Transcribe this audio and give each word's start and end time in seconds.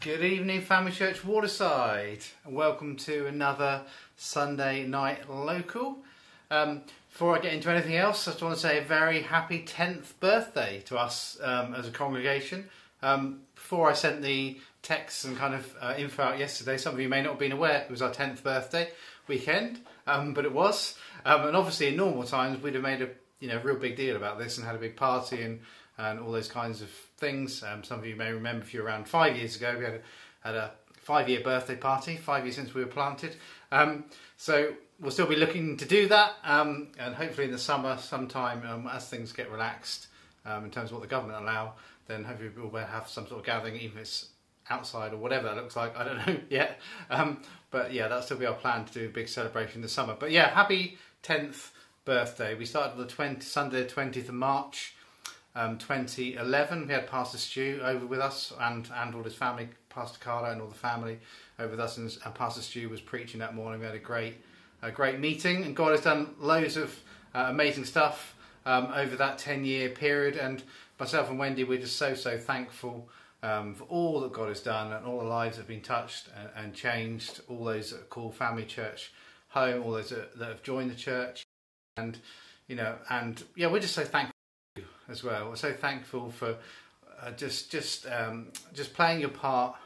Good 0.00 0.24
evening, 0.24 0.62
Family 0.62 0.92
Church 0.92 1.22
Waterside, 1.26 2.20
and 2.46 2.54
welcome 2.54 2.96
to 2.96 3.26
another 3.26 3.82
Sunday 4.16 4.86
night 4.86 5.28
local. 5.28 5.98
Um, 6.50 6.84
before 7.12 7.36
I 7.36 7.40
get 7.42 7.52
into 7.52 7.70
anything 7.70 7.96
else, 7.96 8.26
I 8.26 8.30
just 8.30 8.42
want 8.42 8.54
to 8.54 8.60
say 8.62 8.78
a 8.78 8.82
very 8.82 9.20
happy 9.20 9.62
10th 9.62 10.14
birthday 10.18 10.82
to 10.86 10.96
us 10.96 11.38
um, 11.42 11.74
as 11.74 11.86
a 11.86 11.90
congregation. 11.90 12.70
Um, 13.02 13.40
before 13.54 13.90
I 13.90 13.92
sent 13.92 14.22
the 14.22 14.56
texts 14.80 15.26
and 15.26 15.36
kind 15.36 15.52
of 15.52 15.76
uh, 15.82 15.92
info 15.98 16.22
out 16.22 16.38
yesterday, 16.38 16.78
some 16.78 16.94
of 16.94 17.00
you 17.00 17.10
may 17.10 17.20
not 17.20 17.32
have 17.32 17.38
been 17.38 17.52
aware 17.52 17.82
it 17.82 17.90
was 17.90 18.00
our 18.00 18.10
10th 18.10 18.42
birthday 18.42 18.88
weekend, 19.28 19.80
um, 20.06 20.32
but 20.32 20.46
it 20.46 20.52
was. 20.54 20.96
Um, 21.26 21.46
and 21.46 21.54
obviously, 21.54 21.88
in 21.88 21.96
normal 21.96 22.22
times, 22.22 22.62
we'd 22.62 22.72
have 22.72 22.82
made 22.82 23.02
a 23.02 23.10
you 23.38 23.48
know 23.48 23.60
real 23.62 23.76
big 23.76 23.96
deal 23.96 24.16
about 24.16 24.38
this 24.38 24.56
and 24.56 24.66
had 24.66 24.76
a 24.76 24.78
big 24.78 24.96
party 24.96 25.42
and 25.42 25.60
and 26.00 26.18
all 26.18 26.32
those 26.32 26.48
kinds 26.48 26.80
of 26.82 26.88
things. 27.18 27.62
Um, 27.62 27.84
some 27.84 27.98
of 27.98 28.06
you 28.06 28.16
may 28.16 28.32
remember 28.32 28.64
if 28.64 28.72
you're 28.72 28.84
around 28.84 29.06
five 29.06 29.36
years 29.36 29.56
ago, 29.56 29.76
we 29.78 29.84
had 29.84 29.94
a, 29.94 30.00
had 30.40 30.54
a 30.54 30.72
five 30.96 31.28
year 31.28 31.40
birthday 31.40 31.76
party, 31.76 32.16
five 32.16 32.44
years 32.44 32.56
since 32.56 32.74
we 32.74 32.82
were 32.82 32.90
planted. 32.90 33.36
Um, 33.70 34.04
so 34.36 34.72
we'll 35.00 35.10
still 35.10 35.26
be 35.26 35.36
looking 35.36 35.76
to 35.76 35.84
do 35.84 36.08
that, 36.08 36.34
um, 36.44 36.88
and 36.98 37.14
hopefully 37.14 37.46
in 37.46 37.52
the 37.52 37.58
summer, 37.58 37.96
sometime 37.98 38.62
um, 38.66 38.88
as 38.92 39.08
things 39.08 39.32
get 39.32 39.50
relaxed 39.50 40.08
um, 40.44 40.64
in 40.64 40.70
terms 40.70 40.90
of 40.90 40.96
what 40.96 41.02
the 41.02 41.08
government 41.08 41.42
allow, 41.42 41.74
then 42.06 42.24
hopefully 42.24 42.50
we'll 42.56 42.84
have 42.84 43.08
some 43.08 43.26
sort 43.26 43.40
of 43.40 43.46
gathering, 43.46 43.76
even 43.76 43.98
if 43.98 44.02
it's 44.02 44.28
outside 44.68 45.12
or 45.12 45.16
whatever 45.16 45.48
that 45.48 45.56
looks 45.56 45.76
like. 45.76 45.96
I 45.96 46.04
don't 46.04 46.26
know 46.26 46.40
yet, 46.50 46.80
um, 47.10 47.42
but 47.70 47.92
yeah, 47.92 48.08
that'll 48.08 48.22
still 48.22 48.38
be 48.38 48.46
our 48.46 48.54
plan 48.54 48.84
to 48.86 48.92
do 48.92 49.06
a 49.06 49.08
big 49.08 49.28
celebration 49.28 49.76
in 49.76 49.82
the 49.82 49.88
summer. 49.88 50.16
But 50.18 50.30
yeah, 50.30 50.48
happy 50.50 50.98
tenth 51.22 51.72
birthday. 52.04 52.54
We 52.54 52.64
started 52.64 52.92
on 52.92 52.98
the 52.98 53.06
20, 53.06 53.40
Sunday, 53.42 53.82
the 53.82 53.88
twentieth 53.88 54.28
of 54.28 54.34
March 54.34 54.94
um, 55.54 55.78
2011. 55.78 56.86
We 56.86 56.92
had 56.92 57.06
Pastor 57.06 57.38
Stu 57.38 57.80
over 57.82 58.06
with 58.06 58.20
us 58.20 58.52
and, 58.60 58.88
and 58.94 59.14
all 59.14 59.22
his 59.22 59.34
family, 59.34 59.68
Pastor 59.88 60.18
Carlo 60.20 60.50
and 60.50 60.60
all 60.60 60.68
the 60.68 60.74
family 60.74 61.18
over 61.58 61.70
with 61.70 61.80
us, 61.80 61.96
and, 61.96 62.16
and 62.24 62.34
Pastor 62.34 62.62
Stu 62.62 62.88
was 62.88 63.00
preaching 63.00 63.40
that 63.40 63.54
morning. 63.54 63.80
We 63.80 63.86
had 63.86 63.94
a 63.94 63.98
great, 63.98 64.34
a 64.82 64.90
great 64.90 65.18
meeting, 65.18 65.64
and 65.64 65.74
God 65.74 65.92
has 65.92 66.02
done 66.02 66.34
loads 66.38 66.76
of 66.76 66.98
uh, 67.34 67.46
amazing 67.48 67.84
stuff 67.84 68.34
um, 68.66 68.92
over 68.94 69.16
that 69.16 69.38
10 69.38 69.64
year 69.64 69.90
period. 69.90 70.36
And 70.36 70.62
myself 70.98 71.30
and 71.30 71.38
Wendy, 71.38 71.64
we're 71.64 71.80
just 71.80 71.96
so, 71.96 72.14
so 72.14 72.38
thankful 72.38 73.08
um, 73.42 73.74
for 73.74 73.84
all 73.84 74.20
that 74.20 74.32
God 74.32 74.48
has 74.48 74.60
done 74.60 74.92
and 74.92 75.06
all 75.06 75.18
the 75.18 75.24
lives 75.24 75.56
that 75.56 75.62
have 75.62 75.68
been 75.68 75.80
touched 75.80 76.28
and, 76.38 76.48
and 76.56 76.74
changed, 76.74 77.40
all 77.48 77.64
those 77.64 77.90
that 77.90 78.08
call 78.10 78.30
Family 78.30 78.64
Church 78.64 79.12
home, 79.48 79.82
all 79.82 79.92
those 79.92 80.10
that, 80.10 80.38
that 80.38 80.48
have 80.48 80.62
joined 80.62 80.90
the 80.90 80.94
church. 80.94 81.42
And, 81.96 82.18
you 82.68 82.76
know, 82.76 82.96
and 83.08 83.42
yeah, 83.56 83.66
we're 83.66 83.80
just 83.80 83.94
so 83.94 84.04
thankful 84.04 84.34
as 85.10 85.24
well. 85.24 85.48
We're 85.48 85.56
so 85.56 85.72
thankful 85.72 86.30
for 86.30 86.56
uh, 87.20 87.30
just 87.32 87.70
just 87.70 88.06
um, 88.06 88.48
just 88.72 88.94
playing 88.94 89.20
your 89.20 89.30
part 89.30 89.76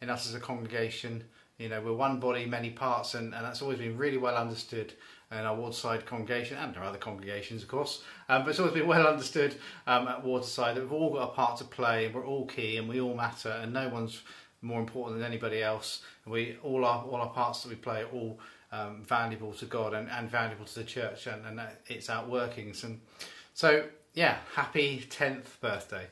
in 0.00 0.10
us 0.10 0.28
as 0.28 0.34
a 0.34 0.40
congregation. 0.40 1.24
You 1.58 1.68
know, 1.68 1.80
we're 1.80 1.92
one 1.92 2.18
body, 2.18 2.44
many 2.46 2.70
parts, 2.70 3.14
and, 3.14 3.34
and 3.34 3.44
that's 3.44 3.62
always 3.62 3.78
been 3.78 3.96
really 3.96 4.16
well 4.16 4.36
understood 4.36 4.92
in 5.30 5.38
our 5.38 5.54
Waterside 5.54 6.04
congregation 6.04 6.58
and 6.58 6.76
our 6.76 6.84
other 6.84 6.98
congregations, 6.98 7.62
of 7.62 7.68
course. 7.68 8.02
Um, 8.28 8.42
but 8.42 8.50
it's 8.50 8.58
always 8.58 8.74
been 8.74 8.86
well 8.86 9.06
understood 9.06 9.54
um, 9.86 10.08
at 10.08 10.22
Waterside 10.24 10.76
that 10.76 10.82
we've 10.82 10.92
all 10.92 11.12
got 11.12 11.22
a 11.22 11.32
part 11.32 11.58
to 11.58 11.64
play, 11.64 12.10
we're 12.12 12.26
all 12.26 12.46
key, 12.46 12.76
and 12.76 12.88
we 12.88 13.00
all 13.00 13.14
matter, 13.14 13.50
and 13.62 13.72
no 13.72 13.88
one's 13.88 14.22
more 14.60 14.80
important 14.80 15.18
than 15.18 15.26
anybody 15.26 15.62
else. 15.62 16.02
And 16.24 16.32
we 16.32 16.56
all 16.62 16.84
our 16.84 17.04
all 17.04 17.16
our 17.16 17.30
parts 17.30 17.62
that 17.62 17.68
we 17.68 17.76
play 17.76 18.02
are 18.02 18.08
all 18.12 18.38
um, 18.72 19.02
valuable 19.04 19.52
to 19.52 19.66
God 19.66 19.94
and, 19.94 20.08
and 20.10 20.30
valuable 20.30 20.64
to 20.64 20.74
the 20.74 20.84
church, 20.84 21.26
and, 21.26 21.46
and 21.46 21.60
its 21.86 22.08
outworkings. 22.08 22.84
And 22.84 23.00
so 23.54 23.84
yeah, 24.14 24.38
happy 24.54 25.06
10th 25.08 25.60
birthday. 25.60 26.06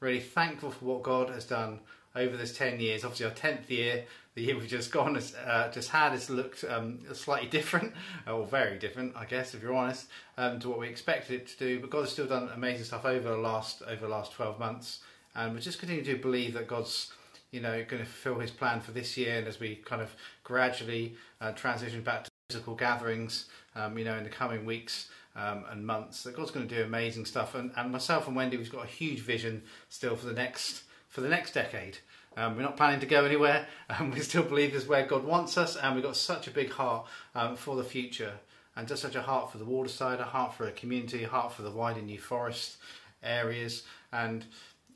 Really 0.00 0.20
thankful 0.20 0.70
for 0.70 0.84
what 0.84 1.02
God 1.02 1.30
has 1.30 1.44
done 1.44 1.80
over 2.14 2.36
this 2.36 2.56
10 2.56 2.80
years. 2.80 3.04
Obviously, 3.04 3.26
our 3.26 3.32
10th 3.32 3.70
year, 3.70 4.04
the 4.34 4.42
year 4.42 4.56
we've 4.56 4.68
just 4.68 4.92
gone, 4.92 5.20
uh, 5.46 5.70
just 5.70 5.90
had, 5.90 6.12
has 6.12 6.28
looked 6.28 6.64
um, 6.64 7.00
slightly 7.14 7.48
different, 7.48 7.94
or 8.26 8.46
very 8.46 8.78
different, 8.78 9.16
I 9.16 9.24
guess, 9.24 9.54
if 9.54 9.62
you're 9.62 9.74
honest, 9.74 10.08
um, 10.36 10.60
to 10.60 10.68
what 10.68 10.78
we 10.78 10.88
expected 10.88 11.40
it 11.40 11.48
to 11.48 11.58
do. 11.58 11.80
But 11.80 11.90
God 11.90 12.00
has 12.00 12.12
still 12.12 12.26
done 12.26 12.50
amazing 12.54 12.84
stuff 12.84 13.04
over 13.04 13.30
the 13.30 13.36
last 13.36 13.82
over 13.82 14.06
the 14.06 14.12
last 14.12 14.32
12 14.32 14.58
months, 14.58 15.00
and 15.34 15.54
we're 15.54 15.60
just 15.60 15.78
continuing 15.78 16.06
to 16.06 16.16
believe 16.16 16.54
that 16.54 16.68
God's 16.68 17.12
you 17.50 17.60
know 17.60 17.84
going 17.88 18.02
to 18.02 18.08
fulfill 18.08 18.40
His 18.40 18.50
plan 18.50 18.80
for 18.80 18.92
this 18.92 19.16
year, 19.16 19.38
and 19.38 19.48
as 19.48 19.58
we 19.58 19.76
kind 19.76 20.02
of 20.02 20.14
gradually 20.44 21.16
uh, 21.40 21.52
transition 21.52 22.02
back 22.02 22.24
to 22.24 22.30
physical 22.50 22.74
gatherings, 22.74 23.46
um, 23.74 23.98
you 23.98 24.04
know, 24.04 24.16
in 24.16 24.24
the 24.24 24.30
coming 24.30 24.64
weeks 24.64 25.08
um, 25.38 25.64
and 25.70 25.86
months. 25.86 26.24
That 26.24 26.36
God's 26.36 26.50
going 26.50 26.68
to 26.68 26.74
do 26.74 26.82
amazing 26.82 27.24
stuff. 27.24 27.54
And, 27.54 27.70
and 27.76 27.90
myself 27.92 28.26
and 28.26 28.36
Wendy, 28.36 28.56
we've 28.56 28.70
got 28.70 28.84
a 28.84 28.88
huge 28.88 29.20
vision 29.20 29.62
still 29.88 30.16
for 30.16 30.26
the 30.26 30.32
next 30.32 30.82
for 31.08 31.20
the 31.22 31.28
next 31.28 31.52
decade. 31.52 31.98
Um, 32.36 32.56
we're 32.56 32.62
not 32.62 32.76
planning 32.76 33.00
to 33.00 33.06
go 33.06 33.24
anywhere, 33.24 33.66
and 33.88 34.12
we 34.12 34.20
still 34.20 34.42
believe 34.42 34.72
this 34.72 34.82
is 34.82 34.88
where 34.88 35.06
God 35.06 35.24
wants 35.24 35.56
us. 35.56 35.76
And 35.76 35.94
we've 35.94 36.04
got 36.04 36.16
such 36.16 36.46
a 36.46 36.50
big 36.50 36.70
heart 36.70 37.06
um, 37.34 37.56
for 37.56 37.76
the 37.76 37.84
future, 37.84 38.32
and 38.76 38.86
just 38.86 39.02
such 39.02 39.14
a 39.14 39.22
heart 39.22 39.50
for 39.50 39.58
the 39.58 39.64
waterside, 39.64 40.20
a 40.20 40.24
heart 40.24 40.54
for 40.54 40.66
a 40.66 40.72
community, 40.72 41.24
a 41.24 41.28
heart 41.28 41.52
for 41.52 41.62
the 41.62 41.70
wider 41.70 42.02
New 42.02 42.18
Forest 42.18 42.76
areas. 43.22 43.84
And 44.12 44.44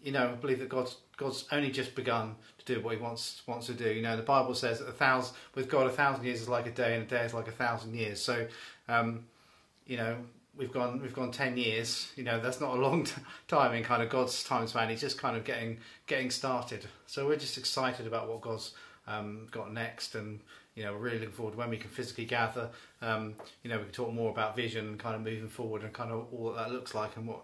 you 0.02 0.12
know, 0.12 0.30
I 0.30 0.34
believe 0.34 0.58
that 0.58 0.68
God's 0.68 0.96
God's 1.16 1.46
only 1.52 1.70
just 1.70 1.94
begun 1.94 2.34
to 2.58 2.74
do 2.74 2.80
what 2.80 2.96
He 2.96 3.00
wants 3.00 3.42
wants 3.46 3.66
to 3.66 3.74
do. 3.74 3.90
You 3.90 4.02
know, 4.02 4.16
the 4.16 4.22
Bible 4.22 4.54
says 4.54 4.80
that 4.80 4.88
a 4.88 4.92
thousand 4.92 5.36
with 5.54 5.68
God, 5.68 5.86
a 5.86 5.90
thousand 5.90 6.24
years 6.24 6.40
is 6.40 6.48
like 6.48 6.66
a 6.66 6.70
day, 6.70 6.94
and 6.94 7.04
a 7.04 7.06
day 7.06 7.24
is 7.24 7.34
like 7.34 7.48
a 7.48 7.52
thousand 7.52 7.94
years. 7.94 8.20
So, 8.20 8.46
um, 8.88 9.24
you 9.86 9.96
know, 9.96 10.16
we've 10.56 10.72
gone 10.72 11.00
we've 11.00 11.14
gone 11.14 11.30
10 11.30 11.56
years 11.56 12.12
you 12.14 12.22
know 12.22 12.38
that's 12.38 12.60
not 12.60 12.76
a 12.76 12.80
long 12.80 13.04
t- 13.06 13.12
time 13.48 13.74
in 13.74 13.82
kind 13.82 14.02
of 14.02 14.10
god's 14.10 14.44
time 14.44 14.66
span. 14.66 14.88
He's 14.88 15.00
just 15.00 15.18
kind 15.18 15.36
of 15.36 15.44
getting 15.44 15.78
getting 16.06 16.30
started. 16.30 16.86
So 17.06 17.26
we're 17.26 17.36
just 17.36 17.58
excited 17.58 18.06
about 18.06 18.28
what 18.28 18.40
god's 18.40 18.72
um, 19.06 19.46
got 19.50 19.72
next 19.72 20.14
and 20.14 20.40
you 20.74 20.84
know 20.84 20.92
we're 20.92 20.98
really 20.98 21.18
looking 21.18 21.32
forward 21.32 21.54
when 21.54 21.70
we 21.70 21.76
can 21.76 21.90
physically 21.90 22.24
gather. 22.24 22.68
Um, 23.00 23.34
you 23.62 23.70
know 23.70 23.78
we 23.78 23.84
can 23.84 23.92
talk 23.92 24.12
more 24.12 24.30
about 24.30 24.54
vision 24.56 24.88
and 24.88 24.98
kind 24.98 25.14
of 25.14 25.22
moving 25.22 25.48
forward 25.48 25.82
and 25.82 25.92
kind 25.92 26.10
of 26.10 26.26
all 26.32 26.52
that, 26.52 26.66
that 26.66 26.72
looks 26.72 26.94
like 26.94 27.16
and 27.16 27.26
what 27.26 27.40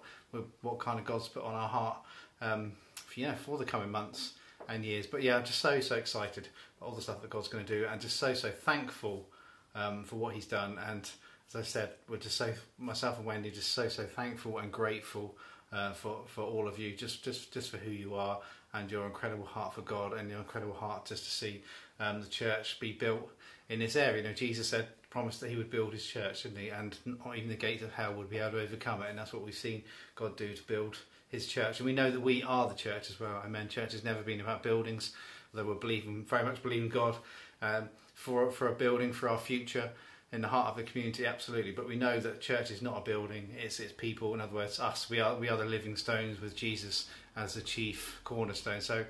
what 0.61 0.79
kind 0.79 0.99
of 0.99 1.05
god's 1.05 1.29
put 1.29 1.43
on 1.43 1.55
our 1.55 1.69
heart 1.69 1.97
um, 2.41 2.73
for, 2.95 3.21
you 3.21 3.27
know 3.27 3.35
for 3.35 3.59
the 3.59 3.65
coming 3.65 3.91
months 3.91 4.35
and 4.69 4.85
years. 4.85 5.07
But 5.07 5.23
yeah 5.23 5.37
i'm 5.37 5.45
just 5.45 5.61
so 5.61 5.81
so 5.81 5.97
excited 5.97 6.49
all 6.81 6.93
the 6.93 7.01
stuff 7.03 7.23
that 7.23 7.31
god's 7.31 7.49
going 7.49 7.65
to 7.65 7.79
do 7.81 7.87
and 7.91 8.01
just 8.01 8.19
so 8.19 8.35
so 8.35 8.51
thankful 8.51 9.27
um, 9.75 10.05
for 10.05 10.17
what 10.17 10.35
he's 10.35 10.47
done. 10.47 10.79
And 10.87 11.11
as 11.49 11.57
I 11.57 11.63
said, 11.63 11.91
we're 12.09 12.19
just 12.19 12.37
so 12.37 12.53
myself 12.79 13.17
and 13.17 13.27
Wendy 13.27 13.51
just 13.51 13.73
so 13.73 13.89
so 13.89 14.05
thankful 14.05 14.59
and 14.59 14.71
grateful 14.71 15.35
uh, 15.73 15.93
for 15.93 16.23
for 16.27 16.43
all 16.43 16.69
of 16.69 16.79
you, 16.79 16.95
just 16.95 17.25
just 17.25 17.53
just 17.53 17.71
for 17.71 17.79
who 17.79 17.91
you 17.91 18.15
are 18.15 18.41
and 18.75 18.91
your 18.91 19.07
incredible 19.07 19.47
heart 19.47 19.75
for 19.75 19.81
God 19.81 20.13
and 20.13 20.29
your 20.29 20.41
incredible 20.41 20.75
heart 20.75 21.07
just 21.07 21.25
to 21.25 21.31
see 21.31 21.63
um, 22.01 22.21
the 22.21 22.29
church 22.29 22.79
be 22.81 22.93
built 22.93 23.31
in 23.71 23.79
this 23.79 23.97
area. 23.97 24.23
You 24.23 24.29
know, 24.29 24.35
Jesus 24.35 24.69
said 24.69 24.89
promised 25.09 25.41
that 25.41 25.49
He 25.49 25.57
would 25.57 25.71
build 25.71 25.95
His 25.95 26.05
church, 26.05 26.43
didn't 26.43 26.59
He? 26.59 26.69
And 26.69 26.97
not 27.07 27.37
even 27.37 27.49
the 27.49 27.55
gates 27.55 27.83
of 27.83 27.93
hell 27.93 28.13
would 28.15 28.29
be 28.29 28.39
able 28.39 28.53
to 28.53 28.63
overcome 28.63 29.03
it, 29.03 29.11
and 29.11 29.19
that's 29.19 29.33
what 29.33 29.43
we've 29.43 29.55
seen 29.55 29.83
God 30.17 30.37
do 30.37 30.53
to 30.53 30.63
build 30.65 30.99
His 31.31 31.47
church. 31.47 31.81
And 31.81 31.87
we 31.87 31.95
know 31.95 32.11
that 32.11 32.21
we 32.21 32.43
are 32.43 32.69
the 32.69 32.75
church 32.75 33.09
as 33.09 33.19
well. 33.19 33.43
Amen. 33.43 33.69
Church 33.69 33.93
has 33.93 34.05
never 34.05 34.23
been 34.23 34.43
about 34.43 34.63
buildings, 34.63 35.13
although 35.53 35.69
we're 35.69 35.77
believing 35.77 36.27
very 36.27 36.45
much 36.45 36.63
believing 36.63 36.91
God 36.91 37.17
um, 37.63 37.89
for 38.15 38.51
for 38.51 38.69
a 38.69 38.75
building 38.75 39.15
for 39.15 39.31
our 39.31 39.39
future 39.39 39.91
in 40.33 40.43
the 40.43 40.49
heart 40.49 40.69
of 40.69 40.77
the 40.77 40.83
community, 40.83 41.25
absolutely. 41.25 41.71
But 41.73 41.89
we 41.89 41.97
know 41.97 42.21
that 42.21 42.41
church 42.41 42.71
is 42.71 42.83
not 42.83 42.99
a 42.99 43.01
building; 43.01 43.49
it's 43.57 43.81
it's 43.81 43.93
people. 43.93 44.35
In 44.35 44.41
other 44.41 44.55
words, 44.55 44.79
us. 44.79 45.09
We 45.09 45.21
are 45.21 45.35
we 45.35 45.49
are 45.49 45.57
the 45.57 45.65
living 45.65 45.97
stones 45.97 46.41
with 46.41 46.55
Jesus 46.55 47.09
as 47.37 47.55
the 47.55 47.61
chief 47.61 48.21
cornerstone. 48.25 48.81
So, 48.81 49.05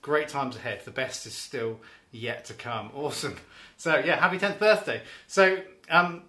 great 0.00 0.28
times 0.28 0.56
ahead. 0.56 0.82
The 0.84 0.90
best 0.90 1.26
is 1.26 1.34
still 1.34 1.80
yet 2.10 2.44
to 2.46 2.54
come. 2.54 2.90
Awesome. 2.96 3.36
So 3.76 3.98
yeah, 3.98 4.18
happy 4.18 4.38
tenth 4.38 4.58
birthday. 4.58 5.02
So 5.26 5.58
um, 5.90 6.22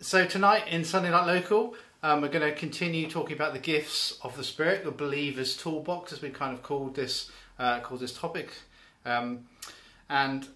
so 0.00 0.26
tonight 0.26 0.68
in 0.68 0.84
Sunday 0.84 1.10
Night 1.10 1.26
Local. 1.26 1.74
Um, 2.02 2.20
we're 2.20 2.28
going 2.28 2.48
to 2.48 2.54
continue 2.54 3.10
talking 3.10 3.34
about 3.34 3.52
the 3.52 3.58
gifts 3.58 4.18
of 4.22 4.36
the 4.36 4.44
Spirit, 4.44 4.84
the 4.84 4.92
believer's 4.92 5.56
toolbox, 5.56 6.12
as 6.12 6.22
we 6.22 6.28
kind 6.28 6.52
of 6.54 6.62
called 6.62 6.94
this 6.94 7.30
uh, 7.58 7.80
called 7.80 8.00
this 8.00 8.16
topic. 8.16 8.52
Um, 9.04 9.46
and 10.08 10.46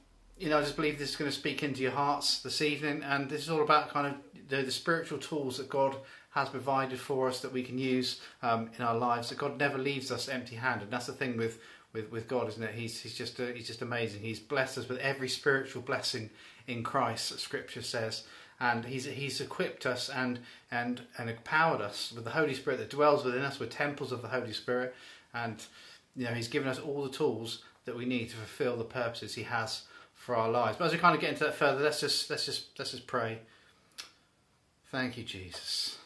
you 0.41 0.49
know, 0.49 0.59
I 0.59 0.63
just 0.63 0.75
believe 0.75 0.99
this 0.99 1.11
is 1.11 1.17
going 1.17 1.31
to 1.31 1.37
speak 1.37 1.63
into 1.63 1.83
your 1.83 1.91
hearts 1.91 2.41
this 2.41 2.63
evening, 2.63 3.03
and 3.03 3.29
this 3.29 3.43
is 3.43 3.51
all 3.51 3.61
about 3.61 3.91
kind 3.91 4.07
of 4.07 4.15
the, 4.49 4.63
the 4.63 4.71
spiritual 4.71 5.19
tools 5.19 5.59
that 5.59 5.69
God 5.69 5.95
has 6.31 6.49
provided 6.49 6.99
for 6.99 7.29
us 7.29 7.41
that 7.41 7.53
we 7.53 7.63
can 7.63 7.77
use 7.77 8.23
um, 8.43 8.71
in 8.79 8.83
our 8.83 8.97
lives. 8.97 9.29
That 9.29 9.37
God 9.37 9.59
never 9.59 9.77
leaves 9.77 10.11
us 10.11 10.31
empty-handed. 10.31 10.91
That's 10.91 11.07
the 11.07 11.13
thing 11.13 11.37
with 11.37 11.61
with, 11.93 12.11
with 12.11 12.27
God, 12.27 12.49
isn't 12.49 12.63
it? 12.63 12.75
He's 12.75 12.99
he's 13.01 13.15
just 13.15 13.39
uh, 13.39 13.49
he's 13.49 13.67
just 13.67 13.83
amazing. 13.83 14.23
He's 14.23 14.41
blessed 14.41 14.79
us 14.79 14.89
with 14.89 14.99
every 15.01 15.29
spiritual 15.29 15.83
blessing 15.83 16.31
in 16.67 16.83
Christ. 16.83 17.39
Scripture 17.39 17.83
says, 17.83 18.25
and 18.59 18.87
he's 18.87 19.05
he's 19.05 19.43
equipped 19.43 19.85
us 19.85 20.09
and 20.09 20.39
and 20.71 21.03
and 21.19 21.29
empowered 21.29 21.83
us 21.83 22.13
with 22.15 22.25
the 22.25 22.31
Holy 22.31 22.55
Spirit 22.55 22.79
that 22.79 22.89
dwells 22.89 23.27
within 23.27 23.43
us. 23.43 23.61
We're 23.61 23.67
temples 23.67 24.11
of 24.11 24.23
the 24.23 24.29
Holy 24.29 24.55
Spirit, 24.55 24.95
and 25.35 25.63
you 26.17 26.25
know 26.25 26.33
He's 26.33 26.49
given 26.49 26.69
us 26.69 26.79
all 26.79 27.03
the 27.03 27.11
tools 27.11 27.63
that 27.85 27.97
we 27.97 28.07
need 28.07 28.31
to 28.31 28.37
fulfil 28.37 28.79
the 28.79 28.85
purposes 28.85 29.35
He 29.35 29.43
has 29.43 29.83
for 30.31 30.37
our 30.37 30.49
lives. 30.49 30.77
But 30.79 30.85
as 30.85 30.93
we 30.93 30.99
kind 30.99 31.15
of 31.17 31.21
get 31.21 31.31
into 31.31 31.45
that 31.45 31.57
further, 31.57 31.83
let's 31.83 32.01
just 32.01 32.31
let's 32.31 32.47
just 32.47 32.79
let's 32.79 32.93
just 32.93 33.09
pray. 33.09 33.41
Thank 34.93 35.19
you, 35.19 35.25
Jesus. 35.25 35.99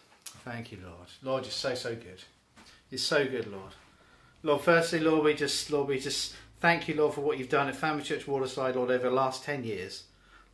Thank 0.45 0.73
you, 0.73 0.79
Lord. 0.83 1.09
Lord, 1.23 1.45
you're 1.45 1.53
so 1.53 1.75
so 1.75 1.95
good. 1.95 2.23
You're 2.89 2.99
so 2.99 3.27
good, 3.27 3.47
Lord. 3.47 3.73
Lord, 4.43 4.63
firstly, 4.63 5.01
Lord, 5.01 5.25
we 5.25 5.35
just 5.35 5.71
Lord, 5.71 5.89
we 5.89 5.99
just 5.99 6.35
Thank 6.65 6.89
you, 6.89 6.95
Lord, 6.95 7.13
for 7.13 7.21
what 7.21 7.37
you've 7.37 7.51
done 7.51 7.69
at 7.69 7.77
Family 7.77 8.03
Church 8.03 8.27
Waterside, 8.27 8.75
Lord, 8.75 8.91
over 8.91 9.11
the 9.11 9.15
last 9.15 9.45
10 9.45 9.65
years. 9.65 10.05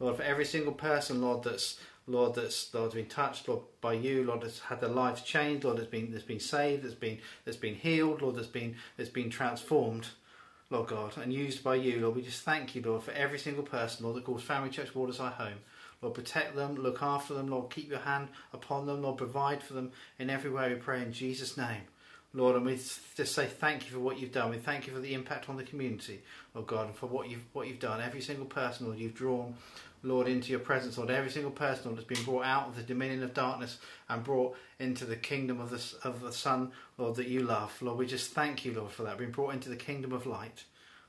Lord, 0.00 0.16
for 0.16 0.24
every 0.24 0.44
single 0.44 0.72
person, 0.72 1.22
Lord, 1.22 1.44
that's 1.44 1.78
Lord, 2.08 2.34
that's 2.34 2.74
Lord, 2.74 2.92
been 2.92 3.06
touched, 3.06 3.46
Lord, 3.46 3.62
by 3.80 3.92
you, 3.92 4.24
Lord, 4.24 4.40
that's 4.40 4.58
had 4.58 4.80
their 4.80 4.90
lives 4.90 5.22
changed, 5.22 5.62
Lord, 5.62 5.76
that's 5.76 5.86
been 5.86 6.10
that's 6.10 6.24
been 6.24 6.40
saved, 6.40 6.82
that's 6.82 6.94
been 6.94 7.18
that's 7.44 7.56
been 7.56 7.76
healed, 7.76 8.22
Lord, 8.22 8.34
that's 8.34 8.48
been 8.48 8.74
that's 8.96 9.10
been 9.10 9.30
transformed, 9.30 10.08
Lord 10.70 10.86
God, 10.86 11.16
and 11.18 11.32
used 11.32 11.64
by 11.64 11.74
you, 11.74 12.00
Lord. 12.00 12.14
We 12.14 12.22
just 12.22 12.42
thank 12.42 12.76
you, 12.76 12.82
Lord, 12.82 13.02
for 13.02 13.10
every 13.10 13.40
single 13.40 13.64
person, 13.64 14.04
Lord, 14.04 14.16
that 14.16 14.24
calls 14.24 14.42
Family 14.42 14.70
Church 14.70 14.94
Waterside 14.94 15.32
home. 15.32 15.58
Lord, 16.00 16.14
protect 16.14 16.54
them, 16.54 16.76
look 16.76 17.02
after 17.02 17.34
them, 17.34 17.48
Lord, 17.48 17.70
keep 17.70 17.90
your 17.90 17.98
hand 17.98 18.28
upon 18.52 18.86
them, 18.86 19.02
Lord, 19.02 19.18
provide 19.18 19.64
for 19.64 19.74
them 19.74 19.90
in 20.18 20.30
every 20.30 20.48
way. 20.50 20.72
We 20.72 20.76
pray 20.78 21.02
in 21.02 21.12
Jesus' 21.12 21.56
name. 21.56 21.82
Lord, 22.32 22.54
and 22.54 22.64
we 22.64 22.76
just 22.76 23.34
say 23.34 23.46
thank 23.46 23.86
you 23.86 23.90
for 23.90 23.98
what 23.98 24.18
you've 24.20 24.32
done. 24.32 24.50
We 24.50 24.58
thank 24.58 24.86
you 24.86 24.92
for 24.92 25.00
the 25.00 25.14
impact 25.14 25.48
on 25.48 25.56
the 25.56 25.64
community, 25.64 26.20
Lord 26.54 26.68
God, 26.68 26.86
and 26.86 26.94
for 26.94 27.06
what 27.06 27.28
you've 27.28 27.44
what 27.52 27.66
you've 27.66 27.80
done. 27.80 28.00
Every 28.00 28.20
single 28.20 28.46
person, 28.46 28.86
Lord, 28.86 28.98
you've 28.98 29.14
drawn, 29.14 29.54
Lord, 30.04 30.28
into 30.28 30.50
your 30.50 30.60
presence, 30.60 30.96
Lord. 30.96 31.10
Every 31.10 31.30
single 31.30 31.50
person, 31.50 31.86
Lord, 31.86 31.96
has 31.96 32.04
been 32.04 32.24
brought 32.24 32.44
out 32.44 32.68
of 32.68 32.76
the 32.76 32.82
dominion 32.82 33.24
of 33.24 33.34
darkness 33.34 33.78
and 34.08 34.22
brought 34.22 34.56
into 34.78 35.04
the 35.04 35.16
kingdom 35.16 35.60
of 35.60 35.70
the 35.70 36.08
of 36.08 36.20
the 36.20 36.32
Son, 36.32 36.70
Lord, 36.98 37.16
that 37.16 37.26
you 37.26 37.40
love. 37.40 37.76
Lord, 37.82 37.98
we 37.98 38.06
just 38.06 38.32
thank 38.32 38.64
you, 38.64 38.74
Lord, 38.74 38.92
for 38.92 39.02
that. 39.02 39.18
Being 39.18 39.32
brought 39.32 39.54
into 39.54 39.68
the 39.68 39.76
kingdom 39.76 40.12
of 40.12 40.24
light. 40.24 40.64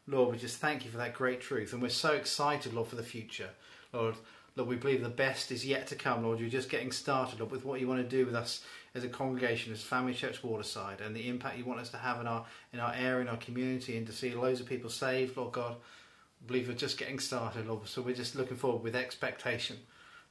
Lord, 0.08 0.32
we 0.32 0.38
just 0.40 0.58
thank 0.58 0.84
you 0.84 0.90
for 0.90 0.98
that 0.98 1.14
great 1.14 1.40
truth, 1.40 1.74
and 1.74 1.82
we're 1.82 1.90
so 1.90 2.14
excited, 2.14 2.74
Lord, 2.74 2.88
for 2.88 2.96
the 2.96 3.04
future, 3.04 3.50
Lord. 3.94 4.16
Lord, 4.56 4.70
we 4.70 4.76
believe 4.76 5.02
the 5.02 5.10
best 5.10 5.52
is 5.52 5.66
yet 5.66 5.88
to 5.88 5.96
come, 5.96 6.24
Lord. 6.24 6.40
You're 6.40 6.50
just 6.50 6.70
getting 6.70 6.92
started, 6.92 7.40
Lord, 7.40 7.52
with 7.52 7.64
what 7.64 7.80
you 7.80 7.88
want 7.88 8.02
to 8.02 8.18
do 8.18 8.26
with 8.26 8.36
us 8.36 8.64
as 8.94 9.04
a 9.04 9.10
congregation, 9.10 9.72
as 9.72 9.82
Family 9.82 10.14
Church 10.14 10.44
Waterside, 10.44 11.00
and 11.00 11.16
the 11.16 11.30
impact 11.30 11.58
you 11.58 11.64
want 11.64 11.80
us 11.80 11.90
to 11.92 11.98
have 11.98 12.20
in 12.20 12.28
our 12.28 12.46
in 12.74 12.80
our 12.80 12.94
area, 12.94 13.22
in 13.22 13.30
our 13.30 13.38
community, 13.38 13.98
and 13.98 14.06
to 14.08 14.14
see 14.14 14.34
loads 14.34 14.60
of 14.60 14.68
people 14.68 14.90
saved, 14.90 15.38
Lord 15.38 15.54
God. 15.54 15.76
I 15.76 16.48
believe 16.48 16.68
we're 16.68 16.74
just 16.74 16.98
getting 16.98 17.20
started, 17.20 17.68
Lord. 17.68 17.88
So 17.88 18.02
we're 18.02 18.16
just 18.16 18.36
looking 18.36 18.58
forward 18.58 18.84
with 18.84 18.96
expectation 18.96 19.78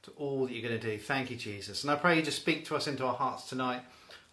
to 0.03 0.11
all 0.17 0.45
that 0.45 0.53
you're 0.53 0.67
going 0.67 0.79
to 0.79 0.91
do. 0.91 0.97
Thank 0.97 1.31
you, 1.31 1.37
Jesus. 1.37 1.83
And 1.83 1.91
I 1.91 1.95
pray 1.95 2.17
you 2.17 2.21
just 2.21 2.41
speak 2.41 2.65
to 2.65 2.75
us 2.75 2.87
into 2.87 3.05
our 3.05 3.13
hearts 3.13 3.47
tonight. 3.47 3.81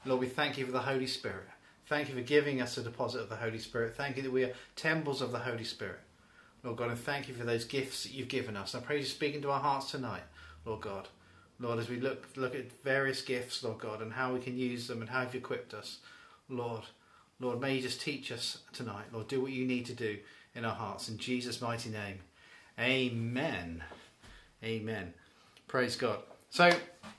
Lord, 0.04 0.20
we 0.20 0.26
thank 0.26 0.58
you 0.58 0.66
for 0.66 0.72
the 0.72 0.80
Holy 0.80 1.06
Spirit. 1.06 1.46
Thank 1.86 2.08
you 2.08 2.14
for 2.14 2.20
giving 2.20 2.60
us 2.60 2.76
a 2.76 2.82
deposit 2.82 3.20
of 3.20 3.28
the 3.28 3.36
Holy 3.36 3.58
Spirit. 3.58 3.96
Thank 3.96 4.16
you 4.16 4.22
that 4.22 4.32
we 4.32 4.44
are 4.44 4.52
temples 4.76 5.22
of 5.22 5.32
the 5.32 5.38
Holy 5.38 5.64
Spirit. 5.64 6.00
Lord 6.62 6.76
God, 6.76 6.90
and 6.90 6.98
thank 6.98 7.28
you 7.28 7.34
for 7.34 7.44
those 7.44 7.64
gifts 7.64 8.02
that 8.02 8.12
you've 8.12 8.28
given 8.28 8.56
us. 8.56 8.74
I 8.74 8.80
pray 8.80 8.98
you 8.98 9.04
speak 9.04 9.34
into 9.34 9.50
our 9.50 9.60
hearts 9.60 9.90
tonight, 9.90 10.24
Lord 10.64 10.80
God. 10.80 11.08
Lord, 11.60 11.78
as 11.78 11.88
we 11.88 11.98
look 11.98 12.28
look 12.36 12.54
at 12.54 12.70
various 12.82 13.22
gifts, 13.22 13.62
Lord 13.62 13.78
God, 13.78 14.00
and 14.02 14.12
how 14.12 14.32
we 14.32 14.40
can 14.40 14.56
use 14.56 14.86
them 14.86 15.00
and 15.00 15.10
how 15.10 15.22
you've 15.22 15.34
equipped 15.34 15.74
us, 15.74 15.98
Lord, 16.48 16.82
Lord, 17.40 17.60
may 17.60 17.76
you 17.76 17.82
just 17.82 18.00
teach 18.00 18.32
us 18.32 18.58
tonight, 18.72 19.06
Lord. 19.12 19.28
Do 19.28 19.40
what 19.40 19.52
you 19.52 19.64
need 19.64 19.86
to 19.86 19.94
do 19.94 20.18
in 20.54 20.64
our 20.64 20.74
hearts. 20.74 21.08
In 21.08 21.18
Jesus' 21.18 21.60
mighty 21.60 21.90
name. 21.90 22.20
Amen. 22.78 23.82
Amen. 24.62 25.14
Praise 25.66 25.96
God. 25.96 26.18
So, 26.50 26.70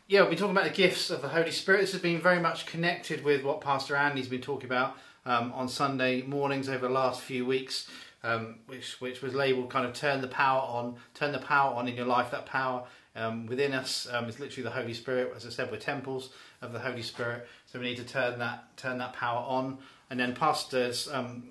yeah, 0.07 0.21
we've 0.21 0.31
been 0.31 0.39
talking 0.39 0.55
about 0.55 0.65
the 0.65 0.71
gifts 0.71 1.09
of 1.09 1.21
the 1.21 1.29
Holy 1.29 1.51
Spirit. 1.51 1.81
This 1.81 1.91
has 1.91 2.01
been 2.01 2.19
very 2.19 2.39
much 2.39 2.65
connected 2.65 3.23
with 3.23 3.43
what 3.43 3.61
Pastor 3.61 3.95
Andy's 3.95 4.27
been 4.27 4.41
talking 4.41 4.67
about 4.67 4.97
um, 5.25 5.53
on 5.53 5.67
Sunday 5.67 6.21
mornings 6.23 6.67
over 6.67 6.87
the 6.87 6.93
last 6.93 7.21
few 7.21 7.45
weeks, 7.45 7.87
um, 8.23 8.59
which 8.67 8.99
which 8.99 9.21
was 9.21 9.33
labelled 9.33 9.69
kind 9.69 9.85
of 9.85 9.93
turn 9.93 10.21
the 10.21 10.27
power 10.27 10.61
on, 10.61 10.95
turn 11.13 11.31
the 11.31 11.39
power 11.39 11.75
on 11.75 11.87
in 11.87 11.95
your 11.95 12.05
life. 12.05 12.31
That 12.31 12.45
power 12.45 12.83
um, 13.15 13.45
within 13.45 13.73
us 13.73 14.07
um, 14.11 14.25
is 14.25 14.39
literally 14.39 14.63
the 14.63 14.75
Holy 14.75 14.93
Spirit. 14.93 15.33
As 15.35 15.45
I 15.45 15.49
said, 15.49 15.71
we're 15.71 15.77
temples 15.77 16.29
of 16.61 16.73
the 16.73 16.79
Holy 16.79 17.01
Spirit, 17.01 17.47
so 17.65 17.79
we 17.79 17.85
need 17.85 17.97
to 17.97 18.03
turn 18.05 18.39
that 18.39 18.75
turn 18.77 18.97
that 18.99 19.13
power 19.13 19.43
on. 19.47 19.77
And 20.09 20.19
then 20.19 20.33
pastors 20.33 21.07
um, 21.11 21.49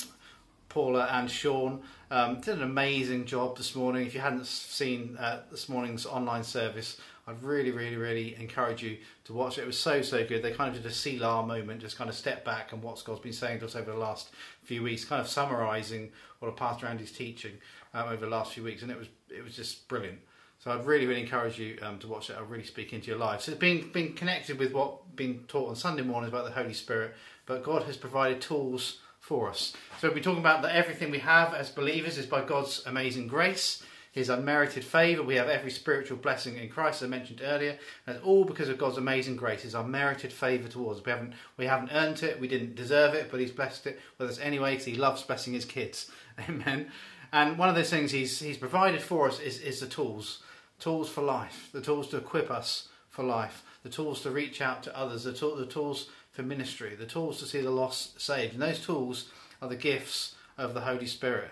Paula 0.69 1.09
and 1.11 1.31
Sean 1.31 1.83
um, 2.11 2.41
did 2.41 2.57
an 2.57 2.63
amazing 2.63 3.25
job 3.25 3.57
this 3.57 3.75
morning. 3.75 4.07
If 4.07 4.15
you 4.15 4.21
hadn't 4.21 4.47
seen 4.47 5.17
uh, 5.19 5.43
this 5.51 5.69
morning's 5.69 6.07
online 6.07 6.45
service, 6.45 6.99
I'd 7.27 7.43
really, 7.43 7.71
really, 7.71 7.97
really 7.97 8.35
encourage 8.37 8.83
you 8.83 8.99
to 9.25 9.33
watch 9.33 9.59
it. 9.59 9.63
It 9.63 9.67
was 9.67 9.79
so, 9.79 10.03
so 10.03 10.25
good. 10.27 10.43
They 10.43 10.53
kind 10.53 10.75
of 10.75 10.83
did 10.83 10.91
a 10.91 10.95
Selah 10.95 11.47
moment, 11.47 11.81
just 11.81 11.99
kind 11.99 12.09
of 12.09 12.17
step 12.17 12.45
back 12.45 12.73
and 12.73 12.83
what 12.83 13.03
God's 13.05 13.21
been 13.21 13.33
saying 13.33 13.61
to 13.61 13.67
us 13.67 13.77
over 13.77 13.91
the 13.91 13.99
last 13.99 14.31
few 14.63 14.83
weeks, 14.83 15.05
kind 15.05 15.21
of 15.21 15.29
summarising 15.29 16.11
what 16.41 16.57
Pastor 16.57 16.87
Andy's 16.87 17.13
teaching 17.13 17.53
um, 17.95 18.09
over 18.09 18.25
the 18.25 18.31
last 18.31 18.53
few 18.53 18.63
weeks, 18.63 18.83
and 18.83 18.91
it 18.91 18.99
was 18.99 19.09
it 19.31 19.43
was 19.43 19.57
just 19.57 19.89
brilliant. 19.89 20.19
So 20.61 20.73
I'd 20.73 20.87
really, 20.87 21.07
really 21.07 21.21
encourage 21.21 21.59
you 21.59 21.79
um, 21.83 21.99
to 22.01 22.09
watch 22.09 22.31
it. 22.31 22.37
I'll 22.37 22.45
really 22.45 22.65
speak 22.65 22.93
into 22.93 23.07
your 23.07 23.19
life. 23.19 23.43
So 23.43 23.53
it's 23.53 23.61
been 23.61 23.91
been 23.93 24.15
connected 24.15 24.59
with 24.59 24.73
what 24.73 25.15
being 25.15 25.45
taught 25.47 25.69
on 25.69 25.77
Sunday 25.77 26.03
mornings 26.03 26.33
about 26.33 26.47
the 26.47 26.51
Holy 26.51 26.73
Spirit, 26.73 27.15
but 27.47 27.63
God 27.63 27.85
has 27.85 27.97
provided 27.97 28.41
tools 28.41 28.99
for 29.21 29.49
us. 29.49 29.75
So 30.01 30.11
we're 30.11 30.21
talking 30.23 30.41
about 30.41 30.63
that 30.63 30.75
everything 30.75 31.11
we 31.11 31.19
have 31.19 31.55
as 31.55 31.71
believers 31.71 32.19
is 32.19 32.27
by 32.27 32.45
God's 32.45 32.83
amazing 32.87 33.29
grace, 33.29 33.85
His 34.11 34.31
unmerited 34.31 34.85
favour. 34.85 35.23
We 35.23 35.37
have 35.37 35.49
every 35.49 35.71
spiritual 35.71 36.17
blessing 36.17 36.57
in 36.57 36.69
Christ, 36.69 37.03
as 37.03 37.07
I 37.07 37.11
mentioned 37.11 37.41
earlier, 37.45 37.79
and 38.07 38.17
it's 38.17 38.25
all 38.25 38.45
because 38.45 38.69
of 38.69 38.79
God's 38.79 38.97
amazing 38.97 39.37
grace, 39.37 39.63
His 39.63 39.75
unmerited 39.75 40.33
favour 40.33 40.67
towards 40.67 41.01
us. 41.01 41.07
We 41.07 41.13
haven't 41.13 41.35
we 41.57 41.67
haven't 41.67 41.93
earned 41.93 42.23
it, 42.25 42.41
we 42.41 42.49
didn't 42.49 42.75
deserve 42.75 43.15
it, 43.15 43.31
but 43.31 43.39
He's 43.39 43.53
blessed 43.53 43.87
it 43.87 44.01
with 44.19 44.29
us 44.29 44.41
anyway 44.41 44.73
because 44.73 44.87
He 44.87 44.97
loves 44.97 45.23
blessing 45.23 45.53
His 45.53 45.65
kids. 45.65 46.11
Amen. 46.49 46.91
And 47.33 47.59
one 47.59 47.69
of 47.69 47.75
those 47.75 47.91
things 47.91 48.13
He's 48.13 48.39
He's 48.39 48.57
provided 48.57 49.03
for 49.03 49.29
us 49.29 49.41
is, 49.41 49.61
is 49.61 49.81
the 49.81 49.87
tools, 49.87 50.43
tools 50.79 51.09
for 51.09 51.23
life, 51.23 51.69
the 51.73 51.81
tools 51.81 52.09
to 52.09 52.17
equip 52.17 52.51
us 52.51 52.89
for 53.09 53.23
life, 53.23 53.65
the 53.83 53.89
tools 53.89 54.23
to 54.23 54.31
reach 54.31 54.61
out 54.61 54.83
to 54.85 54.97
others, 54.97 55.25
the, 55.25 55.33
tool, 55.33 55.57
the 55.57 55.67
tools 55.67 56.09
for 56.33 56.43
ministry, 56.43 56.95
the 56.95 57.07
tools 57.07 57.39
to 57.41 57.47
see 57.47 57.61
the 57.61 57.71
lost 57.71 58.21
saved. 58.21 58.55
And 58.55 58.63
those 58.63 58.85
tools 58.85 59.31
are 59.61 59.69
the 59.69 59.77
gifts 59.77 60.37
of 60.57 60.75
the 60.75 60.83
Holy 60.83 61.07
Spirit. 61.07 61.51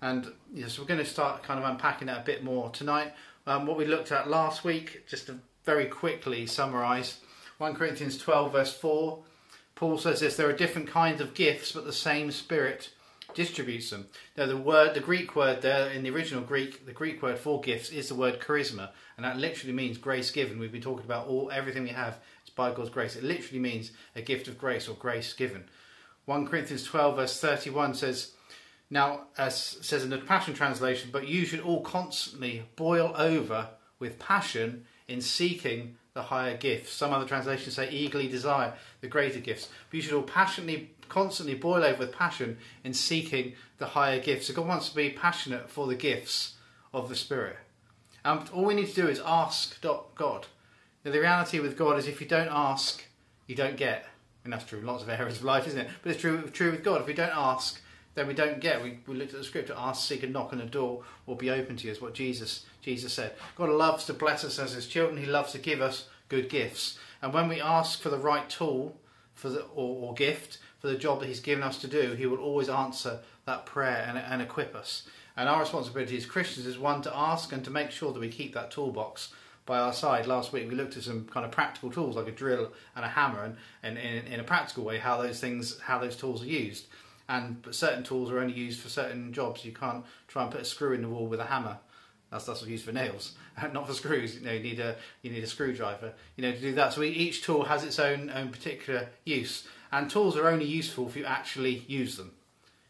And 0.00 0.32
yes, 0.52 0.78
we're 0.78 0.84
going 0.84 1.00
to 1.00 1.06
start 1.06 1.42
kind 1.42 1.58
of 1.58 1.68
unpacking 1.68 2.06
that 2.06 2.20
a 2.20 2.24
bit 2.24 2.44
more 2.44 2.70
tonight. 2.70 3.14
Um, 3.46 3.66
what 3.66 3.76
we 3.76 3.86
looked 3.86 4.12
at 4.12 4.28
last 4.28 4.62
week, 4.62 5.06
just 5.08 5.26
to 5.26 5.38
very 5.64 5.86
quickly 5.86 6.46
summarise 6.46 7.18
1 7.58 7.74
Corinthians 7.74 8.18
12, 8.18 8.52
verse 8.52 8.72
4. 8.72 9.18
Paul 9.74 9.98
says 9.98 10.20
this 10.20 10.36
there 10.36 10.48
are 10.48 10.52
different 10.52 10.88
kinds 10.88 11.20
of 11.20 11.34
gifts, 11.34 11.72
but 11.72 11.84
the 11.84 11.92
same 11.92 12.30
Spirit 12.30 12.90
distributes 13.34 13.90
them. 13.90 14.06
Now, 14.36 14.46
the 14.46 14.56
word, 14.56 14.94
the 14.94 15.00
Greek 15.00 15.36
word 15.36 15.62
there 15.62 15.90
in 15.90 16.02
the 16.02 16.10
original 16.10 16.42
Greek, 16.42 16.86
the 16.86 16.92
Greek 16.92 17.22
word 17.22 17.38
for 17.38 17.60
gifts 17.60 17.90
is 17.90 18.08
the 18.08 18.14
word 18.14 18.40
charisma, 18.40 18.90
and 19.16 19.24
that 19.24 19.38
literally 19.38 19.72
means 19.72 19.98
grace 19.98 20.30
given. 20.30 20.58
We've 20.58 20.72
been 20.72 20.80
talking 20.80 21.04
about 21.04 21.28
all 21.28 21.50
everything 21.50 21.82
we 21.84 21.90
have 21.90 22.18
is 22.44 22.50
by 22.50 22.72
God's 22.72 22.90
grace. 22.90 23.16
It 23.16 23.24
literally 23.24 23.60
means 23.60 23.92
a 24.16 24.22
gift 24.22 24.48
of 24.48 24.58
grace 24.58 24.88
or 24.88 24.94
grace 24.94 25.32
given. 25.32 25.64
1 26.24 26.46
Corinthians 26.46 26.84
12, 26.84 27.16
verse 27.16 27.40
31 27.40 27.94
says, 27.94 28.32
Now, 28.90 29.22
as 29.36 29.56
says 29.56 30.04
in 30.04 30.10
the 30.10 30.18
Passion 30.18 30.54
Translation, 30.54 31.10
but 31.12 31.26
you 31.26 31.46
should 31.46 31.60
all 31.60 31.82
constantly 31.82 32.64
boil 32.76 33.14
over 33.16 33.68
with 33.98 34.18
passion 34.18 34.84
in 35.06 35.20
seeking 35.20 35.96
the 36.12 36.24
higher 36.24 36.56
gifts. 36.56 36.92
Some 36.92 37.12
other 37.12 37.24
translations 37.24 37.76
say 37.76 37.90
eagerly 37.90 38.28
desire 38.28 38.74
the 39.00 39.06
greater 39.06 39.40
gifts. 39.40 39.68
But 39.88 39.96
you 39.96 40.02
should 40.02 40.14
all 40.14 40.22
passionately, 40.22 40.90
constantly 41.08 41.54
boil 41.54 41.84
over 41.84 42.00
with 42.00 42.12
passion 42.12 42.58
in 42.84 42.94
seeking 42.94 43.54
the 43.78 43.86
higher 43.86 44.20
gifts. 44.20 44.46
So 44.46 44.54
God 44.54 44.66
wants 44.66 44.88
to 44.90 44.96
be 44.96 45.10
passionate 45.10 45.70
for 45.70 45.86
the 45.86 45.94
gifts 45.94 46.54
of 46.92 47.08
the 47.08 47.16
Spirit. 47.16 47.56
And 48.24 48.48
all 48.50 48.64
we 48.64 48.74
need 48.74 48.88
to 48.88 48.94
do 48.94 49.08
is 49.08 49.20
ask 49.24 49.80
God. 49.80 50.46
Now, 51.04 51.12
the 51.12 51.20
reality 51.20 51.60
with 51.60 51.78
God 51.78 51.98
is 51.98 52.06
if 52.06 52.20
you 52.20 52.26
don't 52.26 52.50
ask, 52.50 53.04
you 53.46 53.54
don't 53.54 53.76
get. 53.76 54.06
And 54.44 54.52
that's 54.52 54.64
true 54.64 54.78
in 54.80 54.86
lots 54.86 55.02
of 55.02 55.08
areas 55.08 55.38
of 55.38 55.44
life, 55.44 55.66
isn't 55.66 55.80
it? 55.80 55.88
But 56.02 56.12
it's 56.12 56.20
true, 56.20 56.42
true 56.50 56.70
with 56.70 56.84
God. 56.84 57.00
If 57.00 57.06
we 57.06 57.14
don't 57.14 57.34
ask, 57.34 57.80
then 58.14 58.26
we 58.26 58.34
don't 58.34 58.60
get. 58.60 58.82
We, 58.82 58.98
we 59.06 59.14
looked 59.14 59.32
at 59.32 59.38
the 59.38 59.44
scripture, 59.44 59.74
ask, 59.76 60.06
seek, 60.06 60.22
and 60.22 60.32
knock, 60.32 60.52
and 60.52 60.60
the 60.60 60.66
door 60.66 61.04
will 61.26 61.36
be 61.36 61.50
open 61.50 61.76
to 61.76 61.86
you, 61.86 61.92
is 61.92 62.00
what 62.00 62.14
Jesus, 62.14 62.66
Jesus 62.82 63.12
said. 63.12 63.32
God 63.56 63.70
loves 63.70 64.06
to 64.06 64.12
bless 64.12 64.44
us 64.44 64.58
as 64.58 64.72
his 64.72 64.86
children. 64.86 65.18
He 65.18 65.26
loves 65.26 65.52
to 65.52 65.58
give 65.58 65.80
us 65.80 66.08
good 66.28 66.48
gifts. 66.48 66.98
And 67.22 67.32
when 67.32 67.48
we 67.48 67.60
ask 67.60 68.00
for 68.00 68.10
the 68.10 68.18
right 68.18 68.48
tool 68.48 68.96
for 69.34 69.50
the, 69.50 69.62
or, 69.62 70.08
or 70.08 70.14
gift 70.14 70.58
for 70.78 70.86
the 70.86 70.96
job 70.96 71.20
that 71.20 71.26
he's 71.26 71.40
given 71.40 71.64
us 71.64 71.78
to 71.78 71.88
do, 71.88 72.12
he 72.12 72.26
will 72.26 72.38
always 72.38 72.68
answer 72.68 73.20
that 73.46 73.66
prayer 73.66 74.04
and, 74.08 74.18
and 74.18 74.40
equip 74.40 74.74
us. 74.74 75.08
And 75.36 75.48
our 75.48 75.60
responsibility 75.60 76.16
as 76.16 76.26
Christians 76.26 76.66
is 76.66 76.78
one 76.78 77.02
to 77.02 77.16
ask 77.16 77.52
and 77.52 77.64
to 77.64 77.70
make 77.70 77.90
sure 77.90 78.12
that 78.12 78.20
we 78.20 78.28
keep 78.28 78.54
that 78.54 78.70
toolbox 78.70 79.32
by 79.66 79.78
our 79.78 79.92
side. 79.92 80.26
Last 80.26 80.52
week 80.52 80.68
we 80.68 80.74
looked 80.74 80.96
at 80.96 81.04
some 81.04 81.26
kind 81.26 81.44
of 81.44 81.52
practical 81.52 81.90
tools 81.90 82.16
like 82.16 82.26
a 82.26 82.32
drill 82.32 82.72
and 82.96 83.04
a 83.04 83.08
hammer, 83.08 83.44
and, 83.44 83.56
and 83.82 83.98
in, 83.98 84.26
in 84.26 84.40
a 84.40 84.44
practical 84.44 84.82
way 84.84 84.98
how 84.98 85.20
those 85.20 85.38
things, 85.38 85.78
how 85.80 85.98
those 85.98 86.16
tools 86.16 86.42
are 86.42 86.46
used. 86.46 86.86
And 87.28 87.60
but 87.60 87.74
certain 87.74 88.02
tools 88.02 88.30
are 88.30 88.38
only 88.38 88.54
used 88.54 88.80
for 88.80 88.88
certain 88.88 89.32
jobs. 89.32 89.64
You 89.64 89.72
can't 89.72 90.04
try 90.26 90.42
and 90.42 90.50
put 90.50 90.62
a 90.62 90.64
screw 90.64 90.94
in 90.94 91.02
the 91.02 91.08
wall 91.08 91.26
with 91.26 91.40
a 91.40 91.44
hammer. 91.44 91.78
That's 92.30 92.46
that's 92.46 92.66
used 92.66 92.84
for 92.84 92.92
nails, 92.92 93.32
not 93.72 93.86
for 93.86 93.94
screws. 93.94 94.36
You 94.36 94.46
know, 94.46 94.52
you 94.52 94.62
need 94.62 94.80
a 94.80 94.96
you 95.22 95.30
need 95.30 95.44
a 95.44 95.46
screwdriver. 95.46 96.14
You 96.36 96.42
know, 96.42 96.52
to 96.52 96.60
do 96.60 96.74
that. 96.74 96.94
So 96.94 97.02
each 97.02 97.42
tool 97.42 97.64
has 97.64 97.84
its 97.84 97.98
own 97.98 98.30
own 98.30 98.48
particular 98.48 99.08
use, 99.24 99.68
and 99.92 100.10
tools 100.10 100.36
are 100.36 100.48
only 100.48 100.66
useful 100.66 101.06
if 101.08 101.16
you 101.16 101.24
actually 101.24 101.84
use 101.86 102.16
them. 102.16 102.32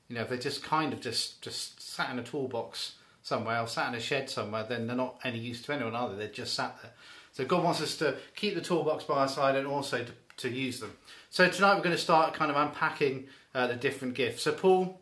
You 0.08 0.16
know, 0.16 0.22
if 0.22 0.28
they're 0.28 0.38
just 0.38 0.62
kind 0.62 0.92
of 0.92 1.00
just 1.00 1.42
just 1.42 1.80
sat 1.80 2.10
in 2.10 2.18
a 2.18 2.22
toolbox 2.22 2.94
somewhere 3.22 3.60
or 3.60 3.66
sat 3.66 3.88
in 3.88 3.94
a 3.94 4.00
shed 4.00 4.30
somewhere, 4.30 4.64
then 4.68 4.86
they're 4.86 4.96
not 4.96 5.20
any 5.22 5.38
use 5.38 5.60
to 5.62 5.72
anyone, 5.74 6.10
they? 6.12 6.24
They're 6.24 6.32
just 6.32 6.54
sat 6.54 6.76
there. 6.80 6.92
So 7.32 7.44
God 7.44 7.62
wants 7.62 7.80
us 7.80 7.96
to 7.98 8.16
keep 8.34 8.54
the 8.54 8.60
toolbox 8.60 9.04
by 9.04 9.16
our 9.16 9.28
side 9.28 9.54
and 9.54 9.66
also 9.66 10.04
to, 10.04 10.12
to 10.38 10.48
use 10.48 10.80
them. 10.80 10.92
So 11.30 11.48
tonight 11.48 11.74
we're 11.74 11.82
going 11.82 11.94
to 11.94 12.00
start 12.00 12.32
kind 12.34 12.50
of 12.50 12.56
unpacking 12.56 13.26
uh, 13.54 13.66
the 13.66 13.76
different 13.76 14.14
gifts. 14.14 14.42
So 14.42 14.52
Paul, 14.52 14.98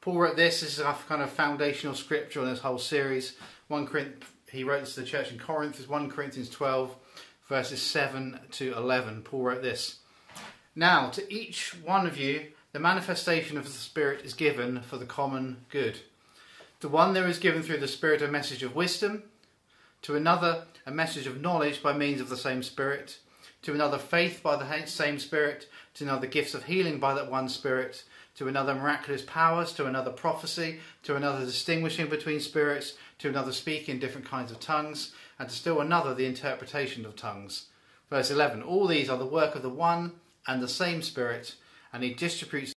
Paul 0.00 0.18
wrote 0.18 0.36
this. 0.36 0.62
This 0.62 0.78
is 0.78 0.80
our 0.80 0.96
kind 1.06 1.20
of 1.20 1.30
foundational 1.30 1.94
scripture 1.94 2.40
on 2.40 2.46
this 2.46 2.60
whole 2.60 2.78
series. 2.78 3.36
One 3.68 3.86
Corinth, 3.86 4.24
he 4.50 4.64
wrote 4.64 4.80
this 4.80 4.94
to 4.94 5.00
the 5.00 5.06
church 5.06 5.30
in 5.30 5.38
Corinth. 5.38 5.78
Is 5.78 5.86
one 5.86 6.10
Corinthians 6.10 6.48
twelve, 6.48 6.96
verses 7.46 7.82
seven 7.82 8.40
to 8.52 8.74
eleven. 8.74 9.20
Paul 9.22 9.42
wrote 9.42 9.62
this. 9.62 9.98
Now, 10.78 11.08
to 11.08 11.32
each 11.32 11.74
one 11.82 12.06
of 12.06 12.18
you, 12.18 12.48
the 12.72 12.78
manifestation 12.78 13.56
of 13.56 13.64
the 13.64 13.70
Spirit 13.70 14.26
is 14.26 14.34
given 14.34 14.82
for 14.82 14.98
the 14.98 15.06
common 15.06 15.64
good. 15.70 16.00
To 16.80 16.88
one 16.88 17.14
there 17.14 17.26
is 17.26 17.38
given 17.38 17.62
through 17.62 17.78
the 17.78 17.88
Spirit 17.88 18.20
a 18.20 18.28
message 18.28 18.62
of 18.62 18.76
wisdom, 18.76 19.22
to 20.02 20.16
another 20.16 20.66
a 20.84 20.90
message 20.90 21.26
of 21.26 21.40
knowledge 21.40 21.82
by 21.82 21.94
means 21.94 22.20
of 22.20 22.28
the 22.28 22.36
same 22.36 22.62
Spirit, 22.62 23.20
to 23.62 23.72
another 23.72 23.96
faith 23.96 24.42
by 24.42 24.54
the 24.54 24.84
same 24.84 25.18
Spirit, 25.18 25.66
to 25.94 26.04
another 26.04 26.26
gifts 26.26 26.52
of 26.52 26.64
healing 26.64 27.00
by 27.00 27.14
that 27.14 27.30
one 27.30 27.48
Spirit, 27.48 28.04
to 28.34 28.46
another 28.46 28.74
miraculous 28.74 29.22
powers, 29.22 29.72
to 29.72 29.86
another 29.86 30.10
prophecy, 30.10 30.80
to 31.04 31.16
another 31.16 31.46
distinguishing 31.46 32.10
between 32.10 32.38
spirits, 32.38 32.98
to 33.18 33.30
another 33.30 33.52
speaking 33.52 33.94
in 33.94 33.98
different 33.98 34.28
kinds 34.28 34.52
of 34.52 34.60
tongues, 34.60 35.14
and 35.38 35.48
to 35.48 35.54
still 35.54 35.80
another 35.80 36.12
the 36.12 36.26
interpretation 36.26 37.06
of 37.06 37.16
tongues. 37.16 37.68
Verse 38.10 38.30
11 38.30 38.62
All 38.62 38.86
these 38.86 39.08
are 39.08 39.16
the 39.16 39.24
work 39.24 39.54
of 39.54 39.62
the 39.62 39.70
one 39.70 40.12
and 40.46 40.62
the 40.62 40.68
same 40.68 41.02
Spirit, 41.02 41.54
and 41.92 42.02
he 42.02 42.14
distributes 42.14 42.72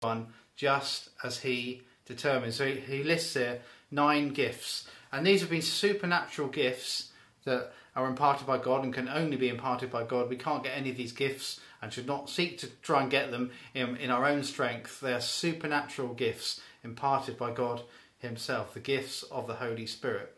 one 0.00 0.28
just 0.56 1.10
as 1.24 1.38
he 1.38 1.82
determines. 2.04 2.56
So 2.56 2.66
he 2.66 3.02
lists 3.02 3.34
here 3.34 3.60
nine 3.90 4.30
gifts, 4.30 4.88
and 5.12 5.26
these 5.26 5.40
have 5.40 5.50
been 5.50 5.62
supernatural 5.62 6.48
gifts 6.48 7.12
that 7.44 7.72
are 7.94 8.06
imparted 8.06 8.46
by 8.46 8.58
God 8.58 8.84
and 8.84 8.92
can 8.92 9.08
only 9.08 9.36
be 9.36 9.48
imparted 9.48 9.90
by 9.90 10.04
God. 10.04 10.28
We 10.28 10.36
can't 10.36 10.62
get 10.62 10.76
any 10.76 10.90
of 10.90 10.96
these 10.96 11.12
gifts 11.12 11.60
and 11.80 11.92
should 11.92 12.06
not 12.06 12.28
seek 12.28 12.58
to 12.58 12.66
try 12.82 13.02
and 13.02 13.10
get 13.10 13.30
them 13.30 13.50
in, 13.74 13.96
in 13.96 14.10
our 14.10 14.26
own 14.26 14.42
strength. 14.42 15.00
They 15.00 15.12
are 15.12 15.20
supernatural 15.20 16.14
gifts 16.14 16.60
imparted 16.84 17.38
by 17.38 17.52
God 17.52 17.82
Himself, 18.18 18.74
the 18.74 18.80
gifts 18.80 19.22
of 19.24 19.46
the 19.46 19.54
Holy 19.54 19.86
Spirit. 19.86 20.36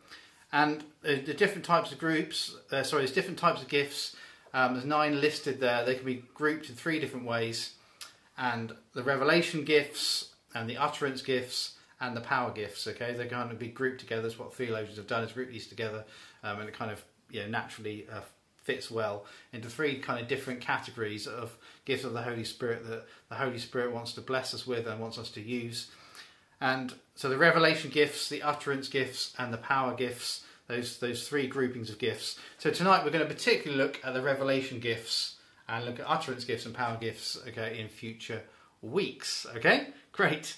And 0.52 0.84
the, 1.02 1.16
the 1.16 1.34
different 1.34 1.64
types 1.64 1.92
of 1.92 1.98
groups, 1.98 2.56
uh, 2.70 2.82
sorry, 2.82 3.02
there's 3.02 3.14
different 3.14 3.38
types 3.38 3.60
of 3.60 3.68
gifts. 3.68 4.16
Um, 4.54 4.74
there's 4.74 4.86
nine 4.86 5.20
listed 5.20 5.60
there. 5.60 5.84
They 5.84 5.94
can 5.94 6.06
be 6.06 6.24
grouped 6.34 6.68
in 6.68 6.74
three 6.74 6.98
different 6.98 7.26
ways. 7.26 7.74
And 8.36 8.72
the 8.94 9.02
revelation 9.02 9.64
gifts, 9.64 10.30
and 10.54 10.68
the 10.68 10.76
utterance 10.76 11.22
gifts, 11.22 11.74
and 12.00 12.16
the 12.16 12.20
power 12.20 12.50
gifts. 12.50 12.86
Okay, 12.86 13.14
they're 13.14 13.26
going 13.26 13.48
to 13.48 13.54
be 13.54 13.68
grouped 13.68 14.00
together. 14.00 14.22
That's 14.22 14.38
what 14.38 14.54
theologians 14.54 14.96
have 14.96 15.06
done 15.06 15.24
is 15.24 15.32
group 15.32 15.50
these 15.50 15.66
together, 15.66 16.04
um, 16.42 16.60
and 16.60 16.68
it 16.68 16.74
kind 16.74 16.90
of 16.90 17.04
you 17.30 17.40
know, 17.40 17.48
naturally 17.48 18.06
uh, 18.12 18.20
fits 18.62 18.90
well 18.90 19.24
into 19.52 19.68
three 19.68 19.98
kind 19.98 20.20
of 20.20 20.28
different 20.28 20.60
categories 20.60 21.26
of 21.26 21.56
gifts 21.84 22.04
of 22.04 22.12
the 22.12 22.22
Holy 22.22 22.44
Spirit 22.44 22.86
that 22.88 23.06
the 23.28 23.34
Holy 23.34 23.58
Spirit 23.58 23.92
wants 23.92 24.12
to 24.12 24.20
bless 24.20 24.54
us 24.54 24.66
with 24.66 24.86
and 24.86 25.00
wants 25.00 25.18
us 25.18 25.30
to 25.30 25.40
use. 25.40 25.90
And 26.60 26.94
so 27.14 27.28
the 27.28 27.38
revelation 27.38 27.90
gifts, 27.90 28.28
the 28.28 28.42
utterance 28.42 28.88
gifts, 28.88 29.32
and 29.38 29.52
the 29.52 29.58
power 29.58 29.94
gifts, 29.94 30.44
those, 30.68 30.98
those 30.98 31.26
three 31.26 31.46
groupings 31.46 31.90
of 31.90 31.98
gifts. 31.98 32.38
So 32.58 32.70
tonight 32.70 33.04
we're 33.04 33.10
going 33.10 33.26
to 33.26 33.34
particularly 33.34 33.82
look 33.82 34.00
at 34.04 34.14
the 34.14 34.22
revelation 34.22 34.78
gifts 34.78 35.36
and 35.68 35.84
look 35.84 35.98
at 35.98 36.08
utterance 36.08 36.44
gifts 36.44 36.66
and 36.66 36.74
power 36.74 36.96
gifts 37.00 37.38
okay, 37.48 37.78
in 37.78 37.88
future 37.88 38.42
weeks. 38.82 39.46
Okay, 39.56 39.88
great. 40.12 40.56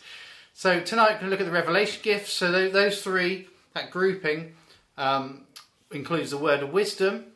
So 0.52 0.80
tonight 0.80 1.14
we're 1.14 1.20
going 1.20 1.24
to 1.24 1.30
look 1.30 1.40
at 1.40 1.46
the 1.46 1.52
revelation 1.52 2.00
gifts. 2.02 2.32
So 2.32 2.68
those 2.68 3.02
three, 3.02 3.48
that 3.74 3.90
grouping, 3.90 4.54
um, 4.98 5.46
includes 5.90 6.30
the 6.30 6.38
word 6.38 6.62
of 6.62 6.72
wisdom, 6.72 7.26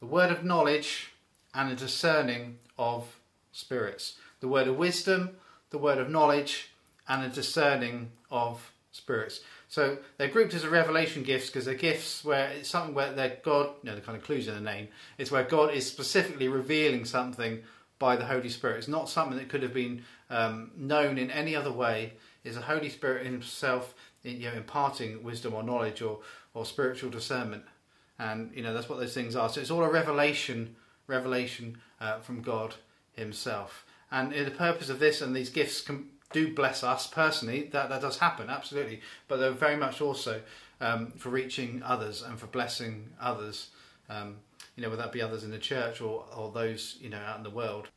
the 0.00 0.06
word 0.06 0.30
of 0.30 0.44
knowledge, 0.44 1.12
and 1.54 1.70
the 1.70 1.76
discerning 1.76 2.58
of 2.78 3.20
spirits. 3.52 4.14
The 4.40 4.48
word 4.48 4.68
of 4.68 4.76
wisdom, 4.76 5.30
the 5.70 5.78
word 5.78 5.98
of 5.98 6.08
knowledge, 6.08 6.70
and 7.08 7.24
the 7.24 7.34
discerning 7.34 8.12
of 8.30 8.72
spirits. 8.92 9.40
So 9.70 9.98
they're 10.18 10.28
grouped 10.28 10.52
as 10.54 10.64
a 10.64 10.68
revelation 10.68 11.22
gifts 11.22 11.46
because 11.46 11.64
they're 11.64 11.74
gifts 11.74 12.24
where 12.24 12.50
it's 12.50 12.68
something 12.68 12.92
where 12.92 13.12
they're 13.12 13.38
God, 13.44 13.70
you 13.82 13.88
know, 13.88 13.94
the 13.94 14.00
kind 14.00 14.18
of 14.18 14.24
clues 14.24 14.48
in 14.48 14.54
the 14.54 14.60
name. 14.60 14.88
It's 15.16 15.30
where 15.30 15.44
God 15.44 15.72
is 15.72 15.86
specifically 15.86 16.48
revealing 16.48 17.04
something 17.04 17.62
by 18.00 18.16
the 18.16 18.24
Holy 18.24 18.48
Spirit. 18.48 18.78
It's 18.78 18.88
not 18.88 19.08
something 19.08 19.38
that 19.38 19.48
could 19.48 19.62
have 19.62 19.72
been 19.72 20.02
um, 20.28 20.72
known 20.76 21.18
in 21.18 21.30
any 21.30 21.54
other 21.54 21.70
way. 21.70 22.14
It's 22.42 22.56
the 22.56 22.62
Holy 22.62 22.88
Spirit 22.88 23.24
in 23.24 23.32
Himself, 23.32 23.94
you 24.24 24.50
know, 24.50 24.56
imparting 24.56 25.22
wisdom 25.22 25.54
or 25.54 25.62
knowledge 25.62 26.02
or 26.02 26.18
or 26.52 26.66
spiritual 26.66 27.10
discernment, 27.10 27.62
and 28.18 28.50
you 28.52 28.62
know 28.62 28.74
that's 28.74 28.88
what 28.88 28.98
those 28.98 29.14
things 29.14 29.36
are. 29.36 29.48
So 29.48 29.60
it's 29.60 29.70
all 29.70 29.84
a 29.84 29.90
revelation, 29.90 30.74
revelation 31.06 31.78
uh, 32.00 32.18
from 32.18 32.42
God 32.42 32.74
Himself. 33.12 33.86
And 34.10 34.32
the 34.32 34.50
purpose 34.50 34.88
of 34.88 34.98
this 34.98 35.20
and 35.20 35.36
these 35.36 35.50
gifts 35.50 35.80
can, 35.80 36.08
do 36.32 36.54
bless 36.54 36.82
us 36.84 37.06
personally. 37.06 37.68
That 37.72 37.88
that 37.88 38.00
does 38.00 38.18
happen, 38.18 38.50
absolutely. 38.50 39.00
But 39.28 39.38
they're 39.38 39.52
very 39.52 39.76
much 39.76 40.00
also 40.00 40.40
um, 40.80 41.12
for 41.12 41.28
reaching 41.30 41.82
others 41.84 42.22
and 42.22 42.38
for 42.38 42.46
blessing 42.46 43.10
others. 43.20 43.68
Um, 44.08 44.36
you 44.76 44.82
know, 44.82 44.90
whether 44.90 45.02
that 45.02 45.12
be 45.12 45.22
others 45.22 45.44
in 45.44 45.50
the 45.50 45.58
church 45.58 46.00
or 46.00 46.24
or 46.36 46.50
those 46.52 46.96
you 47.00 47.10
know 47.10 47.18
out 47.18 47.36
in 47.36 47.42
the 47.42 47.50
world. 47.50 47.88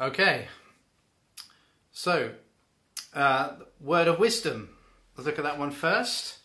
Okay, 0.00 0.48
so 1.92 2.32
uh, 3.12 3.52
word 3.80 4.08
of 4.08 4.18
wisdom. 4.18 4.70
Let's 5.16 5.26
look 5.26 5.38
at 5.38 5.44
that 5.44 5.58
one 5.58 5.70
first. 5.70 6.38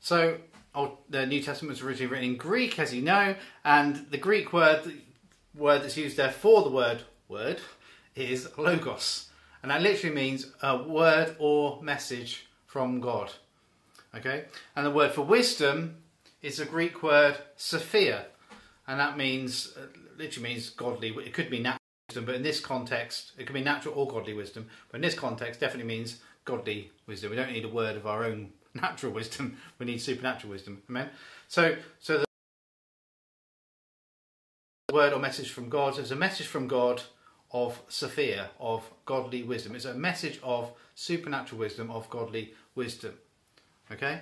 So, 0.00 0.38
Old, 0.74 0.98
the 1.08 1.26
New 1.26 1.42
Testament 1.42 1.70
was 1.70 1.82
originally 1.82 2.10
written 2.10 2.30
in 2.30 2.36
Greek, 2.36 2.78
as 2.78 2.92
you 2.92 3.02
know, 3.02 3.36
and 3.64 4.06
the 4.10 4.18
Greek 4.18 4.52
word 4.52 4.92
word 5.56 5.82
that's 5.82 5.96
used 5.96 6.16
there 6.16 6.30
for 6.30 6.62
the 6.62 6.70
word 6.70 7.02
word 7.28 7.60
is 8.14 8.48
logos, 8.56 9.28
and 9.62 9.70
that 9.70 9.82
literally 9.82 10.14
means 10.14 10.52
a 10.62 10.76
word 10.76 11.36
or 11.38 11.82
message 11.82 12.46
from 12.66 13.00
God. 13.00 13.32
Okay, 14.14 14.44
and 14.74 14.86
the 14.86 14.90
word 14.90 15.12
for 15.12 15.22
wisdom 15.22 15.96
is 16.42 16.58
the 16.58 16.64
Greek 16.64 17.02
word 17.02 17.36
sophia, 17.56 18.26
and 18.86 18.98
that 19.00 19.16
means 19.16 19.74
uh, 19.76 19.86
literally 20.16 20.50
means 20.50 20.70
godly. 20.70 21.08
It 21.24 21.34
could 21.34 21.50
be 21.50 21.58
natural 21.58 21.80
wisdom, 22.08 22.24
but 22.24 22.34
in 22.34 22.42
this 22.42 22.60
context, 22.60 23.32
it 23.36 23.46
can 23.46 23.54
be 23.54 23.62
natural 23.62 23.94
or 23.94 24.06
godly 24.06 24.34
wisdom. 24.34 24.68
But 24.90 24.96
in 24.96 25.02
this 25.02 25.14
context, 25.14 25.60
definitely 25.60 25.88
means 25.88 26.20
godly 26.44 26.92
wisdom. 27.06 27.30
We 27.30 27.36
don't 27.36 27.52
need 27.52 27.64
a 27.64 27.68
word 27.68 27.96
of 27.96 28.06
our 28.06 28.24
own 28.24 28.50
natural 28.74 29.12
wisdom. 29.12 29.58
We 29.78 29.86
need 29.86 30.00
supernatural 30.00 30.52
wisdom. 30.52 30.82
Amen. 30.88 31.10
So, 31.48 31.76
so 32.00 32.18
the 32.18 32.25
word 34.92 35.12
or 35.12 35.18
message 35.18 35.50
from 35.50 35.68
God 35.68 35.98
is 35.98 36.12
a 36.12 36.16
message 36.16 36.46
from 36.46 36.68
God 36.68 37.02
of 37.50 37.82
Sophia, 37.88 38.50
of 38.60 38.88
godly 39.04 39.42
wisdom. 39.42 39.74
It's 39.74 39.84
a 39.84 39.94
message 39.94 40.38
of 40.44 40.70
supernatural 40.94 41.58
wisdom, 41.58 41.90
of 41.90 42.08
godly 42.08 42.54
wisdom. 42.76 43.14
Okay. 43.90 44.20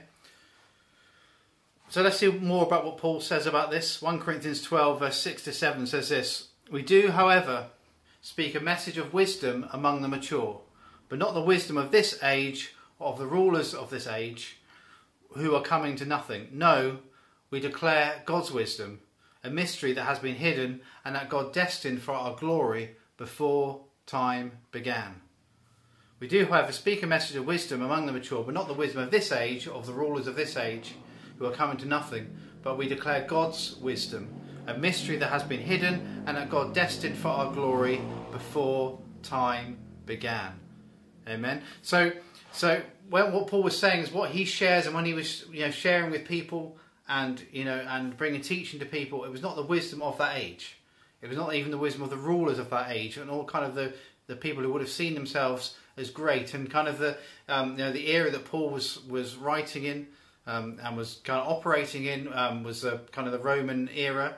So 1.90 2.00
let's 2.00 2.16
see 2.16 2.28
more 2.28 2.64
about 2.64 2.86
what 2.86 2.96
Paul 2.96 3.20
says 3.20 3.46
about 3.46 3.70
this. 3.70 4.00
1 4.00 4.18
Corinthians 4.20 4.62
12, 4.62 5.00
verse 5.00 5.18
6 5.18 5.44
to 5.44 5.52
7 5.52 5.86
says 5.86 6.08
this 6.08 6.48
We 6.70 6.80
do, 6.80 7.10
however, 7.10 7.66
speak 8.22 8.54
a 8.54 8.60
message 8.60 8.96
of 8.96 9.12
wisdom 9.12 9.68
among 9.70 10.00
the 10.00 10.08
mature, 10.08 10.62
but 11.10 11.18
not 11.18 11.34
the 11.34 11.42
wisdom 11.42 11.76
of 11.76 11.90
this 11.90 12.18
age, 12.22 12.74
of 12.98 13.18
the 13.18 13.26
rulers 13.26 13.74
of 13.74 13.90
this 13.90 14.06
age, 14.06 14.60
who 15.34 15.54
are 15.54 15.62
coming 15.62 15.94
to 15.96 16.06
nothing. 16.06 16.48
No, 16.52 17.00
we 17.50 17.60
declare 17.60 18.22
God's 18.24 18.50
wisdom, 18.50 19.00
a 19.44 19.50
mystery 19.50 19.92
that 19.92 20.04
has 20.04 20.18
been 20.18 20.34
hidden 20.34 20.80
and 21.04 21.14
that 21.14 21.28
God 21.28 21.52
destined 21.52 22.02
for 22.02 22.12
our 22.12 22.34
glory 22.34 22.96
before 23.16 23.82
time 24.06 24.52
began. 24.72 25.20
We 26.18 26.26
do, 26.26 26.46
however, 26.46 26.72
speak 26.72 27.02
a 27.02 27.06
message 27.06 27.36
of 27.36 27.46
wisdom 27.46 27.82
among 27.82 28.06
the 28.06 28.12
mature, 28.12 28.42
but 28.42 28.54
not 28.54 28.66
the 28.66 28.74
wisdom 28.74 29.02
of 29.02 29.10
this 29.10 29.30
age, 29.30 29.68
of 29.68 29.86
the 29.86 29.92
rulers 29.92 30.26
of 30.26 30.36
this 30.36 30.56
age, 30.56 30.94
who 31.38 31.46
are 31.46 31.52
coming 31.52 31.76
to 31.76 31.86
nothing, 31.86 32.36
but 32.62 32.78
we 32.78 32.88
declare 32.88 33.26
God's 33.28 33.76
wisdom 33.76 34.40
a 34.66 34.74
mystery 34.74 35.16
that 35.16 35.30
has 35.30 35.42
been 35.42 35.60
hidden 35.60 36.24
and 36.26 36.36
that 36.36 36.50
God 36.50 36.74
destined 36.74 37.18
for 37.18 37.28
our 37.28 37.52
glory 37.52 38.00
before 38.32 38.98
time 39.22 39.78
began. 40.06 40.58
Amen. 41.28 41.62
So, 41.82 42.12
so 42.52 42.80
when, 43.10 43.32
what 43.32 43.48
Paul 43.48 43.62
was 43.62 43.78
saying 43.78 44.02
is 44.02 44.12
what 44.12 44.30
he 44.30 44.44
shares, 44.44 44.86
and 44.86 44.94
when 44.94 45.04
he 45.04 45.14
was 45.14 45.44
you 45.52 45.60
know 45.60 45.70
sharing 45.70 46.10
with 46.10 46.26
people 46.26 46.78
and 47.08 47.42
you 47.52 47.64
know 47.64 47.84
and 47.88 48.16
bringing 48.16 48.40
teaching 48.40 48.80
to 48.80 48.86
people, 48.86 49.24
it 49.24 49.30
was 49.30 49.42
not 49.42 49.56
the 49.56 49.62
wisdom 49.62 50.02
of 50.02 50.18
that 50.18 50.36
age. 50.36 50.76
It 51.22 51.28
was 51.28 51.38
not 51.38 51.54
even 51.54 51.70
the 51.70 51.78
wisdom 51.78 52.02
of 52.02 52.10
the 52.10 52.16
rulers 52.16 52.58
of 52.58 52.70
that 52.70 52.90
age 52.90 53.16
and 53.16 53.30
all 53.30 53.44
kind 53.44 53.64
of 53.64 53.74
the 53.74 53.94
the 54.26 54.36
people 54.36 54.62
who 54.62 54.72
would 54.72 54.80
have 54.80 54.90
seen 54.90 55.14
themselves 55.14 55.76
as 55.96 56.10
great 56.10 56.54
and 56.54 56.70
kind 56.70 56.88
of 56.88 56.98
the 56.98 57.16
um, 57.48 57.72
you 57.72 57.78
know 57.78 57.92
the 57.92 58.10
era 58.10 58.30
that 58.30 58.44
Paul 58.44 58.70
was 58.70 59.04
was 59.04 59.36
writing 59.36 59.84
in 59.84 60.06
um, 60.46 60.78
and 60.82 60.96
was 60.96 61.20
kind 61.24 61.40
of 61.40 61.48
operating 61.48 62.04
in 62.04 62.32
um, 62.32 62.62
was 62.62 62.82
the 62.82 63.00
kind 63.12 63.26
of 63.26 63.32
the 63.32 63.38
Roman 63.38 63.88
era 63.94 64.36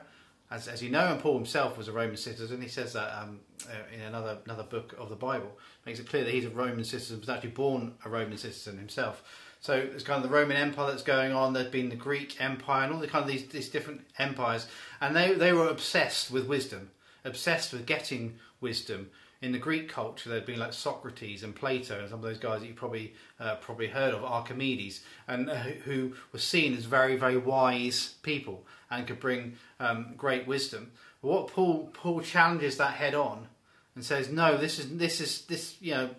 as, 0.49 0.67
as 0.67 0.81
you 0.81 0.89
know, 0.89 1.07
and 1.11 1.19
Paul 1.19 1.35
himself 1.35 1.77
was 1.77 1.87
a 1.87 1.91
Roman 1.91 2.15
citizen. 2.15 2.61
He 2.61 2.69
says 2.69 2.93
that 2.93 3.21
um, 3.21 3.39
uh, 3.67 3.93
in 3.93 4.01
another 4.01 4.37
another 4.45 4.63
book 4.63 4.95
of 4.97 5.09
the 5.09 5.15
Bible, 5.15 5.57
makes 5.85 5.99
it 5.99 6.07
clear 6.07 6.23
that 6.23 6.33
he's 6.33 6.45
a 6.45 6.49
Roman 6.49 6.83
citizen, 6.83 7.19
was 7.19 7.29
actually 7.29 7.49
born 7.49 7.95
a 8.05 8.09
Roman 8.09 8.37
citizen 8.37 8.77
himself. 8.77 9.23
So 9.59 9.73
it's 9.75 10.03
kind 10.03 10.23
of 10.23 10.29
the 10.29 10.35
Roman 10.35 10.57
Empire 10.57 10.91
that's 10.91 11.03
going 11.03 11.31
on. 11.31 11.53
There'd 11.53 11.71
been 11.71 11.89
the 11.89 11.95
Greek 11.95 12.39
Empire 12.41 12.85
and 12.85 12.93
all 12.93 12.99
the 12.99 13.07
kind 13.07 13.23
of 13.23 13.29
these, 13.29 13.47
these 13.47 13.69
different 13.69 14.01
empires, 14.17 14.67
and 15.01 15.15
they 15.15 15.33
they 15.33 15.53
were 15.53 15.67
obsessed 15.67 16.31
with 16.31 16.47
wisdom, 16.47 16.91
obsessed 17.25 17.73
with 17.73 17.85
getting 17.85 18.35
wisdom. 18.61 19.09
In 19.39 19.51
the 19.51 19.59
Greek 19.59 19.87
culture, 19.87 20.29
there'd 20.29 20.47
been 20.47 20.57
like 20.57 20.73
Socrates 20.73 21.43
and 21.43 21.55
Plato 21.55 21.99
and 21.99 22.09
some 22.09 22.19
of 22.19 22.25
those 22.25 22.39
guys 22.39 22.61
that 22.61 22.67
you 22.67 22.73
probably 22.73 23.13
uh, 23.39 23.55
probably 23.55 23.87
heard 23.87 24.13
of, 24.13 24.23
Archimedes, 24.23 25.03
and 25.27 25.49
uh, 25.49 25.55
who 25.55 26.13
were 26.31 26.39
seen 26.39 26.75
as 26.75 26.85
very 26.85 27.15
very 27.15 27.37
wise 27.37 28.15
people 28.23 28.65
and 28.89 29.05
could 29.05 29.19
bring 29.19 29.57
um, 29.79 30.13
great 30.17 30.47
wisdom. 30.47 30.91
But 31.21 31.27
what 31.29 31.47
Paul 31.49 31.89
Paul 31.93 32.21
challenges 32.21 32.77
that 32.77 32.93
head 32.93 33.15
on 33.15 33.47
and 33.95 34.05
says, 34.05 34.31
no, 34.31 34.57
this 34.57 34.79
is 34.79 34.97
this 34.97 35.19
is 35.19 35.41
this 35.41 35.75
you 35.81 35.93
know 35.93 36.09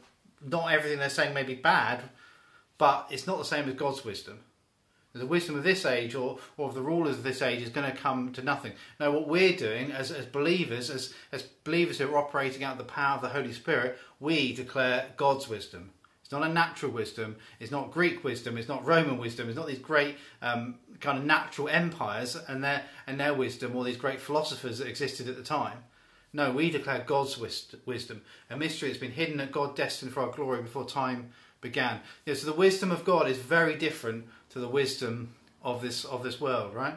not 0.46 0.72
everything 0.72 0.98
they're 0.98 1.10
saying 1.10 1.34
may 1.34 1.42
be 1.42 1.54
bad, 1.54 2.02
but 2.78 3.06
it's 3.10 3.26
not 3.26 3.38
the 3.38 3.44
same 3.44 3.68
as 3.68 3.74
God's 3.74 4.04
wisdom. 4.04 4.40
The 5.14 5.26
wisdom 5.26 5.56
of 5.56 5.64
this 5.64 5.84
age 5.84 6.14
or, 6.14 6.38
or 6.56 6.68
of 6.68 6.74
the 6.74 6.82
rulers 6.82 7.16
of 7.16 7.24
this 7.24 7.42
age 7.42 7.60
is 7.60 7.70
going 7.70 7.90
to 7.90 7.96
come 7.96 8.32
to 8.34 8.42
nothing. 8.42 8.72
Now, 9.00 9.10
what 9.10 9.26
we're 9.26 9.56
doing 9.56 9.90
as, 9.90 10.12
as 10.12 10.26
believers, 10.26 10.90
as, 10.90 11.12
as 11.32 11.42
believers 11.42 11.98
who 11.98 12.08
are 12.08 12.18
operating 12.18 12.62
out 12.62 12.72
of 12.72 12.78
the 12.78 12.84
power 12.84 13.16
of 13.16 13.22
the 13.22 13.30
Holy 13.30 13.52
Spirit, 13.52 13.98
we 14.20 14.52
declare 14.52 15.06
God's 15.16 15.48
wisdom. 15.48 15.90
It's 16.22 16.30
not 16.30 16.42
a 16.42 16.52
natural 16.52 16.92
wisdom. 16.92 17.36
It's 17.58 17.70
not 17.70 17.90
Greek 17.90 18.22
wisdom. 18.22 18.58
It's 18.58 18.68
not 18.68 18.84
Roman 18.84 19.16
wisdom. 19.16 19.48
It's 19.48 19.56
not 19.56 19.66
these 19.66 19.78
great 19.78 20.16
um, 20.42 20.74
kind 21.00 21.16
of 21.18 21.24
natural 21.24 21.70
empires 21.70 22.36
and 22.36 22.62
their 22.62 22.84
and 23.06 23.18
their 23.18 23.32
wisdom, 23.32 23.74
or 23.74 23.82
these 23.82 23.96
great 23.96 24.20
philosophers 24.20 24.76
that 24.76 24.88
existed 24.88 25.26
at 25.26 25.36
the 25.36 25.42
time. 25.42 25.78
No, 26.34 26.52
we 26.52 26.70
declare 26.70 27.02
God's 27.06 27.38
wisdom, 27.38 28.20
a 28.50 28.56
mystery 28.58 28.90
that's 28.90 29.00
been 29.00 29.10
hidden 29.10 29.38
that 29.38 29.52
God 29.52 29.74
destined 29.74 30.12
for 30.12 30.20
our 30.20 30.30
glory 30.30 30.60
before 30.60 30.84
time 30.84 31.30
began. 31.60 32.00
Yeah, 32.24 32.34
so 32.34 32.46
the 32.46 32.52
wisdom 32.52 32.90
of 32.90 33.04
God 33.04 33.28
is 33.28 33.38
very 33.38 33.76
different 33.76 34.26
to 34.50 34.58
the 34.58 34.68
wisdom 34.68 35.34
of 35.62 35.82
this 35.82 36.04
of 36.04 36.22
this 36.22 36.40
world, 36.40 36.74
right? 36.74 36.94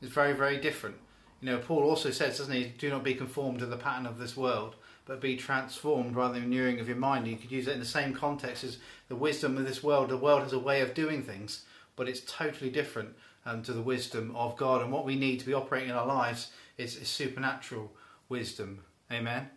It's 0.00 0.12
very, 0.12 0.32
very 0.32 0.58
different. 0.58 0.96
You 1.40 1.50
know, 1.50 1.58
Paul 1.58 1.82
also 1.82 2.10
says, 2.10 2.38
doesn't 2.38 2.54
he, 2.54 2.72
do 2.78 2.90
not 2.90 3.04
be 3.04 3.14
conformed 3.14 3.60
to 3.60 3.66
the 3.66 3.76
pattern 3.76 4.06
of 4.06 4.18
this 4.18 4.36
world, 4.36 4.74
but 5.06 5.20
be 5.20 5.36
transformed 5.36 6.16
rather 6.16 6.34
than 6.34 6.44
renewing 6.44 6.80
of 6.80 6.88
your 6.88 6.96
mind. 6.96 7.26
You 7.26 7.36
could 7.36 7.52
use 7.52 7.68
it 7.68 7.74
in 7.74 7.80
the 7.80 7.86
same 7.86 8.12
context 8.14 8.64
as 8.64 8.78
the 9.08 9.16
wisdom 9.16 9.56
of 9.56 9.64
this 9.64 9.82
world. 9.82 10.08
The 10.08 10.16
world 10.16 10.42
has 10.42 10.52
a 10.52 10.58
way 10.58 10.80
of 10.80 10.94
doing 10.94 11.22
things, 11.22 11.64
but 11.96 12.08
it's 12.08 12.20
totally 12.20 12.70
different 12.70 13.14
um, 13.46 13.62
to 13.62 13.72
the 13.72 13.82
wisdom 13.82 14.34
of 14.36 14.56
God. 14.56 14.82
And 14.82 14.92
what 14.92 15.04
we 15.04 15.16
need 15.16 15.40
to 15.40 15.46
be 15.46 15.54
operating 15.54 15.90
in 15.90 15.96
our 15.96 16.06
lives 16.06 16.50
is, 16.76 16.96
is 16.96 17.08
supernatural 17.08 17.92
wisdom. 18.28 18.84
Amen. 19.10 19.48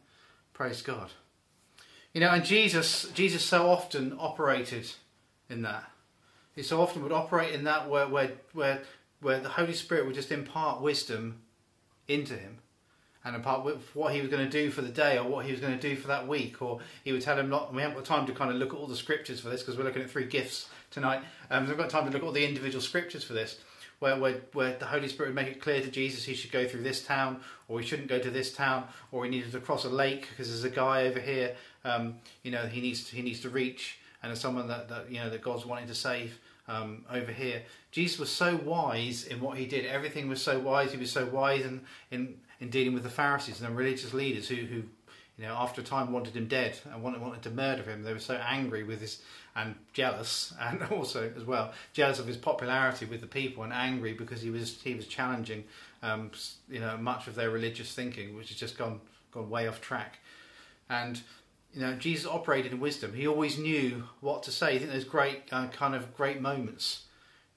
Praise 0.54 0.82
God. 0.82 1.12
You 2.14 2.22
know, 2.22 2.30
and 2.30 2.44
Jesus, 2.44 3.10
Jesus 3.14 3.44
so 3.44 3.70
often 3.70 4.16
operated 4.20 4.92
in 5.50 5.62
that. 5.62 5.90
He 6.56 6.64
so 6.64 6.82
often 6.82 7.04
would 7.04 7.14
operate 7.14 7.54
in 7.54 7.64
that 7.64 7.90
where, 7.90 8.08
where, 8.08 8.32
where, 8.54 8.82
where 9.22 9.40
the 9.40 9.50
Holy 9.50 9.74
Spirit 9.74 10.06
would 10.06 10.16
just 10.16 10.32
impart 10.32 10.82
wisdom 10.82 11.42
into 12.08 12.34
him 12.34 12.58
and 13.24 13.36
impart 13.36 13.64
what 13.94 14.14
he 14.14 14.20
was 14.20 14.30
going 14.30 14.44
to 14.44 14.50
do 14.50 14.72
for 14.72 14.82
the 14.82 14.90
day 14.90 15.18
or 15.18 15.24
what 15.24 15.46
he 15.46 15.52
was 15.52 15.62
going 15.62 15.78
to 15.78 15.90
do 15.90 15.96
for 15.96 16.08
that 16.08 16.28
week. 16.28 16.62
Or 16.62 16.80
he 17.04 17.12
would 17.12 17.22
tell 17.22 17.38
him, 17.38 17.50
not, 17.50 17.74
we 17.74 17.82
haven't 17.82 17.96
got 17.96 18.06
time 18.06 18.26
to 18.26 18.34
kind 18.34 18.52
of 18.52 18.58
look 18.58 18.74
at 18.74 18.80
all 18.80 18.88
the 18.88 18.96
scriptures 18.96 19.40
for 19.40 19.50
this 19.50 19.62
because 19.62 19.78
we're 19.78 19.84
looking 19.84 20.02
at 20.02 20.10
three 20.10 20.26
gifts 20.26 20.70
tonight. 20.90 21.22
Um, 21.50 21.68
we've 21.68 21.78
got 21.78 21.90
time 21.90 22.06
to 22.06 22.12
look 22.12 22.24
at 22.24 22.26
all 22.26 22.32
the 22.32 22.46
individual 22.46 22.82
scriptures 22.82 23.24
for 23.24 23.34
this. 23.34 23.60
Where, 24.00 24.18
where, 24.18 24.42
where 24.54 24.76
the 24.76 24.88
Holy 24.88 25.08
Spirit 25.08 25.30
would 25.30 25.36
make 25.36 25.48
it 25.48 25.62
clear 25.62 25.80
to 25.80 25.92
Jesus 25.92 26.24
he 26.24 26.34
should 26.34 26.52
go 26.52 26.68
through 26.68 26.82
this 26.82 27.06
town, 27.06 27.42
or 27.68 27.80
he 27.80 27.86
shouldn't 27.86 28.08
go 28.08 28.18
to 28.18 28.32
this 28.32 28.52
town, 28.52 28.86
or 29.12 29.26
he 29.26 29.30
needed 29.30 29.52
to 29.52 29.60
cross 29.60 29.86
a 29.86 29.90
lake 29.90 30.28
because 30.32 30.48
there's 30.50 30.64
a 30.64 30.76
guy 30.76 31.04
over 31.04 31.20
here, 31.20 31.56
um, 31.84 32.16
you 32.44 32.52
know, 32.52 32.66
he 32.66 32.82
needs 32.82 33.06
to, 33.06 33.16
he 33.16 33.22
needs 33.22 33.40
to 33.42 33.50
reach, 33.50 34.00
and 34.22 34.30
there's 34.30 34.40
someone 34.40 34.68
that, 34.68 34.90
that 34.90 35.12
you 35.12 35.20
know 35.20 35.30
that 35.30 35.42
God's 35.42 35.66
wanting 35.66 35.88
to 35.88 35.96
save 35.96 36.40
um, 36.68 37.06
over 37.12 37.32
here. 37.32 37.64
Jesus 37.92 38.20
was 38.20 38.30
so 38.30 38.56
wise 38.56 39.26
in 39.26 39.42
what 39.42 39.58
he 39.58 39.66
did. 39.66 39.86
Everything 39.86 40.30
was 40.30 40.42
so 40.42 40.60
wise. 40.60 40.92
He 40.92 40.98
was 40.98 41.12
so 41.12 41.26
wise 41.26 41.66
in, 41.66 41.82
in, 42.10 42.36
in 42.60 42.70
dealing 42.70 42.94
with 42.94 43.04
the 43.04 43.10
Pharisees 43.10 43.60
and 43.60 43.70
the 43.70 43.76
religious 43.76 44.14
leaders 44.14 44.48
who, 44.48 44.56
who 44.56 44.84
you 45.38 45.48
know, 45.48 45.56
after 45.56 45.82
a 45.82 45.84
time 45.84 46.12
wanted 46.12 46.36
him 46.36 46.48
dead 46.48 46.78
and 46.92 47.02
wanted, 47.02 47.22
wanted 47.22 47.42
to 47.44 47.50
murder 47.50 47.84
him. 47.84 48.04
They 48.04 48.14
were 48.14 48.20
so 48.20 48.36
angry 48.36 48.84
with 48.84 49.00
this 49.00 49.22
and 49.56 49.76
jealous, 49.92 50.54
and 50.62 50.84
also 50.84 51.32
as 51.36 51.44
well 51.44 51.74
jealous 51.94 52.20
of 52.20 52.28
his 52.28 52.38
popularity 52.38 53.06
with 53.06 53.22
the 53.22 53.28
people 53.28 53.64
and 53.64 53.74
angry 53.74 54.14
because 54.14 54.42
he 54.42 54.50
was 54.50 54.82
he 54.82 54.94
was 54.94 55.08
challenging, 55.08 55.64
um, 56.04 56.32
you 56.70 56.80
know, 56.80 56.96
much 56.98 57.28
of 57.28 57.36
their 57.36 57.50
religious 57.50 57.94
thinking, 57.94 58.36
which 58.36 58.50
has 58.50 58.58
just 58.58 58.78
gone 58.78 59.02
gone 59.32 59.50
way 59.50 59.68
off 59.68 59.82
track. 59.82 60.20
And 60.90 61.22
you 61.74 61.82
know, 61.82 61.94
Jesus 61.94 62.26
operated 62.30 62.74
in 62.74 62.80
wisdom. 62.80 63.14
He 63.14 63.28
always 63.28 63.58
knew 63.58 64.04
what 64.20 64.44
to 64.44 64.52
say. 64.52 64.76
I 64.76 64.80
think 64.80 64.92
there's 64.92 65.06
great 65.06 65.44
uh, 65.52 65.68
kind 65.68 65.96
of 65.96 66.14
great 66.16 66.42
moments. 66.42 67.04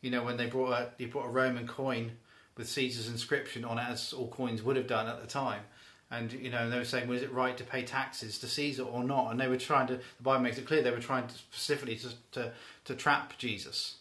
You 0.01 0.11
know, 0.11 0.23
when 0.23 0.37
they 0.37 0.47
brought 0.47 0.93
a, 0.99 1.07
brought 1.07 1.27
a 1.27 1.31
Roman 1.31 1.67
coin 1.67 2.13
with 2.57 2.69
Caesar's 2.69 3.09
inscription 3.09 3.65
on 3.65 3.79
it, 3.79 3.89
as 3.89 4.13
all 4.13 4.29
coins 4.29 4.63
would 4.63 4.77
have 4.77 4.87
done 4.87 5.09
at 5.09 5.21
the 5.21 5.27
time. 5.27 5.63
And 6.11 6.33
you 6.33 6.51
know, 6.51 6.71
they 6.71 6.79
were 6.79 6.85
saying, 6.85 7.09
"Was 7.09 7.23
it 7.23 7.33
right 7.33 7.57
to 7.57 7.65
pay 7.65 7.83
taxes 7.83 8.39
to 8.39 8.47
Caesar 8.47 8.85
or 8.85 9.03
not?" 9.03 9.33
And 9.33 9.41
they 9.41 9.49
were 9.49 9.57
trying 9.57 9.89
to. 9.89 9.97
The 9.97 10.23
Bible 10.23 10.43
makes 10.43 10.59
it 10.59 10.67
clear 10.67 10.83
they 10.83 10.91
were 10.91 10.99
trying 10.99 11.27
to 11.27 11.35
specifically 11.35 11.97
to 11.97 12.11
to, 12.33 12.53
to 12.85 12.95
trap 12.95 13.37
Jesus. 13.39 13.97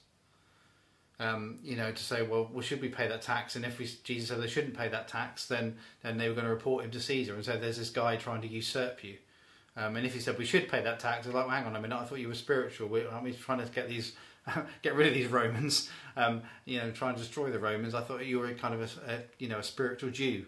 Um, 1.20 1.60
you 1.64 1.78
know, 1.78 1.92
to 1.92 2.04
say, 2.04 2.24
well, 2.24 2.50
well, 2.52 2.62
should 2.62 2.82
we 2.82 2.90
pay 2.90 3.08
that 3.08 3.22
tax? 3.22 3.56
And 3.56 3.64
if 3.64 3.78
we, 3.78 3.88
Jesus 4.04 4.30
said 4.30 4.42
they 4.42 4.48
shouldn't 4.48 4.76
pay 4.76 4.90
that 4.90 5.08
tax, 5.08 5.46
then 5.46 5.78
then 6.04 6.18
they 6.18 6.28
were 6.28 6.34
going 6.34 6.46
to 6.46 6.54
report 6.54 6.84
him 6.84 6.92
to 6.92 7.00
Caesar 7.00 7.34
and 7.34 7.46
say, 7.46 7.58
"There's 7.58 7.78
this 7.78 7.90
guy 7.90 8.18
trying 8.18 8.42
to 8.42 8.48
usurp 8.48 9.04
you." 9.04 9.18
Um, 9.76 9.96
and 9.96 10.06
if 10.06 10.14
he 10.14 10.20
said 10.20 10.38
we 10.38 10.46
should 10.46 10.70
pay 10.70 10.82
that 10.82 11.00
tax, 11.00 11.26
they're 11.26 11.34
like, 11.34 11.48
well, 11.48 11.56
hang 11.56 11.66
on 11.66 11.76
a 11.76 11.82
minute, 11.82 11.98
I 11.98 12.06
thought 12.06 12.20
you 12.20 12.28
were 12.28 12.36
spiritual. 12.36 12.90
We, 12.90 13.06
aren't 13.06 13.24
we 13.24 13.34
trying 13.34 13.60
to 13.60 13.72
get 13.72 13.90
these, 13.90 14.14
get 14.84 14.96
rid 14.96 15.08
of 15.08 15.14
these 15.14 15.28
Romans? 15.28 15.90
Um, 16.16 16.44
you 16.66 16.80
know, 16.80 16.92
try 16.92 17.10
and 17.10 17.18
destroy 17.18 17.50
the 17.52 17.60
Romans. 17.60 17.96
I 17.96 18.02
thought 18.02 18.26
you 18.26 18.40
were 18.40 18.52
kind 18.54 18.74
of 18.74 18.82
a, 18.82 19.14
a 19.14 19.20
you 19.40 19.48
know 19.48 19.60
a 19.60 19.64
spiritual 19.64 20.12
Jew. 20.12 20.46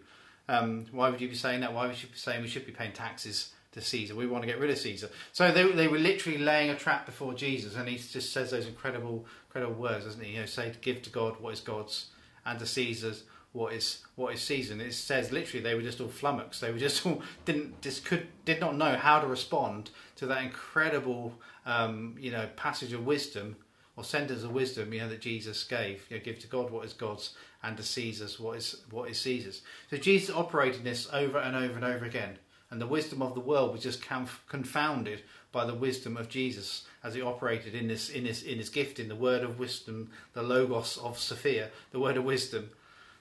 Um, 0.48 0.86
why 0.92 1.10
would 1.10 1.22
you 1.22 1.28
be 1.28 1.36
saying 1.36 1.62
that? 1.62 1.74
Why 1.74 1.88
would 1.88 2.02
you 2.02 2.10
be 2.10 2.18
saying 2.18 2.42
we 2.42 2.48
should 2.48 2.68
be 2.68 2.72
paying 2.72 2.94
taxes 2.94 3.52
to 3.72 3.82
Caesar? 3.82 4.14
We 4.14 4.28
want 4.28 4.44
to 4.44 4.48
get 4.48 4.60
rid 4.60 4.70
of 4.70 4.78
Caesar. 4.78 5.10
So 5.32 5.52
they, 5.52 5.72
they 5.72 5.88
were 5.88 5.98
literally 5.98 6.38
laying 6.38 6.70
a 6.70 6.76
trap 6.76 7.08
before 7.08 7.34
Jesus, 7.34 7.76
and 7.76 7.90
he 7.90 7.98
just 7.98 8.32
says 8.32 8.52
those 8.52 8.68
incredible, 8.68 9.26
incredible 9.48 9.82
words, 9.82 10.06
doesn't 10.06 10.24
he? 10.24 10.34
You 10.34 10.42
know, 10.42 10.46
say, 10.46 10.72
give 10.82 11.02
to 11.02 11.10
God 11.10 11.40
what 11.40 11.54
is 11.54 11.62
God's, 11.62 12.08
and 12.46 12.60
to 12.60 12.68
Caesar's 12.68 13.24
what 13.56 13.72
is 13.72 14.00
what 14.16 14.34
is 14.34 14.42
Caesar's. 14.42 14.80
It 14.82 14.94
says 14.94 15.32
literally 15.32 15.64
they 15.64 15.76
were 15.76 15.82
just 15.82 16.02
all 16.02 16.10
flummoxed. 16.10 16.60
They 16.60 16.72
were 16.72 16.78
just 16.78 17.06
all 17.06 17.22
didn't 17.46 17.82
just 17.82 18.04
could 18.04 18.28
did 18.44 18.60
not 18.60 18.76
know 18.76 18.96
how 18.98 19.20
to 19.20 19.28
respond 19.28 19.92
to 20.18 20.26
that 20.28 20.44
incredible 20.44 21.34
um, 21.66 22.16
you 22.20 22.32
know 22.32 22.50
passage 22.58 22.92
of 22.92 23.06
wisdom 23.06 23.56
or 23.96 24.04
sentence 24.04 24.44
of 24.44 24.52
wisdom 24.52 24.94
you 24.94 25.00
know 25.00 25.08
that 25.08 25.22
Jesus 25.22 25.64
gave. 25.64 26.06
You 26.10 26.18
know, 26.18 26.24
give 26.24 26.40
to 26.40 26.48
God 26.48 26.70
what 26.70 26.86
is 26.86 26.94
God's 26.94 27.34
and 27.64 27.78
to 27.78 27.84
Caesar's 27.84 28.40
what 28.40 28.58
is 28.58 28.82
what 28.92 29.10
is 29.10 29.20
Caesar's. 29.22 29.62
So 29.90 29.96
Jesus 29.98 30.36
operated 30.36 30.84
this 30.84 31.08
over 31.14 31.38
and 31.38 31.56
over 31.56 31.76
and 31.76 31.86
over 31.86 32.06
again. 32.06 32.38
And 32.72 32.82
the 32.82 32.88
wisdom 32.88 33.22
of 33.22 33.36
the 33.36 33.40
world 33.40 33.72
was 33.72 33.84
just 33.84 34.04
confounded 34.50 35.22
by 35.54 35.64
the 35.64 35.74
wisdom 35.74 36.18
of 36.18 36.28
Jesus 36.28 36.84
as 37.06 37.14
he 37.14 37.22
operated 37.22 37.74
in 37.74 37.88
this 37.88 38.10
in 38.10 38.26
this 38.26 38.44
in 38.44 38.58
his 38.58 38.70
gift 38.70 39.00
in 39.00 39.08
the 39.08 39.16
word 39.16 39.44
of 39.44 39.60
wisdom, 39.60 40.10
the 40.34 40.44
logos 40.44 40.98
of 40.98 41.18
Sophia, 41.18 41.70
the 41.92 42.00
word 42.00 42.18
of 42.18 42.26
wisdom 42.26 42.72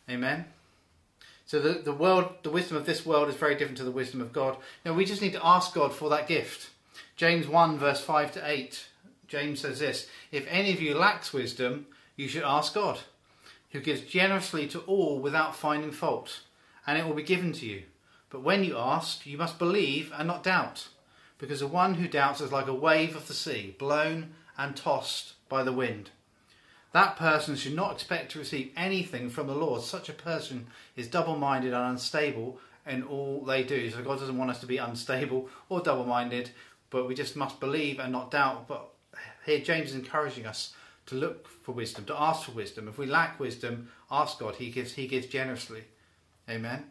Amen. 0.09 0.47
So 1.47 1.61
the, 1.61 1.81
the 1.81 1.93
world, 1.93 2.35
the 2.43 2.51
wisdom 2.51 2.77
of 2.77 2.87
this 2.87 3.05
world 3.05 3.29
is 3.29 3.37
very 3.37 3.55
different 3.55 3.79
to 3.79 3.85
the 3.85 3.91
wisdom 3.91 4.21
of 4.21 4.33
God. 4.33 4.57
Now 4.85 4.95
we 4.95 5.05
just 5.05 5.23
need 5.23 5.33
to 5.35 5.47
ask 5.47 5.75
God 5.75 5.93
for 5.93 6.09
that 6.11 6.27
gift. 6.27 6.71
James 7.17 7.47
1 7.47 7.79
verse 7.79 8.01
5 8.01 8.33
to 8.33 8.51
8. 8.51 8.87
James 9.29 9.61
says 9.61 9.79
this, 9.79 10.09
if 10.31 10.47
any 10.49 10.73
of 10.73 10.81
you 10.81 10.95
lacks 10.95 11.33
wisdom, 11.33 11.87
you 12.17 12.29
should 12.29 12.43
ask 12.43 12.75
God, 12.75 13.01
who 13.71 13.81
gives 13.81 14.03
generously 14.03 14.69
to 14.69 14.81
all 14.81 15.19
without 15.19 15.57
finding 15.57 15.91
fault, 15.91 16.41
and 16.87 16.99
it 16.99 17.07
will 17.07 17.15
be 17.15 17.23
given 17.23 17.53
to 17.55 17.67
you. 17.67 17.83
But 18.31 18.43
when 18.43 18.65
you 18.65 18.77
ask, 18.77 19.27
you 19.27 19.39
must 19.39 19.59
believe 19.59 20.13
and 20.17 20.29
not 20.29 20.45
doubt, 20.45 20.89
because 21.39 21.61
the 21.61 21.67
one 21.67 21.95
who 21.95 22.07
doubts 22.07 22.41
is 22.41 22.53
like 22.53 22.67
a 22.67 22.75
wave 22.75 23.17
of 23.17 23.27
the 23.27 23.35
sea, 23.35 23.75
blown 23.79 24.35
and 24.57 24.77
tossed 24.77 25.35
by 25.49 25.63
the 25.63 25.73
wind. 25.73 26.11
That 26.95 27.17
person 27.17 27.57
should 27.57 27.75
not 27.75 27.91
expect 27.91 28.31
to 28.31 28.39
receive 28.39 28.71
anything 28.77 29.29
from 29.29 29.49
the 29.49 29.55
Lord. 29.55 29.83
Such 29.83 30.09
a 30.09 30.13
person 30.13 30.69
is 30.95 31.09
double 31.09 31.37
minded 31.37 31.73
and 31.73 31.91
unstable 31.91 32.61
in 32.87 33.03
all 33.03 33.41
they 33.41 33.65
do. 33.65 33.91
So 33.91 34.01
God 34.01 34.21
doesn't 34.21 34.39
want 34.39 34.53
us 34.53 34.61
to 34.61 34.67
be 34.67 34.77
unstable 34.77 35.49
or 35.69 35.81
double 35.81 36.05
minded, 36.05 36.51
but 36.91 37.09
we 37.09 37.17
just 37.17 37.35
must 37.35 37.59
believe 37.59 37.99
and 37.99 38.13
not 38.13 38.31
doubt. 38.31 38.69
But 38.69 38.91
here 39.45 39.59
James 39.59 39.91
is 39.91 39.97
encouraging 39.97 40.47
us 40.47 40.73
to 41.07 41.17
look 41.17 41.49
for 41.49 41.73
wisdom, 41.73 42.05
to 42.05 42.21
ask 42.21 42.45
for 42.45 42.53
wisdom. 42.53 42.87
If 42.87 42.97
we 42.97 43.07
lack 43.07 43.41
wisdom, 43.41 43.91
ask 44.09 44.39
God. 44.39 44.55
He 44.55 44.71
gives, 44.71 44.93
he 44.93 45.09
gives 45.09 45.27
generously. 45.27 45.83
Amen. 46.49 46.85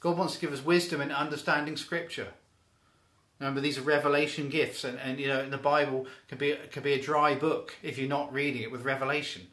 God 0.00 0.18
wants 0.18 0.34
to 0.34 0.40
give 0.42 0.52
us 0.52 0.62
wisdom 0.62 1.00
in 1.00 1.10
understanding 1.10 1.78
Scripture. 1.78 2.28
Remember, 3.40 3.60
these 3.60 3.78
are 3.78 3.82
revelation 3.82 4.48
gifts, 4.48 4.82
and, 4.82 4.98
and 4.98 5.20
you 5.20 5.28
know, 5.28 5.48
the 5.48 5.58
Bible 5.58 6.06
can 6.28 6.38
be 6.38 6.56
can 6.70 6.82
be 6.82 6.94
a 6.94 7.02
dry 7.02 7.34
book 7.34 7.76
if 7.82 7.96
you're 7.96 8.08
not 8.08 8.32
reading 8.32 8.62
it 8.62 8.72
with 8.72 8.84
revelation. 8.84 9.46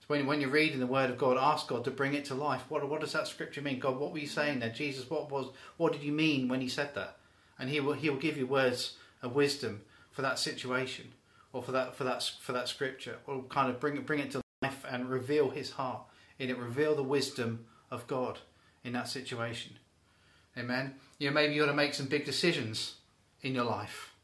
So 0.00 0.06
when 0.08 0.26
when 0.26 0.40
you're 0.40 0.50
reading 0.50 0.80
the 0.80 0.86
Word 0.86 1.10
of 1.10 1.18
God, 1.18 1.36
ask 1.36 1.68
God 1.68 1.84
to 1.84 1.90
bring 1.90 2.14
it 2.14 2.24
to 2.26 2.34
life. 2.34 2.62
What 2.68 2.88
what 2.88 3.00
does 3.00 3.12
that 3.12 3.28
scripture 3.28 3.60
mean? 3.60 3.78
God, 3.78 3.98
what 3.98 4.12
were 4.12 4.18
you 4.18 4.26
saying 4.26 4.60
there? 4.60 4.70
Jesus, 4.70 5.10
what 5.10 5.30
was 5.30 5.50
what 5.76 5.92
did 5.92 6.02
you 6.02 6.12
mean 6.12 6.48
when 6.48 6.62
He 6.62 6.68
said 6.68 6.94
that? 6.94 7.16
And 7.58 7.68
He 7.68 7.80
will 7.80 7.92
He 7.92 8.08
will 8.08 8.18
give 8.18 8.38
you 8.38 8.46
words 8.46 8.94
of 9.20 9.34
wisdom 9.34 9.82
for 10.10 10.22
that 10.22 10.38
situation 10.38 11.12
or 11.52 11.62
for 11.62 11.72
that 11.72 11.94
for 11.94 12.04
that 12.04 12.22
for 12.40 12.52
that 12.52 12.68
scripture, 12.68 13.16
or 13.26 13.42
kind 13.44 13.70
of 13.70 13.80
bring 13.80 13.96
it 13.96 14.06
bring 14.06 14.20
it 14.20 14.30
to 14.32 14.40
life 14.62 14.84
and 14.88 15.10
reveal 15.10 15.50
His 15.50 15.72
heart 15.72 16.02
in 16.38 16.50
it, 16.50 16.58
reveal 16.58 16.94
the 16.94 17.02
wisdom 17.02 17.66
of 17.90 18.06
God 18.06 18.38
in 18.84 18.92
that 18.92 19.08
situation. 19.08 19.72
Amen. 20.56 20.94
You 21.18 21.28
know, 21.28 21.34
maybe 21.34 21.54
you 21.54 21.60
got 21.60 21.70
to 21.70 21.76
make 21.76 21.94
some 21.94 22.06
big 22.06 22.24
decisions 22.24 22.94
in 23.42 23.54
your 23.54 23.64
life. 23.64 24.14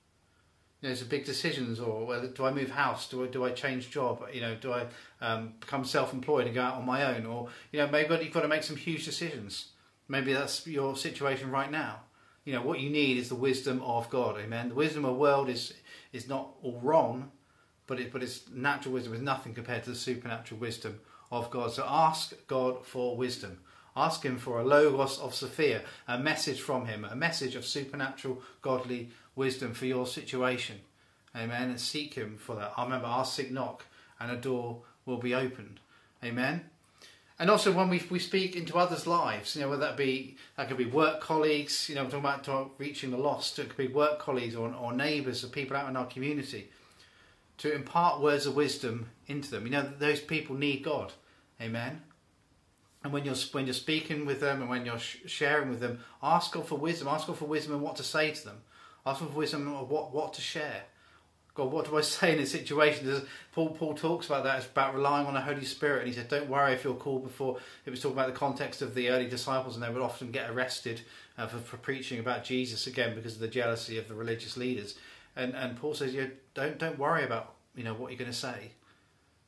You 0.80 0.90
know, 0.90 0.96
big 1.08 1.24
decisions, 1.24 1.80
or 1.80 2.06
whether 2.06 2.28
do 2.28 2.44
I 2.44 2.52
move 2.52 2.70
house? 2.70 3.08
Do 3.08 3.24
I 3.24 3.28
do 3.28 3.44
I 3.44 3.50
change 3.50 3.90
job? 3.90 4.22
You 4.32 4.42
know, 4.42 4.54
do 4.54 4.72
I 4.72 4.86
um, 5.22 5.54
become 5.60 5.84
self-employed 5.84 6.46
and 6.46 6.54
go 6.54 6.60
out 6.60 6.74
on 6.74 6.84
my 6.84 7.14
own? 7.14 7.24
Or 7.24 7.48
you 7.72 7.78
know, 7.78 7.86
maybe 7.88 8.14
you've 8.22 8.34
got 8.34 8.42
to 8.42 8.48
make 8.48 8.62
some 8.62 8.76
huge 8.76 9.04
decisions. 9.04 9.68
Maybe 10.08 10.34
that's 10.34 10.66
your 10.66 10.94
situation 10.96 11.50
right 11.50 11.70
now. 11.70 12.00
You 12.44 12.52
know, 12.52 12.60
what 12.60 12.80
you 12.80 12.90
need 12.90 13.16
is 13.16 13.30
the 13.30 13.34
wisdom 13.34 13.80
of 13.82 14.10
God. 14.10 14.38
Amen. 14.38 14.68
The 14.68 14.74
wisdom 14.74 15.06
of 15.06 15.14
the 15.14 15.20
world 15.20 15.48
is 15.48 15.72
is 16.12 16.28
not 16.28 16.50
all 16.62 16.78
wrong, 16.82 17.32
but 17.86 17.98
it 17.98 18.12
but 18.12 18.22
it's 18.22 18.50
natural 18.50 18.92
wisdom 18.92 19.14
is 19.14 19.22
nothing 19.22 19.54
compared 19.54 19.84
to 19.84 19.90
the 19.90 19.96
supernatural 19.96 20.60
wisdom 20.60 21.00
of 21.30 21.50
God. 21.50 21.72
So 21.72 21.86
ask 21.88 22.34
God 22.46 22.84
for 22.84 23.16
wisdom. 23.16 23.60
Ask 23.96 24.24
Him 24.24 24.38
for 24.38 24.60
a 24.60 24.64
logos 24.64 25.18
of 25.18 25.34
Sophia, 25.34 25.82
a 26.08 26.18
message 26.18 26.60
from 26.60 26.86
Him, 26.86 27.04
a 27.04 27.14
message 27.14 27.54
of 27.54 27.64
supernatural 27.64 28.42
godly 28.60 29.10
wisdom 29.36 29.74
for 29.74 29.86
your 29.86 30.06
situation. 30.06 30.80
Amen. 31.36 31.70
And 31.70 31.80
seek 31.80 32.14
Him 32.14 32.36
for 32.36 32.56
that. 32.56 32.72
I 32.76 32.84
remember, 32.84 33.06
ask, 33.06 33.36
seek, 33.36 33.50
knock, 33.50 33.84
and 34.18 34.30
a 34.30 34.36
door 34.36 34.82
will 35.06 35.18
be 35.18 35.34
opened. 35.34 35.80
Amen. 36.22 36.64
And 37.38 37.50
also 37.50 37.72
when 37.72 37.88
we, 37.90 38.02
we 38.10 38.20
speak 38.20 38.54
into 38.54 38.78
others' 38.78 39.06
lives, 39.06 39.56
you 39.56 39.62
know, 39.62 39.68
whether 39.68 39.86
that 39.86 39.96
be 39.96 40.36
that 40.56 40.68
could 40.68 40.76
be 40.76 40.84
work 40.84 41.20
colleagues, 41.20 41.88
you 41.88 41.96
know, 41.96 42.04
we're 42.04 42.10
talking 42.10 42.24
about 42.24 42.70
reaching 42.78 43.10
the 43.10 43.16
lost. 43.16 43.58
It 43.58 43.68
could 43.68 43.76
be 43.76 43.88
work 43.88 44.20
colleagues 44.20 44.54
or, 44.54 44.72
or 44.72 44.92
neighbours 44.92 45.44
or 45.44 45.48
people 45.48 45.76
out 45.76 45.88
in 45.88 45.96
our 45.96 46.06
community. 46.06 46.70
To 47.58 47.72
impart 47.72 48.20
words 48.20 48.46
of 48.46 48.56
wisdom 48.56 49.08
into 49.26 49.50
them. 49.50 49.64
You 49.64 49.72
know, 49.72 49.92
those 49.98 50.20
people 50.20 50.56
need 50.56 50.82
God. 50.82 51.12
Amen. 51.60 52.02
And 53.04 53.12
when 53.12 53.26
you're 53.26 53.36
when 53.52 53.66
you're 53.66 53.74
speaking 53.74 54.24
with 54.24 54.40
them 54.40 54.62
and 54.62 54.70
when 54.70 54.86
you're 54.86 54.98
sh- 54.98 55.18
sharing 55.26 55.68
with 55.68 55.80
them, 55.80 56.00
ask 56.22 56.52
God 56.52 56.66
for 56.66 56.78
wisdom. 56.78 57.06
Ask 57.06 57.26
God 57.26 57.36
for 57.36 57.44
wisdom 57.44 57.74
and 57.74 57.82
what 57.82 57.96
to 57.96 58.02
say 58.02 58.30
to 58.32 58.44
them. 58.46 58.62
Ask 59.04 59.20
God 59.20 59.30
for 59.30 59.36
wisdom 59.36 59.68
of 59.68 59.90
what 59.90 60.14
what 60.14 60.32
to 60.34 60.40
share. 60.40 60.84
God, 61.54 61.70
what 61.70 61.84
do 61.84 61.96
I 61.96 62.00
say 62.16 62.32
in 62.32 62.40
a 62.40 62.46
situation? 62.46 63.26
Paul 63.52 63.70
Paul 63.70 63.94
talks 63.94 64.24
about 64.26 64.44
that. 64.44 64.56
It's 64.56 64.66
about 64.66 64.94
relying 64.94 65.26
on 65.26 65.34
the 65.34 65.42
Holy 65.42 65.66
Spirit, 65.66 65.98
and 65.98 66.08
he 66.08 66.14
said, 66.14 66.28
"Don't 66.28 66.48
worry 66.48 66.72
if 66.72 66.82
you're 66.82 66.94
called 66.94 67.24
before." 67.24 67.58
It 67.84 67.90
was 67.90 68.00
talking 68.00 68.16
about 68.16 68.28
the 68.28 68.38
context 68.38 68.80
of 68.80 68.94
the 68.94 69.10
early 69.10 69.28
disciples, 69.28 69.76
and 69.76 69.84
they 69.84 69.90
would 69.90 70.02
often 70.02 70.30
get 70.30 70.48
arrested 70.48 71.02
uh, 71.36 71.46
for, 71.46 71.58
for 71.58 71.76
preaching 71.76 72.18
about 72.20 72.42
Jesus 72.42 72.86
again 72.86 73.14
because 73.14 73.34
of 73.34 73.40
the 73.40 73.48
jealousy 73.48 73.98
of 73.98 74.08
the 74.08 74.14
religious 74.14 74.56
leaders. 74.56 74.94
And 75.36 75.54
and 75.54 75.76
Paul 75.76 75.92
says, 75.92 76.14
"You 76.14 76.30
don't 76.54 76.78
don't 76.78 76.98
worry 76.98 77.22
about 77.22 77.52
you 77.76 77.84
know 77.84 77.92
what 77.92 78.10
you're 78.10 78.18
going 78.18 78.30
to 78.30 78.36
say 78.36 78.72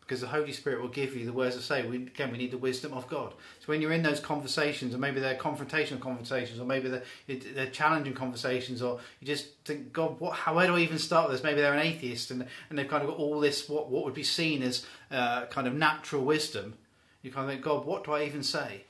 because 0.06 0.20
the 0.20 0.28
Holy 0.28 0.52
Spirit 0.52 0.80
will 0.80 0.88
give 0.88 1.16
you 1.16 1.26
the 1.26 1.32
words 1.32 1.56
to 1.56 1.62
say. 1.62 1.84
We, 1.84 1.96
again, 1.96 2.30
we 2.30 2.38
need 2.38 2.52
the 2.52 2.58
wisdom 2.58 2.92
of 2.92 3.08
God. 3.08 3.34
So 3.58 3.66
when 3.66 3.82
you're 3.82 3.92
in 3.92 4.04
those 4.04 4.20
conversations, 4.20 4.94
or 4.94 4.98
maybe 4.98 5.18
they're 5.18 5.34
confrontational 5.34 5.98
conversations, 5.98 6.60
or 6.60 6.64
maybe 6.64 6.88
they're, 6.88 7.02
they're 7.26 7.70
challenging 7.70 8.14
conversations, 8.14 8.82
or 8.82 9.00
you 9.20 9.26
just 9.26 9.48
think, 9.64 9.92
God, 9.92 10.20
what, 10.20 10.34
how, 10.34 10.54
where 10.54 10.68
do 10.68 10.76
I 10.76 10.80
even 10.80 10.98
start 10.98 11.28
with 11.28 11.38
this? 11.38 11.44
Maybe 11.44 11.60
they're 11.60 11.74
an 11.74 11.84
atheist, 11.84 12.30
and, 12.30 12.46
and 12.70 12.78
they've 12.78 12.86
kind 12.86 13.02
of 13.02 13.10
got 13.10 13.18
all 13.18 13.40
this, 13.40 13.68
what, 13.68 13.90
what 13.90 14.04
would 14.04 14.14
be 14.14 14.22
seen 14.22 14.62
as 14.62 14.86
uh, 15.10 15.46
kind 15.46 15.66
of 15.66 15.74
natural 15.74 16.24
wisdom. 16.24 16.74
You 17.22 17.32
kind 17.32 17.46
of 17.46 17.50
think, 17.50 17.64
God, 17.64 17.84
what 17.84 18.04
do 18.04 18.12
I 18.12 18.22
even 18.22 18.44
say? 18.44 18.84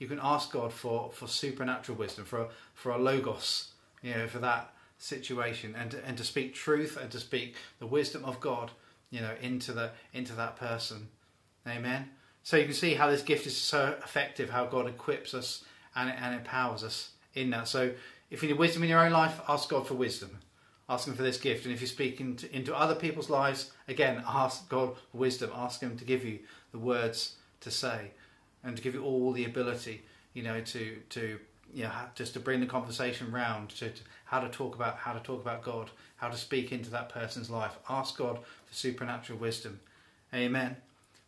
You 0.00 0.08
can 0.08 0.18
ask 0.20 0.50
God 0.50 0.72
for, 0.72 1.12
for 1.12 1.28
supernatural 1.28 1.96
wisdom, 1.96 2.24
for 2.24 2.40
a, 2.40 2.48
for 2.74 2.90
a 2.90 2.98
logos, 2.98 3.68
you 4.02 4.14
know, 4.14 4.26
for 4.26 4.40
that 4.40 4.74
situation, 4.98 5.74
and 5.78 5.94
and 6.06 6.16
to 6.16 6.24
speak 6.24 6.54
truth 6.54 6.96
and 6.96 7.10
to 7.10 7.20
speak 7.20 7.54
the 7.78 7.86
wisdom 7.86 8.24
of 8.24 8.40
God 8.40 8.70
you 9.16 9.22
know, 9.22 9.32
into 9.40 9.72
the 9.72 9.90
into 10.12 10.34
that 10.34 10.56
person. 10.56 11.08
Amen. 11.66 12.10
So 12.42 12.58
you 12.58 12.64
can 12.66 12.74
see 12.74 12.92
how 12.92 13.10
this 13.10 13.22
gift 13.22 13.46
is 13.46 13.56
so 13.56 13.96
effective, 14.04 14.50
how 14.50 14.66
God 14.66 14.86
equips 14.86 15.32
us 15.32 15.64
and, 15.96 16.10
and 16.10 16.34
empowers 16.34 16.84
us 16.84 17.12
in 17.32 17.48
that. 17.50 17.66
So 17.66 17.92
if 18.30 18.42
you 18.42 18.50
need 18.50 18.58
wisdom 18.58 18.82
in 18.82 18.90
your 18.90 19.00
own 19.00 19.12
life, 19.12 19.40
ask 19.48 19.70
God 19.70 19.86
for 19.86 19.94
wisdom. 19.94 20.38
Ask 20.86 21.08
Him 21.08 21.14
for 21.14 21.22
this 21.22 21.38
gift. 21.38 21.64
And 21.64 21.72
if 21.72 21.80
you're 21.80 21.88
speaking 21.88 22.36
to, 22.36 22.54
into 22.54 22.76
other 22.76 22.94
people's 22.94 23.30
lives, 23.30 23.70
again, 23.88 24.22
ask 24.28 24.68
God 24.68 24.96
for 25.10 25.16
wisdom. 25.16 25.50
Ask 25.54 25.80
Him 25.80 25.96
to 25.96 26.04
give 26.04 26.22
you 26.22 26.40
the 26.72 26.78
words 26.78 27.36
to 27.60 27.70
say 27.70 28.10
and 28.62 28.76
to 28.76 28.82
give 28.82 28.94
you 28.94 29.02
all 29.02 29.32
the 29.32 29.46
ability, 29.46 30.02
you 30.34 30.42
know, 30.42 30.60
to, 30.60 30.98
to 31.08 31.38
you 31.72 31.84
know, 31.84 31.92
just 32.14 32.34
to 32.34 32.40
bring 32.40 32.60
the 32.60 32.66
conversation 32.66 33.32
round 33.32 33.70
to, 33.70 33.90
to 33.90 34.02
how 34.26 34.40
to 34.40 34.48
talk 34.48 34.74
about 34.74 34.98
how 34.98 35.12
to 35.12 35.20
talk 35.20 35.40
about 35.40 35.62
God, 35.62 35.90
how 36.16 36.28
to 36.28 36.36
speak 36.36 36.70
into 36.70 36.90
that 36.90 37.08
person's 37.08 37.50
life. 37.50 37.76
Ask 37.88 38.16
God 38.16 38.38
supernatural 38.76 39.38
wisdom. 39.38 39.80
Amen. 40.34 40.76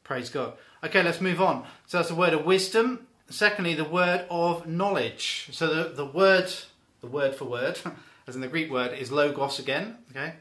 Praise 0.05 0.31
God. 0.31 0.55
Okay, 0.85 1.03
let's 1.03 1.21
move 1.21 1.41
on. 1.41 1.65
So 1.87 1.99
that's 1.99 2.11
the 2.11 2.15
word 2.15 2.35
of 2.35 2.45
wisdom. 2.45 3.07
Secondly, 3.31 3.75
the 3.75 3.85
word 3.85 4.27
of 4.31 4.67
knowledge. 4.67 5.49
So 5.53 5.67
the, 5.67 5.89
the 5.91 6.07
word, 6.07 6.53
the 7.01 7.07
word 7.07 7.35
for 7.35 7.45
word, 7.45 7.79
as 8.27 8.35
in 8.35 8.41
the 8.41 8.49
Greek 8.49 8.71
word, 8.71 8.97
is 8.97 9.11
logos 9.11 9.59
again. 9.59 9.99
Okay, 10.11 10.35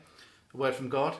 the 0.52 0.58
word 0.58 0.76
from 0.76 0.90
God, 0.90 1.16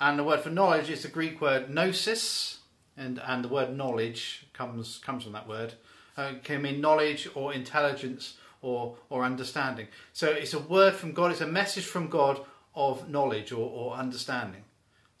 and 0.00 0.18
the 0.18 0.24
word 0.24 0.40
for 0.40 0.50
knowledge 0.50 0.90
is 0.90 1.02
the 1.02 1.08
Greek 1.08 1.40
word 1.40 1.70
gnosis, 1.70 2.58
and 2.96 3.20
and 3.24 3.44
the 3.44 3.48
word 3.48 3.76
knowledge 3.76 4.46
comes 4.52 4.98
comes 4.98 5.24
from 5.24 5.32
that 5.32 5.48
word. 5.48 5.74
Uh, 6.16 6.34
can 6.42 6.62
mean 6.62 6.80
knowledge 6.80 7.28
or 7.34 7.52
intelligence 7.52 8.36
or 8.62 8.96
or 9.10 9.24
understanding. 9.24 9.86
So 10.12 10.28
it's 10.28 10.54
a 10.54 10.58
word 10.58 10.94
from 10.94 11.12
God. 11.12 11.30
It's 11.30 11.40
a 11.40 11.46
message 11.46 11.84
from 11.84 12.08
God 12.08 12.40
of 12.74 13.08
knowledge 13.08 13.52
or, 13.52 13.68
or 13.68 13.94
understanding. 13.94 14.64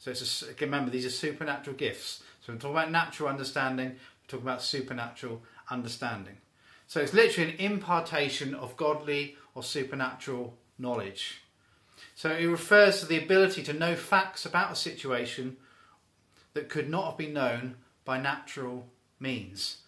So 0.02 0.10
it's 0.10 0.42
a, 0.42 0.46
remember 0.60 0.90
these 0.90 1.06
are 1.06 1.10
supernatural 1.10 1.76
gifts. 1.76 2.24
So 2.44 2.52
we're 2.52 2.58
talking 2.58 2.76
about 2.76 2.90
natural 2.90 3.28
understanding. 3.28 3.90
We're 3.90 4.26
talking 4.26 4.46
about 4.46 4.60
supernatural 4.60 5.42
understanding. 5.70 6.38
So 6.88 7.00
it's 7.00 7.14
literally 7.14 7.52
an 7.52 7.58
impartation 7.60 8.52
of 8.52 8.76
godly 8.76 9.36
or 9.54 9.62
supernatural 9.62 10.58
knowledge. 10.76 11.42
So 12.16 12.32
it 12.32 12.46
refers 12.46 12.98
to 12.98 13.06
the 13.06 13.22
ability 13.22 13.62
to 13.62 13.72
know 13.72 13.94
facts 13.94 14.44
about 14.44 14.72
a 14.72 14.74
situation 14.74 15.56
that 16.54 16.68
could 16.68 16.90
not 16.90 17.06
have 17.06 17.16
been 17.16 17.32
known 17.32 17.76
by 18.04 18.20
natural 18.20 18.88
means. 19.20 19.82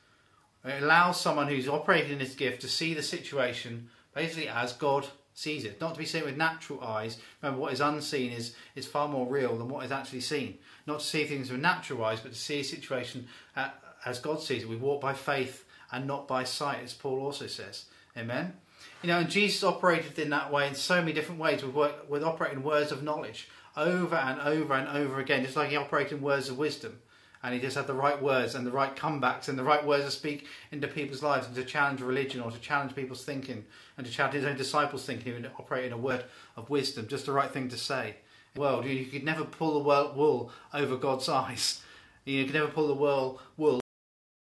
It 0.64 0.80
allows 0.80 1.20
someone 1.20 1.48
who's 1.48 1.68
operating 1.68 2.12
in 2.12 2.18
this 2.20 2.36
gift 2.36 2.60
to 2.60 2.68
see 2.68 2.94
the 2.94 3.02
situation 3.02 3.90
basically 4.14 4.48
as 4.48 4.74
God 4.74 5.08
sees 5.34 5.64
it, 5.64 5.80
not 5.80 5.94
to 5.94 5.98
be 5.98 6.06
seen 6.06 6.24
with 6.24 6.36
natural 6.36 6.80
eyes. 6.82 7.18
Remember, 7.42 7.60
what 7.60 7.72
is 7.72 7.80
unseen 7.80 8.32
is, 8.32 8.54
is 8.76 8.86
far 8.86 9.08
more 9.08 9.26
real 9.26 9.56
than 9.56 9.68
what 9.68 9.84
is 9.84 9.92
actually 9.92 10.20
seen. 10.20 10.58
Not 10.86 11.00
to 11.00 11.06
see 11.06 11.24
things 11.24 11.50
with 11.50 11.60
natural 11.60 12.04
eyes, 12.04 12.20
but 12.20 12.32
to 12.32 12.38
see 12.38 12.60
a 12.60 12.64
situation 12.64 13.26
uh, 13.56 13.70
as 14.06 14.20
God 14.20 14.40
sees 14.40 14.62
it. 14.62 14.68
We 14.68 14.76
walk 14.76 15.00
by 15.00 15.12
faith 15.12 15.64
and 15.90 16.06
not 16.06 16.28
by 16.28 16.44
sight, 16.44 16.84
as 16.84 16.94
Paul 16.94 17.20
also 17.20 17.48
says. 17.48 17.86
Amen. 18.16 18.54
You 19.02 19.08
know, 19.08 19.18
and 19.18 19.28
Jesus 19.28 19.64
operated 19.64 20.18
in 20.18 20.30
that 20.30 20.52
way 20.52 20.68
in 20.68 20.74
so 20.74 21.00
many 21.00 21.12
different 21.12 21.40
ways 21.40 21.64
with, 21.64 21.92
with 22.08 22.22
operating 22.22 22.62
words 22.62 22.92
of 22.92 23.02
knowledge 23.02 23.48
over 23.76 24.16
and 24.16 24.40
over 24.40 24.74
and 24.74 24.88
over 24.96 25.18
again, 25.18 25.44
just 25.44 25.56
like 25.56 25.70
he 25.70 25.76
operated 25.76 26.18
in 26.18 26.22
words 26.22 26.48
of 26.48 26.56
wisdom 26.56 27.00
and 27.44 27.52
he 27.52 27.60
just 27.60 27.76
had 27.76 27.86
the 27.86 27.94
right 27.94 28.20
words 28.22 28.54
and 28.54 28.66
the 28.66 28.70
right 28.70 28.96
comebacks 28.96 29.48
and 29.48 29.58
the 29.58 29.62
right 29.62 29.86
words 29.86 30.06
to 30.06 30.10
speak 30.10 30.46
into 30.72 30.88
people's 30.88 31.22
lives 31.22 31.46
and 31.46 31.54
to 31.54 31.62
challenge 31.62 32.00
religion 32.00 32.40
or 32.40 32.50
to 32.50 32.58
challenge 32.58 32.94
people's 32.94 33.22
thinking 33.22 33.66
and 33.96 34.06
to 34.06 34.12
challenge 34.12 34.34
his 34.34 34.44
own 34.44 34.56
disciples' 34.56 35.04
thinking 35.04 35.34
and 35.34 35.50
operate 35.58 35.86
in 35.86 35.92
a 35.92 35.96
word 35.96 36.24
of 36.56 36.70
wisdom, 36.70 37.06
just 37.06 37.26
the 37.26 37.32
right 37.32 37.50
thing 37.50 37.68
to 37.68 37.76
say. 37.76 38.16
World, 38.56 38.84
you 38.84 39.06
could 39.06 39.24
never 39.24 39.44
pull 39.44 39.74
the 39.74 39.88
wool 40.16 40.52
over 40.72 40.96
God's 40.96 41.28
eyes. 41.28 41.82
You 42.24 42.44
could 42.44 42.54
never 42.54 42.68
pull 42.68 42.88
the 42.88 42.94
wool 42.94 43.80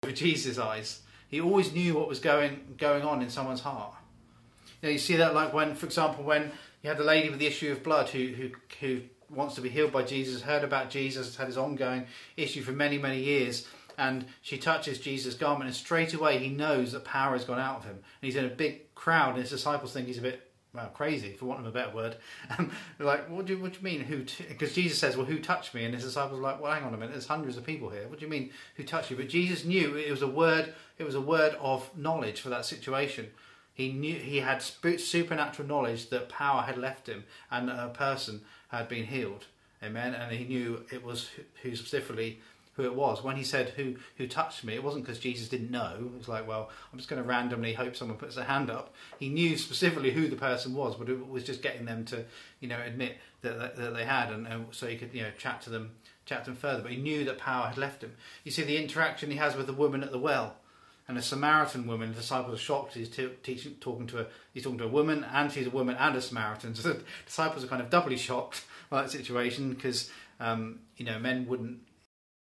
over 0.03 0.13
Jesus' 0.13 0.59
eyes. 0.59 1.01
He 1.29 1.41
always 1.41 1.73
knew 1.73 1.95
what 1.95 2.09
was 2.09 2.19
going 2.19 2.75
going 2.77 3.03
on 3.03 3.23
in 3.23 3.31
someone's 3.31 3.61
heart. 3.61 3.95
You 4.83 4.89
know, 4.89 4.93
you 4.93 4.99
see 4.99 5.17
that 5.17 5.35
like 5.35 5.53
when, 5.53 5.75
for 5.75 5.87
example, 5.87 6.25
when 6.25 6.53
you 6.83 6.89
had 6.89 6.99
the 6.99 7.05
lady 7.05 7.31
with 7.31 7.39
the 7.39 7.47
issue 7.47 7.73
of 7.73 7.83
blood 7.83 8.09
who 8.09 8.27
who 8.29 8.51
who 8.81 9.01
wants 9.31 9.55
to 9.55 9.61
be 9.61 9.69
healed 9.69 9.93
by 9.93 10.03
Jesus, 10.03 10.43
heard 10.43 10.65
about 10.65 10.91
Jesus, 10.91 11.37
had 11.37 11.47
his 11.47 11.57
ongoing 11.57 12.07
issue 12.37 12.63
for 12.63 12.73
many, 12.73 12.99
many 12.99 13.21
years. 13.21 13.67
And 13.97 14.27
she 14.43 14.59
touches 14.59 14.99
Jesus' 14.99 15.35
garment, 15.35 15.67
and 15.67 15.75
straight 15.75 16.15
away 16.15 16.39
he 16.39 16.49
knows 16.49 16.93
that 16.93 17.05
power 17.05 17.33
has 17.33 17.45
gone 17.45 17.61
out 17.61 17.79
of 17.79 17.85
him. 17.85 17.97
And 17.97 18.03
he's 18.23 18.37
in 18.37 18.45
a 18.45 18.49
big 18.49 18.95
crowd, 18.95 19.31
and 19.31 19.43
his 19.43 19.51
disciples 19.51 19.93
think 19.93 20.07
he's 20.07 20.19
a 20.19 20.23
bit 20.23 20.51
well, 20.75 20.89
crazy, 20.89 21.35
for 21.35 21.47
want 21.47 21.61
of 21.61 21.67
a 21.67 21.71
better 21.71 21.95
word. 21.95 22.17
Um, 22.59 22.71
they're 22.99 23.07
like, 23.07 23.31
what 23.31 23.47
do, 23.47 23.55
you, 23.55 23.63
what 23.63 23.73
do 23.73 23.79
you 23.79 23.85
mean? 23.85 24.01
Who? 24.01 24.25
Because? 24.49 24.75
Jesus 24.75 24.99
says, 24.99 25.17
well, 25.17 25.27
who 25.27 25.39
touched 25.39 25.75
me? 25.75 25.85
And 25.85 25.95
his 25.95 26.05
disciples 26.05 26.39
are 26.39 26.43
like, 26.43 26.61
well, 26.61 26.73
hang 26.73 26.85
on 26.85 26.93
a 26.93 26.97
minute. 26.97 27.13
There's 27.13 27.27
hundreds 27.27 27.57
of 27.57 27.65
people 27.65 27.89
here. 27.89 28.07
What 28.09 28.19
do 28.19 28.25
you 28.25 28.31
mean, 28.31 28.51
who 28.75 28.83
touched 28.83 29.11
you? 29.11 29.17
But 29.17 29.29
Jesus 29.29 29.65
knew 29.65 29.97
it 29.97 30.11
was 30.11 30.23
a 30.23 30.29
word. 30.29 30.75
It 30.99 31.05
was 31.05 31.15
a 31.15 31.21
word 31.21 31.57
of 31.61 31.89
knowledge 31.97 32.41
for 32.41 32.51
that 32.51 32.67
situation. 32.67 33.29
He 33.73 33.93
knew 33.93 34.15
he 34.15 34.39
had 34.39 34.63
supernatural 34.63 35.67
knowledge 35.67 36.11
that 36.11 36.29
power 36.29 36.63
had 36.63 36.77
left 36.77 37.09
him, 37.09 37.25
and 37.51 37.69
that 37.69 37.79
a 37.79 37.89
person 37.89 38.43
had 38.69 38.89
been 38.89 39.07
healed. 39.07 39.47
Amen. 39.83 40.15
And 40.15 40.33
he 40.37 40.45
knew 40.45 40.85
it 40.93 41.05
was 41.05 41.31
who 41.63 41.75
specifically 41.77 42.41
who 42.75 42.85
it 42.85 42.95
was. 42.95 43.23
When 43.23 43.37
he 43.37 43.45
said 43.45 43.71
who 43.71 43.97
who 44.17 44.27
touched 44.27 44.65
me, 44.65 44.75
it 44.75 44.83
wasn't 44.83 45.05
because 45.05 45.19
Jesus 45.19 45.49
didn't 45.49 45.71
know. 45.71 45.95
It 45.99 46.19
was 46.19 46.29
like, 46.29 46.47
well, 46.47 46.71
I'm 46.93 46.99
just 46.99 47.09
going 47.09 47.23
to 47.23 47.29
randomly 47.29 47.73
hope 47.73 47.97
someone 47.97 48.19
puts 48.19 48.37
their 48.37 48.45
hand 48.45 48.71
up. 48.71 48.95
He 49.19 49.29
knew 49.29 49.57
specifically 49.57 50.11
who 50.11 50.29
the 50.29 50.37
person 50.37 50.75
was, 50.75 50.97
but 50.97 51.09
it 51.09 51.29
was 51.29 51.45
just 51.45 51.63
getting 51.63 51.87
them 51.87 52.05
to, 52.07 52.25
you 52.61 52.69
know, 52.69 52.81
admit 52.85 53.17
that, 53.43 53.59
that, 53.59 53.77
that 53.77 53.95
they 53.95 54.05
had, 54.05 54.31
and, 54.33 54.47
and, 54.47 54.67
so 54.73 54.87
he 54.87 54.97
could, 54.97 55.13
you 55.13 55.23
know, 55.23 55.31
chat 55.39 55.63
to 55.63 55.71
them, 55.71 55.93
chat 56.27 56.45
to 56.45 56.51
them 56.51 56.57
further. 56.57 56.83
But 56.83 56.93
he 56.93 56.99
knew 56.99 57.25
that 57.25 57.39
power 57.39 57.67
had 57.69 57.79
left 57.79 58.03
him. 58.03 58.15
You 58.43 58.51
see 58.51 58.63
the 58.63 58.77
interaction 58.77 59.31
he 59.31 59.37
has 59.37 59.55
with 59.57 59.67
the 59.67 59.73
woman 59.73 60.03
at 60.03 60.13
the 60.13 60.19
well. 60.19 60.57
and 61.07 61.19
a 61.19 61.23
Samaritan 61.23 61.87
woman. 61.87 62.11
The 62.11 62.21
disciples 62.21 62.55
are 62.55 62.63
shocked. 62.63 62.95
He's 62.95 63.09
t- 63.09 63.29
teaching, 63.43 63.75
talking 63.81 64.07
to 64.09 64.21
a 64.21 64.27
he's 64.53 64.65
talking 64.65 64.79
to 64.79 64.85
a 64.85 64.89
woman, 64.89 65.25
and 65.33 65.53
she's 65.53 65.67
a 65.67 65.71
woman 65.71 65.97
and 65.99 66.17
a 66.17 66.21
Samaritan. 66.21 66.75
So 66.85 66.95
the 66.95 67.05
disciples 67.27 67.63
are 67.63 67.69
kind 67.69 67.83
of 67.83 67.91
doubly 67.91 68.17
shocked 68.17 68.65
by 68.91 69.03
that 69.03 69.11
situation 69.11 69.75
because 69.75 70.11
um, 70.41 70.81
you 70.97 71.05
know 71.05 71.19
men 71.19 71.47
wouldn't 71.47 71.81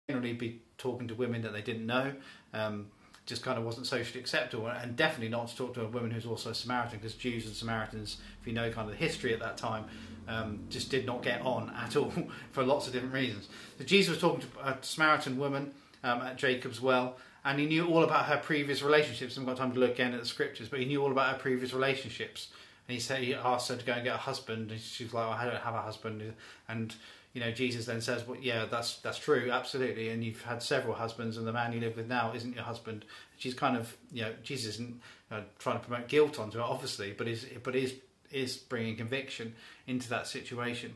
generally 0.08 0.32
be 0.32 0.60
talking 0.78 1.08
to 1.08 1.14
women 1.14 1.42
that 1.42 1.52
they 1.52 1.62
didn't 1.62 1.86
know. 1.86 2.12
Um, 2.52 2.86
just 3.24 3.44
kind 3.44 3.56
of 3.56 3.64
wasn't 3.64 3.86
socially 3.86 4.18
acceptable, 4.18 4.66
and 4.66 4.96
definitely 4.96 5.28
not 5.28 5.46
to 5.46 5.56
talk 5.56 5.74
to 5.74 5.82
a 5.82 5.86
woman 5.86 6.10
who's 6.10 6.26
also 6.26 6.50
a 6.50 6.54
Samaritan, 6.54 6.98
because 6.98 7.14
Jews 7.14 7.46
and 7.46 7.54
Samaritans, 7.54 8.16
if 8.40 8.46
you 8.48 8.52
know 8.52 8.68
kind 8.72 8.90
of 8.90 8.98
the 8.98 9.04
history 9.04 9.32
at 9.32 9.38
that 9.38 9.56
time, 9.56 9.84
um, 10.26 10.58
just 10.68 10.90
did 10.90 11.06
not 11.06 11.22
get 11.22 11.40
on 11.42 11.70
at 11.76 11.94
all 11.94 12.12
for 12.50 12.64
lots 12.64 12.88
of 12.88 12.92
different 12.92 13.14
reasons. 13.14 13.48
So 13.78 13.84
Jesus 13.84 14.10
was 14.10 14.20
talking 14.20 14.40
to 14.40 14.68
a 14.68 14.76
Samaritan 14.80 15.38
woman 15.38 15.72
um, 16.02 16.20
at 16.22 16.36
Jacob's 16.36 16.80
well, 16.80 17.16
and 17.44 17.60
he 17.60 17.66
knew 17.66 17.86
all 17.86 18.02
about 18.02 18.26
her 18.26 18.38
previous 18.38 18.82
relationships. 18.82 19.36
I 19.36 19.40
haven't 19.40 19.54
got 19.54 19.62
time 19.62 19.72
to 19.74 19.78
look 19.78 19.92
again 19.92 20.14
at 20.14 20.20
the 20.20 20.26
scriptures, 20.26 20.68
but 20.68 20.80
he 20.80 20.84
knew 20.84 21.00
all 21.00 21.12
about 21.12 21.32
her 21.32 21.38
previous 21.38 21.72
relationships. 21.72 22.48
And 22.92 22.98
he 22.98 23.00
said 23.00 23.22
he 23.22 23.34
asked 23.34 23.70
her 23.70 23.76
to 23.76 23.84
go 23.86 23.94
and 23.94 24.04
get 24.04 24.16
a 24.16 24.18
husband, 24.18 24.70
and 24.70 24.78
she's 24.78 25.14
like, 25.14 25.26
"I 25.26 25.46
don't 25.46 25.62
have 25.62 25.74
a 25.74 25.80
husband." 25.80 26.34
And 26.68 26.94
you 27.32 27.40
know, 27.40 27.50
Jesus 27.50 27.86
then 27.86 28.02
says, 28.02 28.26
"Well, 28.26 28.36
yeah, 28.38 28.66
that's 28.66 28.98
that's 28.98 29.16
true, 29.16 29.50
absolutely." 29.50 30.10
And 30.10 30.22
you've 30.22 30.42
had 30.42 30.62
several 30.62 30.92
husbands, 30.92 31.38
and 31.38 31.46
the 31.46 31.54
man 31.54 31.72
you 31.72 31.80
live 31.80 31.96
with 31.96 32.06
now 32.06 32.34
isn't 32.34 32.54
your 32.54 32.64
husband. 32.64 33.06
She's 33.38 33.54
kind 33.54 33.78
of, 33.78 33.96
you 34.12 34.20
know, 34.20 34.34
Jesus 34.42 34.74
isn't 34.74 35.00
uh, 35.30 35.40
trying 35.58 35.80
to 35.80 35.86
promote 35.86 36.08
guilt 36.08 36.38
onto 36.38 36.58
her, 36.58 36.64
obviously, 36.64 37.14
but 37.16 37.26
is 37.28 37.46
but 37.62 37.74
is 37.74 37.94
is 38.30 38.58
bringing 38.58 38.94
conviction 38.94 39.54
into 39.86 40.10
that 40.10 40.26
situation. 40.26 40.92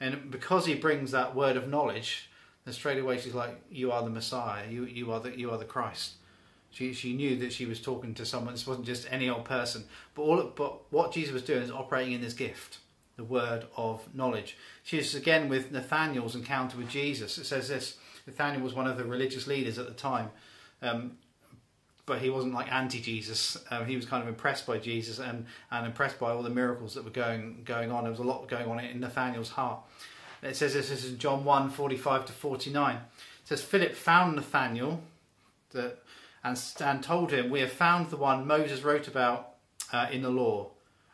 And 0.00 0.32
because 0.32 0.66
he 0.66 0.74
brings 0.74 1.12
that 1.12 1.36
word 1.36 1.56
of 1.56 1.68
knowledge, 1.68 2.28
then 2.64 2.74
straight 2.74 2.98
away 2.98 3.20
she's 3.20 3.34
like, 3.34 3.54
"You 3.70 3.92
are 3.92 4.02
the 4.02 4.10
Messiah. 4.10 4.68
You 4.68 4.84
you 4.86 5.12
are 5.12 5.20
the 5.20 5.38
you 5.38 5.52
are 5.52 5.58
the 5.58 5.64
Christ." 5.64 6.14
She 6.76 6.92
she 6.92 7.14
knew 7.14 7.36
that 7.38 7.54
she 7.54 7.64
was 7.64 7.80
talking 7.80 8.12
to 8.14 8.26
someone. 8.26 8.52
This 8.52 8.66
wasn't 8.66 8.84
just 8.84 9.10
any 9.10 9.30
old 9.30 9.46
person. 9.46 9.84
But 10.14 10.22
all 10.22 10.52
but 10.54 10.92
what 10.92 11.10
Jesus 11.10 11.32
was 11.32 11.42
doing 11.42 11.62
is 11.62 11.70
operating 11.70 12.12
in 12.12 12.20
this 12.20 12.34
gift, 12.34 12.80
the 13.16 13.24
word 13.24 13.64
of 13.78 14.14
knowledge. 14.14 14.58
She's 14.82 15.14
again 15.14 15.48
with 15.48 15.72
Nathaniel's 15.72 16.34
encounter 16.34 16.76
with 16.76 16.90
Jesus. 16.90 17.38
It 17.38 17.46
says 17.46 17.68
this: 17.68 17.96
Nathaniel 18.26 18.62
was 18.62 18.74
one 18.74 18.86
of 18.86 18.98
the 18.98 19.04
religious 19.04 19.46
leaders 19.46 19.78
at 19.78 19.86
the 19.86 19.94
time. 19.94 20.30
Um, 20.82 21.16
but 22.04 22.20
he 22.20 22.28
wasn't 22.28 22.52
like 22.52 22.70
anti-Jesus. 22.70 23.56
Um, 23.70 23.86
he 23.86 23.96
was 23.96 24.04
kind 24.04 24.22
of 24.22 24.28
impressed 24.28 24.66
by 24.66 24.78
Jesus 24.78 25.18
and, 25.18 25.46
and 25.70 25.86
impressed 25.86 26.20
by 26.20 26.30
all 26.30 26.42
the 26.42 26.50
miracles 26.50 26.92
that 26.94 27.04
were 27.04 27.10
going 27.10 27.62
going 27.64 27.90
on. 27.90 28.04
There 28.04 28.10
was 28.10 28.20
a 28.20 28.22
lot 28.24 28.46
going 28.48 28.66
on 28.68 28.78
in 28.80 29.00
Nathaniel's 29.00 29.48
heart. 29.48 29.80
It 30.42 30.56
says 30.56 30.74
this, 30.74 30.90
this 30.90 31.04
is 31.04 31.12
in 31.12 31.18
John 31.18 31.42
1, 31.42 31.70
45 31.70 32.26
to 32.26 32.32
49. 32.32 32.96
It 32.96 33.02
says, 33.44 33.62
Philip 33.62 33.94
found 33.94 34.36
Nathaniel 34.36 35.02
that, 35.70 36.02
and, 36.46 36.62
and 36.80 37.02
told 37.02 37.32
him, 37.32 37.50
We 37.50 37.60
have 37.60 37.72
found 37.72 38.10
the 38.10 38.16
one 38.16 38.46
Moses 38.46 38.82
wrote 38.82 39.08
about 39.08 39.54
uh, 39.92 40.06
in 40.10 40.22
the 40.22 40.30
law, 40.30 40.70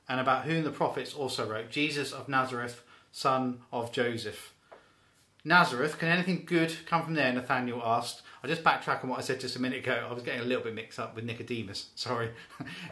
and 0.09 0.21
about 0.21 0.45
whom 0.45 0.63
the 0.63 0.71
prophets 0.71 1.15
also 1.15 1.49
wrote, 1.49 1.71
Jesus 1.71 2.13
of 2.13 2.29
Nazareth, 2.29 2.83
son 3.13 3.61
of 3.73 3.93
Joseph. 3.93 4.53
Nazareth, 5.45 5.99
can 5.99 6.09
anything 6.09 6.45
good 6.45 6.75
come 6.87 7.03
from 7.03 7.15
there? 7.15 7.33
Nathaniel 7.33 7.83
asked. 7.85 8.22
I 8.45 8.49
just 8.49 8.65
backtrack 8.65 9.05
on 9.05 9.11
what 9.11 9.21
I 9.21 9.23
said 9.23 9.39
just 9.39 9.55
a 9.55 9.61
minute 9.61 9.79
ago. 9.79 10.07
I 10.09 10.13
was 10.13 10.25
getting 10.25 10.41
a 10.41 10.45
little 10.45 10.65
bit 10.65 10.75
mixed 10.75 10.99
up 10.99 11.15
with 11.15 11.25
Nicodemus. 11.25 11.91
Sorry. 11.95 12.31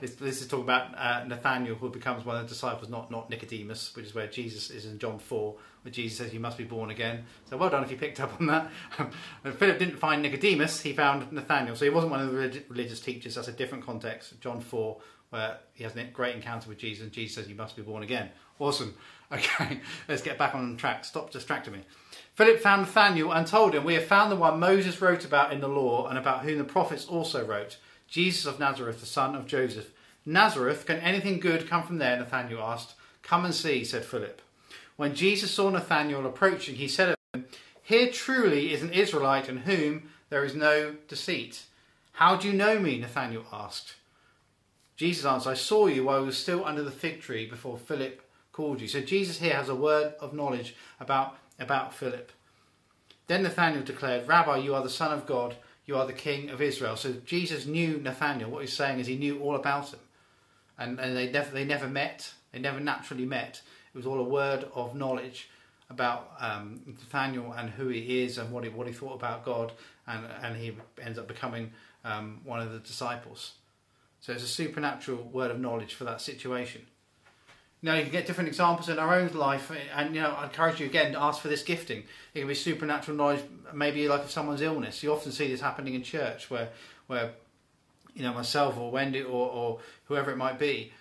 this, 0.00 0.20
is 0.20 0.46
talking 0.46 0.64
about 0.64 0.96
uh, 0.96 1.24
Nathaniel, 1.24 1.74
who 1.74 1.90
becomes 1.90 2.24
one 2.24 2.36
of 2.36 2.42
the 2.42 2.48
disciples, 2.48 2.88
not, 2.88 3.10
not 3.10 3.28
Nicodemus, 3.30 3.94
which 3.96 4.06
is 4.06 4.14
where 4.14 4.28
Jesus 4.28 4.70
is 4.70 4.86
in 4.86 4.98
John 5.00 5.18
4, 5.18 5.56
where 5.82 5.92
Jesus 5.92 6.18
says, 6.18 6.32
You 6.32 6.38
must 6.38 6.56
be 6.56 6.64
born 6.64 6.90
again. 6.90 7.24
So 7.48 7.56
well 7.56 7.68
done 7.68 7.82
if 7.82 7.90
you 7.90 7.96
picked 7.96 8.20
up 8.20 8.40
on 8.40 8.46
that. 8.46 8.70
Philip 9.56 9.78
didn't 9.78 9.96
find 9.96 10.22
Nicodemus, 10.22 10.80
he 10.80 10.92
found 10.92 11.32
Nathaniel. 11.32 11.74
So 11.74 11.84
he 11.84 11.90
wasn't 11.90 12.12
one 12.12 12.20
of 12.20 12.32
the 12.32 12.62
religious 12.68 13.00
teachers. 13.00 13.34
That's 13.34 13.48
a 13.48 13.52
different 13.52 13.84
context. 13.84 14.40
John 14.40 14.60
4, 14.60 14.98
where 15.30 15.58
he 15.72 15.82
has 15.82 15.96
a 15.96 16.04
great 16.04 16.36
encounter 16.36 16.68
with 16.68 16.78
Jesus, 16.78 17.02
and 17.02 17.10
Jesus 17.10 17.34
says, 17.34 17.48
You 17.48 17.56
must 17.56 17.74
be 17.74 17.82
born 17.82 18.04
again. 18.04 18.30
Awesome. 18.58 18.94
Okay, 19.32 19.78
let's 20.08 20.22
get 20.22 20.38
back 20.38 20.56
on 20.56 20.76
track. 20.76 21.04
Stop 21.04 21.30
distracting 21.30 21.74
me. 21.74 21.84
Philip 22.40 22.60
found 22.60 22.80
Nathanael 22.80 23.32
and 23.32 23.46
told 23.46 23.74
him, 23.74 23.84
We 23.84 23.92
have 23.92 24.06
found 24.06 24.32
the 24.32 24.36
one 24.36 24.58
Moses 24.58 25.02
wrote 25.02 25.26
about 25.26 25.52
in 25.52 25.60
the 25.60 25.68
law 25.68 26.06
and 26.06 26.16
about 26.16 26.42
whom 26.42 26.56
the 26.56 26.64
prophets 26.64 27.04
also 27.04 27.44
wrote, 27.44 27.76
Jesus 28.08 28.46
of 28.46 28.58
Nazareth, 28.58 29.00
the 29.00 29.04
son 29.04 29.34
of 29.34 29.46
Joseph. 29.46 29.92
Nazareth, 30.24 30.86
can 30.86 31.00
anything 31.00 31.38
good 31.38 31.68
come 31.68 31.82
from 31.82 31.98
there? 31.98 32.16
Nathanael 32.16 32.62
asked. 32.62 32.94
Come 33.22 33.44
and 33.44 33.54
see, 33.54 33.84
said 33.84 34.06
Philip. 34.06 34.40
When 34.96 35.14
Jesus 35.14 35.50
saw 35.50 35.68
Nathanael 35.68 36.24
approaching, 36.24 36.76
he 36.76 36.88
said 36.88 37.14
to 37.34 37.38
him, 37.38 37.46
Here 37.82 38.10
truly 38.10 38.72
is 38.72 38.82
an 38.82 38.94
Israelite 38.94 39.50
in 39.50 39.58
whom 39.58 40.08
there 40.30 40.42
is 40.42 40.54
no 40.54 40.94
deceit. 41.08 41.64
How 42.12 42.36
do 42.36 42.48
you 42.48 42.54
know 42.54 42.78
me? 42.78 42.98
Nathanael 42.98 43.44
asked. 43.52 43.96
Jesus 44.96 45.26
answered, 45.26 45.50
I 45.50 45.54
saw 45.54 45.88
you 45.88 46.04
while 46.04 46.16
I 46.16 46.24
was 46.24 46.38
still 46.38 46.64
under 46.64 46.82
the 46.82 46.90
fig 46.90 47.20
tree 47.20 47.44
before 47.44 47.76
Philip 47.76 48.22
called 48.52 48.80
you. 48.80 48.88
So 48.88 49.02
Jesus 49.02 49.40
here 49.40 49.56
has 49.56 49.68
a 49.68 49.74
word 49.74 50.14
of 50.20 50.32
knowledge 50.32 50.74
about, 50.98 51.36
about 51.60 51.94
Philip. 51.94 52.32
Then 53.26 53.44
Nathanael 53.44 53.82
declared, 53.82 54.26
Rabbi, 54.26 54.56
you 54.58 54.74
are 54.74 54.82
the 54.82 54.90
Son 54.90 55.12
of 55.12 55.26
God, 55.26 55.56
you 55.86 55.96
are 55.96 56.06
the 56.06 56.12
King 56.12 56.50
of 56.50 56.60
Israel. 56.60 56.96
So 56.96 57.12
Jesus 57.24 57.66
knew 57.66 57.98
Nathanael. 57.98 58.50
What 58.50 58.62
he's 58.62 58.72
saying 58.72 58.98
is 58.98 59.06
he 59.06 59.16
knew 59.16 59.40
all 59.40 59.54
about 59.54 59.92
him. 59.92 60.00
And, 60.78 60.98
and 60.98 61.16
they, 61.16 61.30
never, 61.30 61.50
they 61.50 61.64
never 61.64 61.86
met, 61.86 62.32
they 62.52 62.58
never 62.58 62.80
naturally 62.80 63.26
met. 63.26 63.60
It 63.94 63.96
was 63.96 64.06
all 64.06 64.18
a 64.18 64.24
word 64.24 64.66
of 64.74 64.94
knowledge 64.94 65.48
about 65.90 66.32
um, 66.40 66.80
Nathanael 66.86 67.52
and 67.52 67.70
who 67.70 67.88
he 67.88 68.22
is 68.22 68.38
and 68.38 68.50
what 68.52 68.64
he, 68.64 68.70
what 68.70 68.86
he 68.86 68.92
thought 68.92 69.14
about 69.14 69.44
God, 69.44 69.72
and, 70.06 70.24
and 70.42 70.56
he 70.56 70.76
ends 71.02 71.18
up 71.18 71.28
becoming 71.28 71.72
um, 72.04 72.40
one 72.44 72.60
of 72.60 72.72
the 72.72 72.78
disciples. 72.78 73.54
So 74.20 74.32
it's 74.32 74.44
a 74.44 74.48
supernatural 74.48 75.22
word 75.24 75.50
of 75.50 75.60
knowledge 75.60 75.94
for 75.94 76.04
that 76.04 76.20
situation. 76.20 76.82
Now 77.82 77.94
you 77.94 78.02
can 78.02 78.12
get 78.12 78.26
different 78.26 78.48
examples 78.48 78.88
in 78.88 78.98
our 78.98 79.14
own 79.14 79.32
life, 79.32 79.72
and 79.94 80.14
you 80.14 80.20
know 80.20 80.32
I 80.32 80.44
encourage 80.44 80.80
you 80.80 80.86
again 80.86 81.12
to 81.12 81.20
ask 81.20 81.40
for 81.40 81.48
this 81.48 81.62
gifting. 81.62 82.04
It 82.34 82.40
can 82.40 82.48
be 82.48 82.54
supernatural 82.54 83.16
knowledge, 83.16 83.42
maybe 83.72 84.06
like 84.06 84.24
of 84.24 84.30
someone's 84.30 84.60
illness. 84.60 85.02
You 85.02 85.12
often 85.12 85.32
see 85.32 85.48
this 85.48 85.62
happening 85.62 85.94
in 85.94 86.02
church, 86.02 86.50
where 86.50 86.68
where 87.06 87.32
you 88.14 88.22
know 88.22 88.34
myself 88.34 88.76
or 88.76 88.90
Wendy 88.90 89.22
or, 89.22 89.50
or 89.50 89.80
whoever 90.04 90.30
it 90.30 90.36
might 90.36 90.58
be 90.58 90.92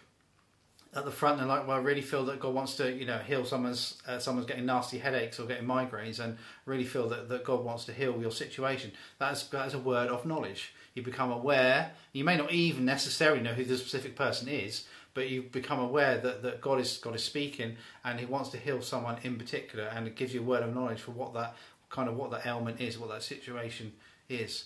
at 0.95 1.05
the 1.05 1.11
front, 1.11 1.37
they're 1.37 1.47
like, 1.47 1.67
"Well, 1.67 1.77
I 1.77 1.81
really 1.81 2.01
feel 2.01 2.25
that 2.25 2.39
God 2.39 2.53
wants 2.53 2.75
to, 2.77 2.91
you 2.91 3.05
know, 3.05 3.19
heal 3.19 3.45
someone's 3.45 4.01
uh, 4.07 4.19
someone's 4.19 4.47
getting 4.47 4.65
nasty 4.65 4.97
headaches 4.97 5.39
or 5.39 5.45
getting 5.45 5.67
migraines, 5.67 6.19
and 6.19 6.37
really 6.65 6.85
feel 6.85 7.07
that, 7.09 7.29
that 7.29 7.43
God 7.43 7.63
wants 7.63 7.85
to 7.85 7.93
heal 7.93 8.19
your 8.19 8.31
situation." 8.31 8.91
That's 9.19 9.43
that 9.47 9.67
is 9.67 9.73
a 9.73 9.79
word 9.79 10.09
of 10.09 10.25
knowledge. 10.25 10.73
You 10.95 11.03
become 11.03 11.31
aware. 11.31 11.91
You 12.11 12.23
may 12.23 12.37
not 12.37 12.51
even 12.51 12.85
necessarily 12.85 13.41
know 13.41 13.53
who 13.53 13.63
the 13.63 13.77
specific 13.77 14.15
person 14.15 14.47
is, 14.47 14.85
but 15.13 15.29
you 15.29 15.43
become 15.43 15.79
aware 15.79 16.17
that, 16.17 16.43
that 16.43 16.61
God 16.61 16.79
is 16.79 16.97
God 16.97 17.15
is 17.15 17.23
speaking 17.23 17.75
and 18.03 18.19
He 18.19 18.25
wants 18.25 18.49
to 18.49 18.57
heal 18.57 18.81
someone 18.81 19.17
in 19.23 19.37
particular, 19.37 19.85
and 19.85 20.07
it 20.07 20.15
gives 20.15 20.33
you 20.33 20.41
a 20.41 20.43
word 20.43 20.63
of 20.63 20.73
knowledge 20.73 21.01
for 21.01 21.11
what 21.11 21.33
that 21.33 21.55
kind 21.89 22.07
of 22.07 22.15
what 22.15 22.31
that 22.31 22.45
ailment 22.45 22.79
is, 22.79 22.97
what 22.97 23.09
that 23.09 23.23
situation 23.23 23.93
is. 24.27 24.65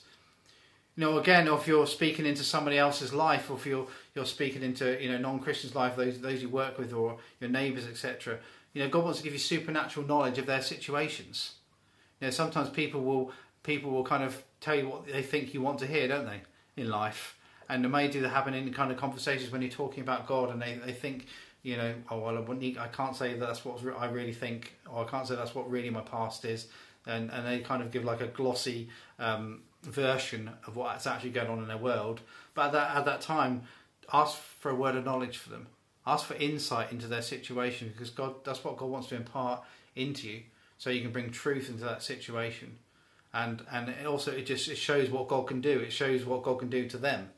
You 0.96 1.06
know, 1.06 1.18
again, 1.18 1.48
if 1.48 1.68
you're 1.68 1.88
speaking 1.88 2.26
into 2.26 2.44
somebody 2.44 2.78
else's 2.78 3.14
life, 3.14 3.50
or 3.50 3.58
if 3.58 3.66
you're 3.66 3.88
you're 4.16 4.26
speaking 4.26 4.62
into 4.62 5.02
you 5.02 5.10
know 5.10 5.18
non-Christians' 5.18 5.76
life, 5.76 5.96
those 5.96 6.20
those 6.20 6.42
you 6.42 6.50
work 6.50 6.78
with, 6.78 6.94
or 6.94 7.18
your 7.40 7.50
neighbours, 7.50 7.88
etc. 7.88 8.40
You 8.74 8.84
know, 8.84 8.90
God 8.90 9.04
wants 9.04 9.20
to 9.20 9.24
give 9.24 9.34
you 9.34 9.40
supernatural 9.40 10.06
knowledge 10.06 10.38
of 10.38 10.46
their 10.46 10.62
situations. 10.62 11.56
You 12.20 12.28
know, 12.28 12.32
sometimes 12.32 12.70
people 12.70 13.02
will 13.02 13.32
people 13.64 13.92
will 13.92 14.04
kind 14.04 14.24
of 14.24 14.44
tell 14.60 14.76
you 14.76 14.90
what 14.90 15.08
they 15.08 15.24
think 15.24 15.54
you 15.54 15.62
want 15.62 15.80
to 15.80 15.88
hear, 15.88 16.08
don't 16.08 16.26
they, 16.26 16.42
in 16.78 16.90
life? 16.90 17.38
And 17.70 17.86
it 17.86 17.90
may 17.90 18.08
do 18.08 18.22
that 18.22 18.30
happen 18.30 18.54
in 18.54 18.72
kind 18.74 18.92
of 18.92 18.98
conversations 18.98 19.52
when 19.52 19.62
you're 19.62 19.72
talking 19.72 20.02
about 20.02 20.28
God, 20.28 20.50
and 20.50 20.62
they, 20.62 20.80
they 20.86 20.92
think, 20.92 21.28
you 21.62 21.78
know, 21.78 21.94
oh 22.10 22.20
well, 22.20 22.38
I, 22.38 22.88
can't 22.88 23.16
say 23.16 23.34
that 23.34 23.40
that's 23.40 23.64
what 23.64 23.82
I 23.98 24.08
really 24.08 24.34
think, 24.34 24.74
or 24.92 25.06
I 25.06 25.10
can't 25.10 25.28
say 25.28 25.36
that's 25.36 25.56
what 25.56 25.70
really 25.70 25.90
my 25.90 26.02
past 26.02 26.46
is, 26.46 26.68
and 27.06 27.32
and 27.32 27.48
they 27.48 27.60
kind 27.60 27.82
of 27.82 27.92
give 27.92 28.04
like 28.04 28.22
a 28.22 28.28
glossy 28.28 28.90
um, 29.20 29.62
version 29.84 30.50
of 30.68 30.76
what's 30.76 31.08
actually 31.08 31.32
going 31.32 31.50
on 31.50 31.60
in 31.60 31.68
their 31.68 31.78
world. 31.78 32.22
But 32.54 32.68
at 32.68 32.72
that 32.74 32.98
at 32.98 33.06
that 33.06 33.22
time, 33.22 33.64
ask 34.12 34.38
for 34.38 34.72
a 34.72 34.76
word 34.76 34.96
of 34.96 35.06
knowledge 35.06 35.38
for 35.38 35.50
them. 35.50 35.68
Ask 36.06 36.26
for 36.26 36.36
insight 36.36 36.92
into 36.92 37.08
their 37.08 37.22
situation 37.22 37.90
because 37.94 38.10
God 38.10 38.44
that's 38.44 38.64
what 38.64 38.78
God 38.78 38.90
wants 38.90 39.08
to 39.10 39.16
impart 39.16 39.64
into 39.96 40.28
you, 40.28 40.42
so 40.78 40.90
you 40.90 41.02
can 41.02 41.12
bring 41.12 41.32
truth 41.32 41.70
into 41.70 41.86
that 41.86 42.04
situation. 42.04 42.78
And 43.34 43.66
and 43.72 43.88
it 43.88 44.06
also 44.06 44.34
it 44.34 44.46
just 44.46 44.68
it 44.68 44.76
shows 44.76 45.10
what 45.10 45.30
God 45.30 45.48
can 45.48 45.62
do. 45.62 45.80
It 45.80 45.94
shows 45.94 46.26
what 46.26 46.44
God 46.44 46.60
can 46.60 46.70
do 46.70 46.90
to 46.90 46.98
them 46.98 47.30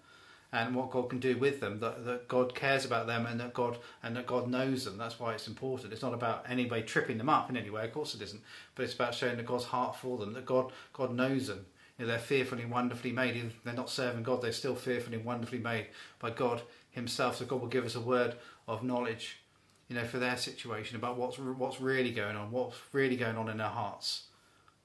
and 0.51 0.75
what 0.75 0.91
God 0.91 1.10
can 1.10 1.19
do 1.19 1.38
with 1.38 1.60
them, 1.60 1.79
that, 1.79 2.05
that 2.05 2.27
God 2.27 2.55
cares 2.55 2.86
about 2.86 3.08
them 3.08 3.25
and 3.25 3.39
that 3.39 3.53
God 3.53 3.77
and 4.03 4.15
that 4.15 4.27
God 4.27 4.47
knows 4.47 4.86
them. 4.86 4.97
That's 4.97 5.19
why 5.19 5.34
it's 5.34 5.47
important. 5.47 5.91
It's 5.91 6.01
not 6.01 6.13
about 6.13 6.45
anybody 6.47 6.84
tripping 6.84 7.17
them 7.17 7.29
up 7.29 7.49
in 7.49 7.58
any 7.58 7.69
way, 7.69 7.86
of 7.86 7.93
course 7.93 8.15
it 8.15 8.21
isn't. 8.21 8.41
But 8.75 8.84
it's 8.84 8.93
about 8.93 9.13
showing 9.13 9.38
that 9.38 9.45
God's 9.45 9.65
heart 9.65 9.95
for 9.95 10.17
them, 10.17 10.34
that 10.34 10.45
God 10.45 10.71
God 10.93 11.13
knows 11.13 11.47
them. 11.47 11.65
You 11.97 12.05
know, 12.05 12.12
they're 12.12 12.19
fearfully 12.19 12.63
and 12.63 12.71
wonderfully 12.71 13.12
made. 13.12 13.36
If 13.38 13.63
they're 13.63 13.73
not 13.73 13.89
serving 13.89 14.23
God, 14.23 14.41
they're 14.41 14.51
still 14.51 14.75
fearfully 14.75 15.17
and 15.17 15.25
wonderfully 15.25 15.60
made 15.60 15.88
by 16.19 16.29
God 16.31 16.62
Himself. 16.91 17.38
So 17.38 17.45
God 17.45 17.62
will 17.62 17.67
give 17.67 17.86
us 17.86 17.95
a 17.95 18.01
word 18.01 18.36
of 18.67 18.84
knowledge, 18.84 19.39
you 19.88 19.95
know, 19.95 20.05
for 20.05 20.19
their 20.19 20.38
situation 20.38 20.97
about 20.97 21.17
what's 21.17 21.38
what's 21.38 21.79
really 21.81 22.12
going 22.12 22.36
on, 22.36 22.51
what's 22.51 22.77
really 22.91 23.15
going 23.15 23.38
on 23.38 23.49
in 23.49 23.58
their 23.58 23.67
hearts. 23.67 24.23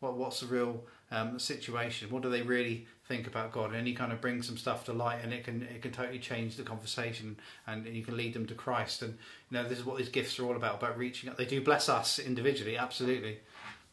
What, 0.01 0.17
what's 0.17 0.41
the 0.41 0.47
real 0.47 0.85
um, 1.11 1.39
situation? 1.39 2.11
What 2.11 2.23
do 2.23 2.31
they 2.31 2.43
really 2.43 2.87
think 3.09 3.27
about 3.27 3.53
God? 3.53 3.75
And 3.75 3.87
you 3.89 3.95
kind 3.95 4.13
of 4.13 4.21
bring 4.21 4.43
some 4.43 4.57
stuff 4.57 4.85
to 4.85 4.93
light, 4.93 5.23
and 5.23 5.33
it 5.33 5.45
can 5.45 5.63
it 5.63 5.83
can 5.83 5.93
totally 5.93 6.19
change 6.19 6.57
the 6.57 6.63
conversation, 6.63 7.39
and 7.67 7.87
you 7.87 8.03
can 8.03 8.17
lead 8.17 8.35
them 8.35 8.47
to 8.47 8.55
Christ. 8.55 9.03
And 9.03 9.19
you 9.51 9.57
know, 9.57 9.69
this 9.69 9.79
is 9.79 9.85
what 9.85 9.99
these 9.99 10.09
gifts 10.09 10.39
are 10.39 10.47
all 10.47 10.57
about 10.57 10.77
about 10.77 10.99
reaching 10.99 11.31
out. 11.31 11.37
They 11.37 11.47
do 11.47 11.61
bless 11.61 11.89
us 11.89 12.19
individually, 12.19 12.77
absolutely, 12.77 13.41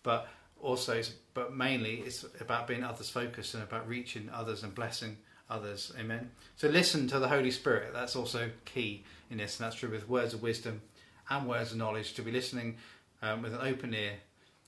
but 0.03 0.27
also, 0.62 1.01
but 1.34 1.56
mainly, 1.56 2.01
it's 2.06 2.25
about 2.39 2.67
being 2.67 2.84
others 2.84 3.10
focused 3.10 3.53
and 3.53 3.63
about 3.63 3.88
reaching 3.88 4.30
others 4.34 4.63
and 4.63 4.73
blessing 4.73 5.17
others. 5.49 5.91
Amen. 5.99 6.32
So 6.56 6.67
listen 6.67 7.08
to 7.10 7.19
the 7.19 7.27
Holy 7.27 7.51
Spirit. 7.51 7.93
That's 7.93 8.15
also 8.15 8.49
key 8.65 9.03
in 9.30 9.38
this, 9.38 9.60
and 9.60 9.65
that's 9.65 9.75
true 9.75 9.89
with 9.89 10.10
words 10.10 10.34
of 10.34 10.41
wisdom 10.41 10.82
and 11.30 11.47
words 11.47 11.71
of 11.71 11.77
knowledge. 11.77 12.13
To 12.15 12.21
be 12.21 12.32
listening 12.32 12.77
um, 13.21 13.41
with 13.41 13.53
an 13.53 13.62
open 13.62 13.93
ear. 13.93 14.13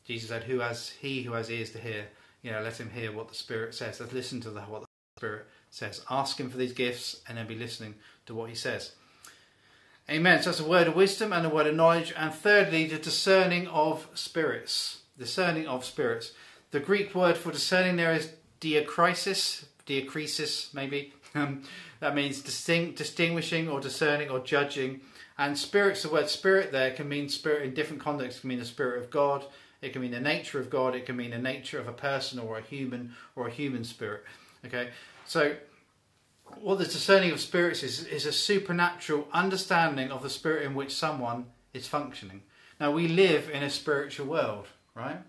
Jesus 0.06 0.30
said, 0.30 0.44
"Who 0.44 0.60
has 0.60 0.90
he 0.90 1.24
who 1.24 1.34
has 1.34 1.50
ears 1.50 1.72
to 1.72 1.80
hear? 1.80 2.06
You 2.42 2.52
know, 2.52 2.62
let 2.62 2.80
him 2.80 2.90
hear 2.90 3.12
what 3.12 3.28
the 3.28 3.36
Spirit 3.36 3.76
says. 3.76 4.00
Let's 4.00 4.14
listen 4.14 4.40
to 4.42 4.50
the, 4.50 4.62
what 4.62 4.82
the 4.82 4.88
Spirit 5.18 5.48
says. 5.70 6.04
Ask 6.10 6.40
him 6.40 6.50
for 6.50 6.58
these 6.58 6.74
gifts, 6.74 7.22
and 7.28 7.38
then 7.38 7.48
be 7.48 7.56
listening 7.56 7.96
to 8.26 8.36
what 8.36 8.50
he 8.50 8.56
says." 8.56 8.94
Amen. 10.10 10.42
So 10.42 10.50
that's 10.50 10.60
a 10.60 10.68
word 10.68 10.88
of 10.88 10.96
wisdom 10.96 11.32
and 11.32 11.46
a 11.46 11.50
word 11.50 11.68
of 11.68 11.76
knowledge. 11.76 12.14
And 12.18 12.34
thirdly, 12.34 12.88
the 12.88 12.98
discerning 12.98 13.68
of 13.68 14.08
spirits. 14.16 15.02
Discerning 15.20 15.68
of 15.68 15.86
spirits. 15.86 16.32
The 16.72 16.80
Greek 16.80 17.14
word 17.14 17.38
for 17.38 17.52
discerning 17.52 17.96
there 17.96 18.14
is 18.14 18.32
diakrisis, 18.62 19.66
diakrisis 19.86 20.74
maybe. 20.74 21.14
Um, 21.36 21.62
that 22.00 22.16
means 22.16 22.42
distinct, 22.42 22.98
distinguishing 22.98 23.70
or 23.70 23.80
discerning 23.80 24.32
or 24.32 24.40
judging. 24.40 25.02
And 25.38 25.56
spirits, 25.56 26.02
the 26.02 26.10
word 26.10 26.28
spirit 26.28 26.72
there 26.72 26.90
can 26.90 27.08
mean 27.08 27.30
spirit 27.30 27.62
in 27.62 27.76
different 27.76 28.02
contexts. 28.02 28.40
It 28.40 28.42
can 28.42 28.48
mean 28.50 28.58
the 28.58 28.66
spirit 28.66 29.00
of 29.00 29.12
God. 29.12 29.46
It 29.82 29.94
can 29.94 30.02
mean 30.02 30.12
the 30.12 30.20
nature 30.20 30.60
of 30.60 30.70
God. 30.70 30.96
It 30.96 31.06
can 31.06 31.16
mean 31.16 31.32
the 31.32 31.38
nature 31.38 31.80
of 31.80 31.88
a 31.88 31.94
person 31.94 32.40
or 32.40 32.58
a 32.58 32.62
human 32.62 33.16
or 33.36 33.48
a 33.48 33.52
human 33.52 33.84
spirit. 33.84 34.24
Okay, 34.66 34.90
so 35.26 35.56
what 36.60 36.80
the 36.80 36.86
discerning 36.86 37.32
of 37.32 37.40
spirits 37.40 37.84
is 37.84 38.04
is 38.06 38.26
a 38.26 38.32
supernatural 38.32 39.28
understanding 39.32 40.12
of 40.12 40.22
the 40.22 40.30
spirit 40.30 40.66
in 40.66 40.76
which 40.76 40.94
someone 40.94 41.46
is 41.74 41.88
functioning. 41.88 42.42
Now 42.80 42.92
we 42.92 43.08
live 43.08 43.50
in 43.50 43.64
a 43.64 43.70
spiritual 43.70 44.28
world, 44.28 44.68
right? 44.96 45.20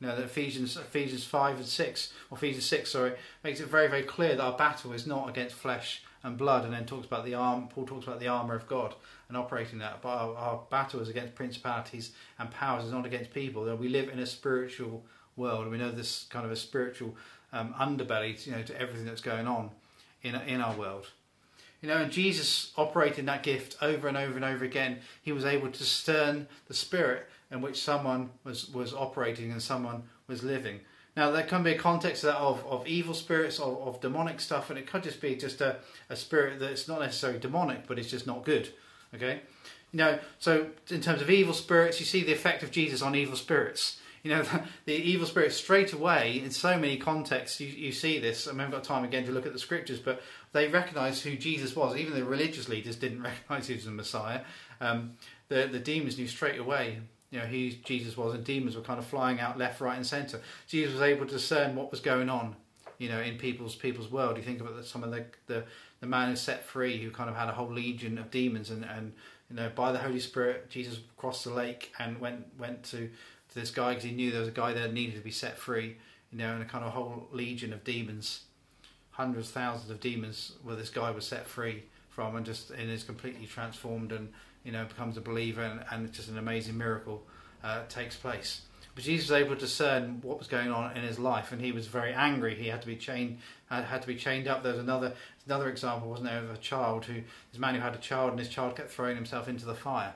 You 0.00 0.06
know, 0.06 0.16
that 0.16 0.24
Ephesians 0.24 0.76
Ephesians 0.76 1.24
five 1.24 1.56
and 1.56 1.66
six, 1.66 2.12
or 2.30 2.38
Ephesians 2.38 2.66
six, 2.66 2.90
sorry, 2.90 3.12
makes 3.44 3.60
it 3.60 3.68
very 3.68 3.88
very 3.88 4.02
clear 4.02 4.34
that 4.36 4.42
our 4.42 4.56
battle 4.56 4.92
is 4.92 5.06
not 5.06 5.28
against 5.28 5.54
flesh 5.54 6.02
and 6.22 6.36
blood, 6.36 6.64
and 6.64 6.72
then 6.72 6.86
talks 6.86 7.06
about 7.06 7.24
the 7.24 7.34
arm. 7.34 7.68
Paul 7.68 7.86
talks 7.86 8.06
about 8.06 8.20
the 8.20 8.28
armor 8.28 8.54
of 8.54 8.66
God 8.66 8.94
and 9.28 9.36
operating 9.36 9.78
that. 9.78 10.02
But 10.02 10.08
our, 10.08 10.34
our 10.34 10.60
battle 10.70 11.00
is 11.00 11.08
against 11.08 11.34
principalities 11.34 12.12
and 12.38 12.50
powers, 12.50 12.84
is 12.84 12.92
not 12.92 13.06
against 13.06 13.32
people. 13.32 13.64
We 13.76 13.88
live 13.88 14.08
in 14.08 14.18
a 14.18 14.26
spiritual 14.26 15.04
world, 15.36 15.68
we 15.68 15.78
know 15.78 15.92
this 15.92 16.26
kind 16.30 16.44
of 16.44 16.50
a 16.50 16.56
spiritual 16.56 17.16
um, 17.52 17.72
underbelly, 17.74 18.44
you 18.46 18.52
know, 18.52 18.62
to 18.62 18.80
everything 18.80 19.06
that's 19.06 19.20
going 19.20 19.46
on 19.46 19.70
in 20.22 20.34
in 20.34 20.60
our 20.60 20.76
world. 20.76 21.06
You 21.80 21.88
know, 21.88 21.98
and 21.98 22.10
Jesus 22.10 22.72
operating 22.76 23.26
that 23.26 23.44
gift 23.44 23.76
over 23.80 24.08
and 24.08 24.16
over 24.16 24.34
and 24.34 24.44
over 24.44 24.64
again. 24.64 24.98
He 25.22 25.30
was 25.30 25.44
able 25.44 25.70
to 25.70 25.78
discern 25.78 26.48
the 26.66 26.74
spirit 26.74 27.28
in 27.50 27.60
which 27.60 27.80
someone 27.80 28.30
was, 28.44 28.68
was 28.70 28.92
operating 28.92 29.52
and 29.52 29.62
someone 29.62 30.02
was 30.26 30.42
living. 30.42 30.80
Now, 31.18 31.32
there 31.32 31.42
can 31.42 31.64
be 31.64 31.72
a 31.72 31.76
context 31.76 32.24
of, 32.24 32.36
of, 32.36 32.64
of 32.64 32.86
evil 32.86 33.12
spirits, 33.12 33.58
of, 33.58 33.76
of, 33.82 34.00
demonic 34.00 34.38
stuff, 34.38 34.70
and 34.70 34.78
it 34.78 34.86
could 34.86 35.02
just 35.02 35.20
be 35.20 35.34
just 35.34 35.60
a, 35.60 35.78
a 36.08 36.14
spirit 36.14 36.60
that's 36.60 36.86
not 36.86 37.00
necessarily 37.00 37.40
demonic, 37.40 37.88
but 37.88 37.98
it's 37.98 38.08
just 38.08 38.24
not 38.24 38.44
good. 38.44 38.72
Okay? 39.12 39.40
You 39.90 39.96
know, 39.96 40.18
so 40.38 40.68
in 40.88 41.00
terms 41.00 41.20
of 41.20 41.28
evil 41.28 41.54
spirits, 41.54 41.98
you 41.98 42.06
see 42.06 42.22
the 42.22 42.32
effect 42.32 42.62
of 42.62 42.70
Jesus 42.70 43.02
on 43.02 43.16
evil 43.16 43.34
spirits. 43.34 43.98
You 44.22 44.30
know, 44.30 44.42
the, 44.42 44.62
the 44.84 44.94
evil 44.94 45.26
spirits 45.26 45.56
straight 45.56 45.92
away, 45.92 46.38
in 46.38 46.52
so 46.52 46.78
many 46.78 46.96
contexts, 46.98 47.58
you, 47.58 47.66
you 47.66 47.90
see 47.90 48.20
this. 48.20 48.46
I 48.46 48.52
haven't 48.52 48.70
got 48.70 48.84
time 48.84 49.02
again 49.02 49.26
to 49.26 49.32
look 49.32 49.44
at 49.44 49.52
the 49.52 49.58
scriptures, 49.58 49.98
but 49.98 50.22
they 50.52 50.68
recognise 50.68 51.20
who 51.20 51.34
Jesus 51.34 51.74
was. 51.74 51.96
Even 51.96 52.14
the 52.14 52.24
religious 52.24 52.68
leaders 52.68 52.94
didn't 52.94 53.22
recognise 53.24 53.66
he 53.66 53.74
was 53.74 53.86
the 53.86 53.90
Messiah. 53.90 54.42
Um, 54.80 55.14
the, 55.48 55.66
the 55.66 55.80
demons 55.80 56.16
knew 56.16 56.28
straight 56.28 56.60
away 56.60 57.00
you 57.30 57.38
know, 57.38 57.44
who 57.44 57.70
Jesus 57.70 58.16
was, 58.16 58.34
and 58.34 58.44
demons 58.44 58.76
were 58.76 58.82
kind 58.82 58.98
of 58.98 59.06
flying 59.06 59.40
out 59.40 59.58
left, 59.58 59.80
right, 59.80 59.96
and 59.96 60.06
centre. 60.06 60.40
Jesus 60.66 60.94
was 60.94 61.02
able 61.02 61.26
to 61.26 61.32
discern 61.32 61.76
what 61.76 61.90
was 61.90 62.00
going 62.00 62.30
on, 62.30 62.56
you 62.98 63.08
know, 63.08 63.20
in 63.20 63.36
people's 63.36 63.74
people's 63.74 64.10
world. 64.10 64.36
You 64.36 64.42
think 64.42 64.60
about 64.60 64.76
the, 64.76 64.84
some 64.84 65.04
of 65.04 65.10
the, 65.10 65.26
the 65.46 65.64
the 66.00 66.06
man 66.06 66.30
who 66.30 66.36
set 66.36 66.64
free, 66.64 67.02
who 67.02 67.10
kind 67.10 67.28
of 67.28 67.36
had 67.36 67.48
a 67.48 67.52
whole 67.52 67.70
legion 67.70 68.18
of 68.18 68.30
demons, 68.30 68.70
and 68.70 68.84
and 68.84 69.12
you 69.50 69.56
know, 69.56 69.70
by 69.74 69.92
the 69.92 69.98
Holy 69.98 70.20
Spirit, 70.20 70.70
Jesus 70.70 71.00
crossed 71.16 71.44
the 71.44 71.50
lake 71.50 71.92
and 71.98 72.18
went 72.18 72.46
went 72.58 72.82
to 72.84 73.10
to 73.48 73.54
this 73.54 73.70
guy 73.70 73.90
because 73.90 74.04
he 74.04 74.12
knew 74.12 74.30
there 74.30 74.40
was 74.40 74.48
a 74.48 74.52
guy 74.52 74.72
there 74.72 74.84
that 74.84 74.94
needed 74.94 75.16
to 75.16 75.22
be 75.22 75.30
set 75.30 75.58
free, 75.58 75.96
you 76.30 76.38
know, 76.38 76.52
and 76.52 76.62
a 76.62 76.66
kind 76.66 76.84
of 76.84 76.92
whole 76.92 77.28
legion 77.32 77.72
of 77.72 77.84
demons, 77.84 78.42
hundreds, 79.10 79.50
thousands 79.50 79.90
of 79.90 80.00
demons, 80.00 80.52
where 80.62 80.76
this 80.76 80.90
guy 80.90 81.10
was 81.10 81.26
set 81.26 81.46
free 81.46 81.82
from, 82.08 82.36
and 82.36 82.46
just 82.46 82.70
and 82.70 82.90
is 82.90 83.04
completely 83.04 83.46
transformed 83.46 84.12
and 84.12 84.32
you 84.68 84.72
know, 84.74 84.84
becomes 84.84 85.16
a 85.16 85.22
believer, 85.22 85.62
and, 85.62 85.80
and 85.90 86.12
just 86.12 86.28
an 86.28 86.36
amazing 86.36 86.76
miracle 86.76 87.22
uh, 87.64 87.84
takes 87.88 88.16
place. 88.16 88.60
But 88.94 89.02
Jesus 89.02 89.30
was 89.30 89.40
able 89.40 89.54
to 89.54 89.60
discern 89.60 90.20
what 90.20 90.38
was 90.38 90.46
going 90.46 90.70
on 90.70 90.94
in 90.94 91.02
his 91.02 91.18
life, 91.18 91.52
and 91.52 91.62
he 91.62 91.72
was 91.72 91.86
very 91.86 92.12
angry. 92.12 92.54
He 92.54 92.68
had 92.68 92.82
to 92.82 92.86
be 92.86 92.96
chained, 92.96 93.38
had, 93.70 93.84
had 93.84 94.02
to 94.02 94.06
be 94.06 94.14
chained 94.14 94.46
up. 94.46 94.62
There's 94.62 94.76
another 94.78 95.14
another 95.46 95.70
example, 95.70 96.10
wasn't 96.10 96.28
there, 96.28 96.40
of 96.44 96.50
a 96.50 96.58
child 96.58 97.06
who 97.06 97.22
this 97.50 97.58
man 97.58 97.76
who 97.76 97.80
had 97.80 97.94
a 97.94 97.98
child, 97.98 98.32
and 98.32 98.38
his 98.38 98.50
child 98.50 98.76
kept 98.76 98.90
throwing 98.90 99.16
himself 99.16 99.48
into 99.48 99.64
the 99.64 99.74
fire, 99.74 100.12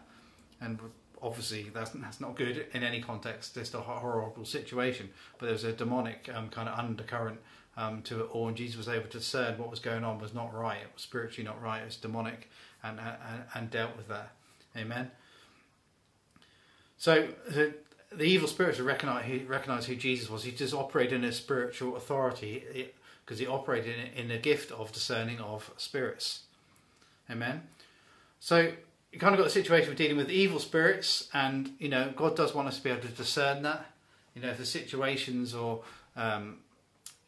and 0.60 0.78
obviously 1.22 1.70
that's 1.72 1.92
that's 1.92 2.20
not 2.20 2.36
good 2.36 2.66
in 2.74 2.82
any 2.82 3.00
context. 3.00 3.56
It's 3.56 3.72
a 3.72 3.80
horrible 3.80 4.44
situation, 4.44 5.08
but 5.38 5.46
there 5.46 5.54
was 5.54 5.64
a 5.64 5.72
demonic 5.72 6.28
um, 6.34 6.50
kind 6.50 6.68
of 6.68 6.78
undercurrent 6.78 7.38
um, 7.78 8.02
to 8.02 8.20
it 8.20 8.28
all, 8.32 8.48
and 8.48 8.56
Jesus 8.56 8.76
was 8.76 8.88
able 8.88 9.06
to 9.06 9.18
discern 9.18 9.56
what 9.56 9.70
was 9.70 9.80
going 9.80 10.04
on 10.04 10.18
was 10.18 10.34
not 10.34 10.52
right. 10.52 10.82
It 10.82 10.90
was 10.92 11.02
spiritually 11.02 11.48
not 11.48 11.62
right. 11.62 11.80
It 11.80 11.86
was 11.86 11.96
demonic, 11.96 12.50
and 12.82 13.00
and, 13.00 13.44
and 13.54 13.70
dealt 13.70 13.96
with 13.96 14.08
that. 14.08 14.32
Amen. 14.76 15.10
So 17.02 17.28
the, 17.48 17.74
evil 18.22 18.46
spirits 18.46 18.78
recognize, 18.78 19.24
he 19.24 19.38
recognized 19.38 19.88
who 19.88 19.96
Jesus 19.96 20.30
was. 20.30 20.44
He 20.44 20.52
just 20.52 20.72
operated 20.72 21.14
in 21.14 21.24
a 21.24 21.32
spiritual 21.32 21.96
authority 21.96 22.92
because 23.24 23.40
he 23.40 23.46
operated 23.46 23.96
in, 23.98 24.22
in 24.22 24.28
the 24.28 24.38
gift 24.38 24.70
of 24.70 24.92
discerning 24.92 25.40
of 25.40 25.72
spirits. 25.76 26.42
Amen. 27.28 27.62
So 28.38 28.72
you 29.12 29.18
kind 29.18 29.34
of 29.34 29.38
got 29.38 29.44
the 29.44 29.50
situation 29.50 29.90
of 29.90 29.96
dealing 29.96 30.16
with 30.16 30.30
evil 30.30 30.60
spirits, 30.60 31.28
and 31.34 31.72
you 31.78 31.88
know 31.88 32.12
God 32.14 32.36
does 32.36 32.54
want 32.54 32.68
us 32.68 32.78
to 32.78 32.84
be 32.84 32.90
able 32.90 33.02
to 33.02 33.08
discern 33.08 33.62
that. 33.62 33.86
You 34.34 34.42
know, 34.42 34.54
the 34.54 34.64
situations 34.64 35.54
or 35.54 35.82
um, 36.16 36.58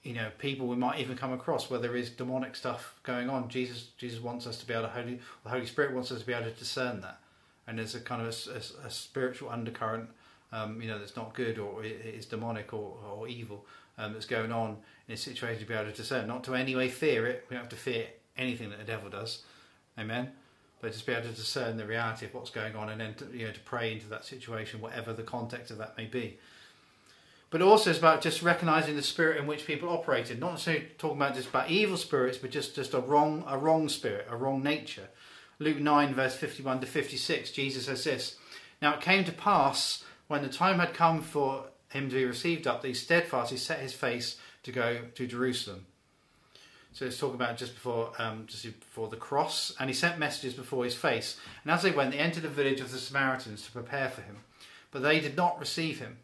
you 0.04 0.14
know 0.14 0.30
people 0.38 0.68
we 0.68 0.76
might 0.76 1.00
even 1.00 1.16
come 1.16 1.32
across 1.32 1.68
where 1.68 1.80
there 1.80 1.96
is 1.96 2.10
demonic 2.10 2.54
stuff 2.54 2.98
going 3.02 3.28
on, 3.28 3.48
Jesus 3.48 3.88
Jesus 3.98 4.20
wants 4.20 4.46
us 4.46 4.56
to 4.58 4.66
be 4.66 4.72
able 4.72 4.84
to 4.84 4.90
Holy 4.90 5.18
the 5.42 5.50
Holy 5.50 5.66
Spirit 5.66 5.92
wants 5.92 6.12
us 6.12 6.20
to 6.20 6.26
be 6.26 6.32
able 6.32 6.44
to 6.44 6.56
discern 6.56 7.00
that 7.00 7.18
and 7.66 7.78
there's 7.78 7.94
a 7.94 8.00
kind 8.00 8.22
of 8.22 8.28
a, 8.28 8.52
a, 8.52 8.86
a 8.86 8.90
spiritual 8.90 9.50
undercurrent, 9.50 10.08
um, 10.52 10.80
you 10.80 10.88
know, 10.88 10.98
that's 10.98 11.16
not 11.16 11.34
good 11.34 11.58
or 11.58 11.84
is 11.84 12.26
demonic 12.26 12.72
or, 12.72 12.96
or 13.10 13.28
evil 13.28 13.64
um, 13.98 14.12
that's 14.12 14.26
going 14.26 14.52
on 14.52 14.76
in 15.08 15.14
a 15.14 15.16
situation 15.16 15.60
to 15.60 15.66
be 15.66 15.74
able 15.74 15.90
to 15.90 15.96
discern. 15.96 16.26
Not 16.26 16.44
to 16.44 16.54
anyway 16.54 16.88
fear 16.88 17.26
it. 17.26 17.46
We 17.48 17.54
don't 17.54 17.62
have 17.62 17.70
to 17.70 17.76
fear 17.76 18.06
anything 18.36 18.70
that 18.70 18.78
the 18.78 18.84
devil 18.84 19.10
does. 19.10 19.42
Amen. 19.98 20.32
But 20.80 20.92
just 20.92 21.06
be 21.06 21.12
able 21.12 21.28
to 21.28 21.34
discern 21.34 21.76
the 21.76 21.86
reality 21.86 22.26
of 22.26 22.34
what's 22.34 22.50
going 22.50 22.76
on 22.76 22.90
and 22.90 23.00
then 23.00 23.14
to, 23.14 23.26
you 23.32 23.46
know 23.46 23.52
to 23.52 23.60
pray 23.60 23.92
into 23.92 24.06
that 24.08 24.24
situation, 24.24 24.80
whatever 24.80 25.12
the 25.12 25.22
context 25.22 25.70
of 25.70 25.78
that 25.78 25.96
may 25.96 26.04
be. 26.04 26.38
But 27.50 27.62
also 27.62 27.90
it's 27.90 27.98
about 28.00 28.20
just 28.20 28.42
recognizing 28.42 28.96
the 28.96 29.02
spirit 29.02 29.38
in 29.38 29.46
which 29.46 29.66
people 29.66 29.88
operated. 29.88 30.40
Not 30.40 30.52
necessarily 30.52 30.88
talking 30.98 31.16
about 31.16 31.36
just 31.36 31.48
about 31.48 31.70
evil 31.70 31.96
spirits, 31.96 32.36
but 32.36 32.50
just, 32.50 32.74
just 32.74 32.94
a 32.94 33.00
wrong 33.00 33.44
a 33.46 33.56
wrong 33.56 33.88
spirit, 33.88 34.26
a 34.28 34.36
wrong 34.36 34.62
nature. 34.62 35.08
Luke 35.58 35.78
9, 35.78 36.14
verse 36.14 36.34
51 36.34 36.80
to 36.80 36.86
56, 36.86 37.50
Jesus 37.52 37.86
says 37.86 38.04
this 38.04 38.36
Now 38.82 38.94
it 38.94 39.00
came 39.00 39.24
to 39.24 39.32
pass, 39.32 40.04
when 40.26 40.42
the 40.42 40.48
time 40.48 40.78
had 40.78 40.94
come 40.94 41.20
for 41.22 41.66
him 41.90 42.08
to 42.08 42.16
be 42.16 42.24
received 42.24 42.66
up, 42.66 42.82
that 42.82 42.88
he 42.88 42.94
steadfastly 42.94 43.56
set 43.56 43.80
his 43.80 43.92
face 43.92 44.36
to 44.64 44.72
go 44.72 45.02
to 45.14 45.26
Jerusalem. 45.26 45.86
So 46.92 47.04
it's 47.04 47.18
talking 47.18 47.34
about 47.34 47.56
just 47.56 47.74
before, 47.74 48.12
um, 48.18 48.44
just 48.46 48.64
before 48.64 49.08
the 49.08 49.16
cross, 49.16 49.74
and 49.80 49.90
he 49.90 49.94
sent 49.94 50.18
messages 50.18 50.54
before 50.54 50.84
his 50.84 50.94
face. 50.94 51.38
And 51.62 51.72
as 51.72 51.82
they 51.82 51.90
went, 51.90 52.12
they 52.12 52.18
entered 52.18 52.44
the 52.44 52.48
village 52.48 52.80
of 52.80 52.92
the 52.92 52.98
Samaritans 52.98 53.62
to 53.62 53.72
prepare 53.72 54.08
for 54.08 54.22
him. 54.22 54.38
But 54.92 55.02
they 55.02 55.18
did 55.18 55.36
not 55.36 55.58
receive 55.58 55.98
him, 55.98 56.18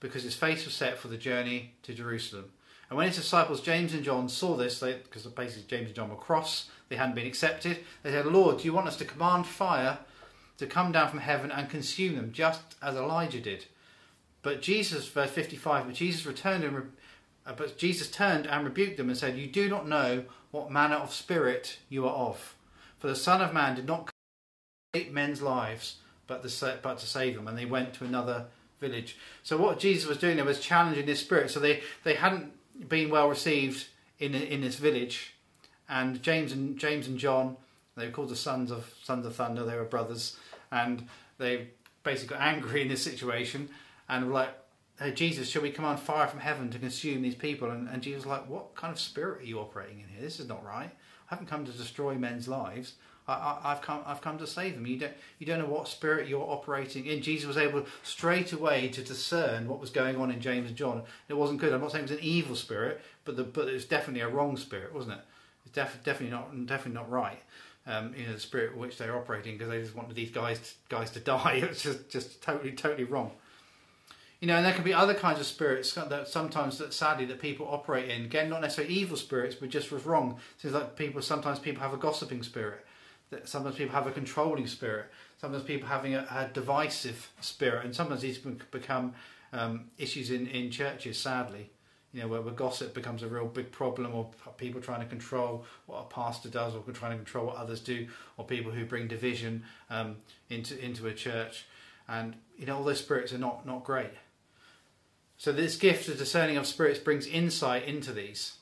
because 0.00 0.24
his 0.24 0.34
face 0.34 0.64
was 0.64 0.74
set 0.74 0.98
for 0.98 1.08
the 1.08 1.16
journey 1.16 1.74
to 1.84 1.94
Jerusalem. 1.94 2.46
And 2.88 2.96
when 2.96 3.06
his 3.06 3.16
disciples 3.16 3.60
James 3.60 3.94
and 3.94 4.02
John 4.02 4.28
saw 4.28 4.56
this, 4.56 4.80
because 4.80 5.26
basically 5.26 5.68
James 5.68 5.86
and 5.86 5.94
John 5.94 6.10
were 6.10 6.16
cross, 6.16 6.68
they 6.90 6.96
hadn't 6.96 7.14
been 7.14 7.26
accepted, 7.26 7.78
they 8.02 8.10
said, 8.10 8.26
Lord, 8.26 8.58
do 8.58 8.64
you 8.64 8.74
want 8.74 8.88
us 8.88 8.98
to 8.98 9.06
command 9.06 9.46
fire 9.46 9.98
to 10.58 10.66
come 10.66 10.92
down 10.92 11.08
from 11.08 11.20
heaven 11.20 11.50
and 11.50 11.70
consume 11.70 12.16
them, 12.16 12.32
just 12.32 12.60
as 12.82 12.96
Elijah 12.96 13.40
did? 13.40 13.64
But 14.42 14.60
Jesus, 14.60 15.08
verse 15.08 15.30
55, 15.30 15.86
but 15.86 15.94
Jesus 15.94 16.26
returned 16.26 16.64
and 16.64 16.76
re- 16.76 16.82
uh, 17.46 17.54
but 17.56 17.78
Jesus 17.78 18.10
turned 18.10 18.46
and 18.46 18.64
rebuked 18.64 18.98
them 18.98 19.08
and 19.08 19.16
said, 19.16 19.38
You 19.38 19.46
do 19.46 19.68
not 19.68 19.88
know 19.88 20.24
what 20.50 20.70
manner 20.70 20.96
of 20.96 21.14
spirit 21.14 21.78
you 21.88 22.06
are 22.06 22.14
of. 22.14 22.54
For 22.98 23.06
the 23.06 23.16
Son 23.16 23.40
of 23.40 23.54
Man 23.54 23.76
did 23.76 23.86
not 23.86 24.06
come 24.06 24.12
to 24.92 25.00
save 25.00 25.12
men's 25.12 25.40
lives, 25.40 25.96
but 26.26 26.46
to, 26.46 26.78
but 26.82 26.98
to 26.98 27.06
save 27.06 27.36
them. 27.36 27.48
And 27.48 27.56
they 27.56 27.64
went 27.64 27.94
to 27.94 28.04
another 28.04 28.46
village. 28.78 29.16
So 29.42 29.56
what 29.56 29.78
Jesus 29.78 30.08
was 30.08 30.18
doing 30.18 30.36
there 30.36 30.44
was 30.44 30.60
challenging 30.60 31.06
this 31.06 31.20
spirit. 31.20 31.50
So 31.50 31.60
they, 31.60 31.82
they 32.04 32.14
hadn't 32.14 32.52
been 32.88 33.10
well 33.10 33.28
received 33.28 33.86
in 34.18 34.34
in 34.34 34.60
this 34.60 34.76
village, 34.76 35.34
and 35.90 36.22
James 36.22 36.52
and 36.52 36.78
James 36.78 37.06
and 37.06 37.18
John, 37.18 37.56
they 37.96 38.06
were 38.06 38.12
called 38.12 38.30
the 38.30 38.36
sons 38.36 38.70
of 38.70 38.94
sons 39.02 39.26
of 39.26 39.34
thunder. 39.34 39.64
They 39.64 39.76
were 39.76 39.84
brothers, 39.84 40.36
and 40.70 41.06
they 41.38 41.68
basically 42.02 42.36
got 42.36 42.46
angry 42.46 42.82
in 42.82 42.88
this 42.88 43.02
situation 43.02 43.68
and 44.08 44.26
were 44.26 44.32
like, 44.32 44.50
hey, 44.98 45.12
Jesus, 45.12 45.48
shall 45.48 45.62
we 45.62 45.70
command 45.70 46.00
fire 46.00 46.26
from 46.26 46.40
heaven 46.40 46.70
to 46.70 46.78
consume 46.78 47.22
these 47.22 47.34
people? 47.34 47.70
And, 47.70 47.88
and 47.88 48.02
Jesus 48.02 48.24
was 48.24 48.38
like, 48.38 48.48
what 48.48 48.74
kind 48.74 48.92
of 48.92 48.98
spirit 48.98 49.42
are 49.42 49.46
you 49.46 49.58
operating 49.58 50.00
in 50.00 50.08
here? 50.08 50.20
This 50.20 50.40
is 50.40 50.48
not 50.48 50.64
right. 50.64 50.90
I 51.30 51.34
haven't 51.34 51.46
come 51.46 51.64
to 51.64 51.72
destroy 51.72 52.14
men's 52.14 52.48
lives. 52.48 52.94
I, 53.28 53.60
have 53.62 53.80
come, 53.80 54.00
I've 54.06 54.20
come 54.20 54.38
to 54.38 54.46
save 54.46 54.74
them. 54.74 54.86
You 54.86 54.98
don't, 54.98 55.12
you 55.38 55.46
don't 55.46 55.60
know 55.60 55.66
what 55.66 55.86
spirit 55.86 56.26
you're 56.26 56.42
operating 56.42 57.06
in. 57.06 57.22
Jesus 57.22 57.46
was 57.46 57.56
able 57.56 57.86
straight 58.02 58.52
away 58.52 58.88
to 58.88 59.02
discern 59.02 59.68
what 59.68 59.80
was 59.80 59.90
going 59.90 60.16
on 60.16 60.32
in 60.32 60.40
James 60.40 60.68
and 60.68 60.76
John. 60.76 61.02
It 61.28 61.34
wasn't 61.34 61.60
good. 61.60 61.72
I'm 61.72 61.80
not 61.80 61.92
saying 61.92 62.06
it 62.06 62.10
was 62.10 62.18
an 62.18 62.24
evil 62.24 62.56
spirit, 62.56 63.00
but 63.24 63.36
the, 63.36 63.44
but 63.44 63.68
it 63.68 63.72
was 63.72 63.84
definitely 63.84 64.22
a 64.22 64.28
wrong 64.28 64.56
spirit, 64.56 64.92
wasn't 64.92 65.18
it? 65.18 65.24
Def, 65.72 66.02
definitely 66.04 66.30
not, 66.30 66.66
definitely 66.66 66.94
not 66.94 67.10
right. 67.10 67.40
Um, 67.86 68.14
know, 68.26 68.34
the 68.34 68.40
spirit 68.40 68.74
in 68.74 68.78
which 68.78 68.98
they're 68.98 69.16
operating 69.16 69.56
because 69.56 69.70
they 69.70 69.80
just 69.80 69.96
wanted 69.96 70.14
these 70.14 70.30
guys, 70.30 70.60
to, 70.60 70.74
guys 70.88 71.10
to 71.12 71.20
die. 71.34 71.60
It's 71.62 71.82
just, 71.82 72.08
just 72.08 72.42
totally, 72.42 72.72
totally 72.72 73.04
wrong. 73.04 73.32
You 74.40 74.48
know, 74.48 74.56
and 74.56 74.64
there 74.64 74.72
can 74.72 74.84
be 74.84 74.94
other 74.94 75.12
kinds 75.12 75.38
of 75.38 75.44
spirits 75.44 75.92
that 75.92 76.26
sometimes 76.26 76.78
that 76.78 76.94
sadly 76.94 77.26
that 77.26 77.40
people 77.40 77.68
operate 77.70 78.08
in. 78.08 78.24
Again, 78.24 78.48
not 78.48 78.62
necessarily 78.62 78.94
evil 78.94 79.18
spirits, 79.18 79.54
but 79.54 79.68
just 79.68 79.92
was 79.92 80.06
wrong. 80.06 80.38
Things 80.58 80.72
like 80.72 80.96
people. 80.96 81.20
Sometimes 81.20 81.58
people 81.58 81.82
have 81.82 81.92
a 81.92 81.98
gossiping 81.98 82.42
spirit. 82.42 82.86
That 83.28 83.48
Sometimes 83.48 83.76
people 83.76 83.94
have 83.94 84.06
a 84.06 84.10
controlling 84.10 84.66
spirit. 84.66 85.06
Sometimes 85.38 85.64
people 85.64 85.88
having 85.88 86.14
a, 86.14 86.26
a 86.30 86.50
divisive 86.54 87.30
spirit, 87.40 87.84
and 87.84 87.94
sometimes 87.94 88.22
these 88.22 88.38
become 88.38 89.12
um, 89.52 89.90
issues 89.98 90.30
in, 90.30 90.46
in 90.46 90.70
churches. 90.70 91.18
Sadly, 91.18 91.70
you 92.12 92.20
know, 92.20 92.28
where, 92.28 92.40
where 92.40 92.52
gossip 92.52 92.92
becomes 92.92 93.22
a 93.22 93.28
real 93.28 93.46
big 93.46 93.70
problem, 93.70 94.14
or 94.14 94.30
people 94.56 94.80
trying 94.80 95.00
to 95.00 95.06
control 95.06 95.64
what 95.86 96.00
a 96.00 96.14
pastor 96.14 96.48
does, 96.48 96.74
or 96.74 96.82
trying 96.92 97.12
to 97.12 97.18
control 97.18 97.46
what 97.46 97.56
others 97.56 97.80
do, 97.80 98.08
or 98.36 98.44
people 98.44 98.72
who 98.72 98.84
bring 98.84 99.06
division 99.06 99.62
um, 99.90 100.16
into 100.48 100.78
into 100.84 101.06
a 101.06 101.14
church, 101.14 101.66
and 102.08 102.34
you 102.56 102.66
know, 102.66 102.76
all 102.76 102.84
those 102.84 102.98
spirits 102.98 103.32
are 103.32 103.38
not 103.38 103.64
not 103.66 103.84
great. 103.84 104.10
So 105.36 105.52
this 105.52 105.76
gift 105.76 106.08
of 106.08 106.18
discerning 106.18 106.56
of 106.56 106.66
spirits 106.66 106.98
brings 106.98 107.26
insight 107.26 107.84
into 107.84 108.12
these, 108.12 108.56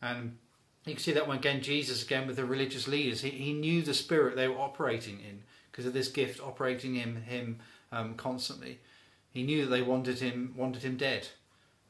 and 0.00 0.38
you 0.86 0.94
can 0.94 1.02
see 1.02 1.12
that 1.12 1.26
when 1.26 1.38
again 1.38 1.60
Jesus 1.60 2.04
again 2.04 2.26
with 2.26 2.36
the 2.36 2.44
religious 2.44 2.86
leaders, 2.86 3.20
he, 3.20 3.30
he 3.30 3.52
knew 3.52 3.82
the 3.82 3.94
spirit 3.94 4.36
they 4.36 4.48
were 4.48 4.58
operating 4.58 5.20
in 5.20 5.42
because 5.70 5.86
of 5.86 5.92
this 5.92 6.08
gift 6.08 6.40
operating 6.40 6.96
in 6.96 7.22
him 7.22 7.58
um, 7.90 8.14
constantly. 8.14 8.78
He 9.30 9.42
knew 9.42 9.62
that 9.62 9.70
they 9.70 9.82
wanted 9.82 10.20
him 10.20 10.54
wanted 10.56 10.82
him 10.82 10.96
dead, 10.96 11.28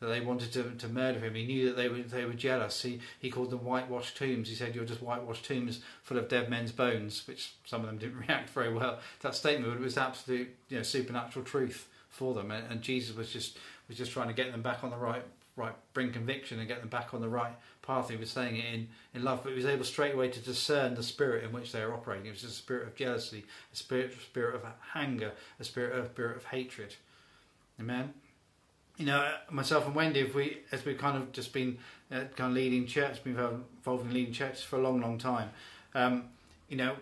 that 0.03 0.09
they 0.09 0.21
wanted 0.21 0.53
to, 0.53 0.65
to 0.73 0.89
murder 0.89 1.21
him. 1.21 1.35
He 1.35 1.47
knew 1.47 1.67
that 1.67 1.77
they 1.77 1.89
were 1.89 2.03
they 2.03 2.25
were 2.25 2.33
jealous. 2.33 2.83
He 2.83 3.01
he 3.21 3.31
called 3.31 3.51
them 3.51 3.61
whitewashed 3.61 4.17
tombs. 4.17 4.49
He 4.49 4.57
said 4.57 4.75
you're 4.75 4.85
just 4.85 5.01
whitewashed 5.01 5.45
tombs 5.45 5.81
full 6.03 6.19
of 6.19 6.29
dead 6.29 6.51
men's 6.51 6.73
bones, 6.73 7.27
which 7.29 7.53
some 7.65 7.83
of 7.83 7.87
them 7.87 7.99
didn't 7.99 8.19
react 8.29 8.51
very 8.51 8.73
well 8.73 8.97
to 8.97 9.23
that 9.23 9.37
statement, 9.37 9.73
but 9.73 9.81
it 9.81 9.85
was 9.85 9.97
absolute 9.97 10.55
you 10.69 10.77
know 10.77 10.83
supernatural 10.83 11.45
truth 11.45 11.89
for 12.09 12.35
them. 12.35 12.51
And, 12.51 12.67
and 12.69 12.83
Jesus 12.83 13.17
was 13.17 13.33
just 13.33 13.59
was 13.87 13.97
just 13.97 14.11
trying 14.11 14.29
to 14.29 14.35
get 14.35 14.51
them 14.51 14.61
back 14.61 14.83
on 14.83 14.91
the 14.91 14.97
right 14.97 15.23
right 15.55 15.75
bring 15.95 16.13
conviction 16.13 16.59
and 16.59 16.67
get 16.67 16.81
them 16.81 16.89
back 16.89 17.15
on 17.15 17.21
the 17.21 17.29
right 17.29 17.55
path. 17.83 18.11
He 18.11 18.17
was 18.17 18.31
saying 18.31 18.57
it 18.57 18.65
in, 18.75 18.89
in 19.15 19.23
love, 19.23 19.43
but 19.45 19.51
he 19.51 19.57
was 19.57 19.67
able 19.67 19.85
straight 19.85 20.15
away 20.15 20.31
to 20.31 20.41
discern 20.41 20.95
the 20.95 21.03
spirit 21.03 21.45
in 21.45 21.53
which 21.53 21.71
they 21.71 21.83
are 21.83 21.95
operating. 21.95 22.27
It 22.27 22.33
was 22.33 22.45
a 22.45 22.51
spirit 22.51 22.89
of 22.89 22.97
jealousy, 22.97 23.45
a 23.73 23.77
spirit, 23.77 24.17
spirit 24.21 24.57
of 24.57 24.65
anger, 24.95 25.33
a 25.61 25.65
spirit 25.65 25.97
of, 25.97 26.07
spirit 26.07 26.39
of 26.39 26.45
hatred. 26.47 26.97
Amen. 27.79 28.15
You 28.97 29.07
know, 29.07 29.32
myself 29.51 29.86
and 29.86 29.95
Wendy, 29.95 30.20
if 30.20 30.34
we, 30.34 30.59
as 30.70 30.84
we've 30.84 30.99
kind 30.99 31.16
of 31.16 31.32
just 31.32 31.53
been 31.53 31.78
uh, 32.11 32.24
kind 32.36 32.51
of 32.51 32.53
leading 32.53 32.86
church, 32.86 33.24
been 33.24 33.38
involved 33.38 34.07
in 34.07 34.12
leading 34.12 34.32
churches 34.32 34.62
for 34.62 34.76
a 34.76 34.82
long, 34.82 35.01
long 35.01 35.18
time. 35.18 35.51
Um, 35.95 36.24
you 36.68 36.76
know, 36.76 36.97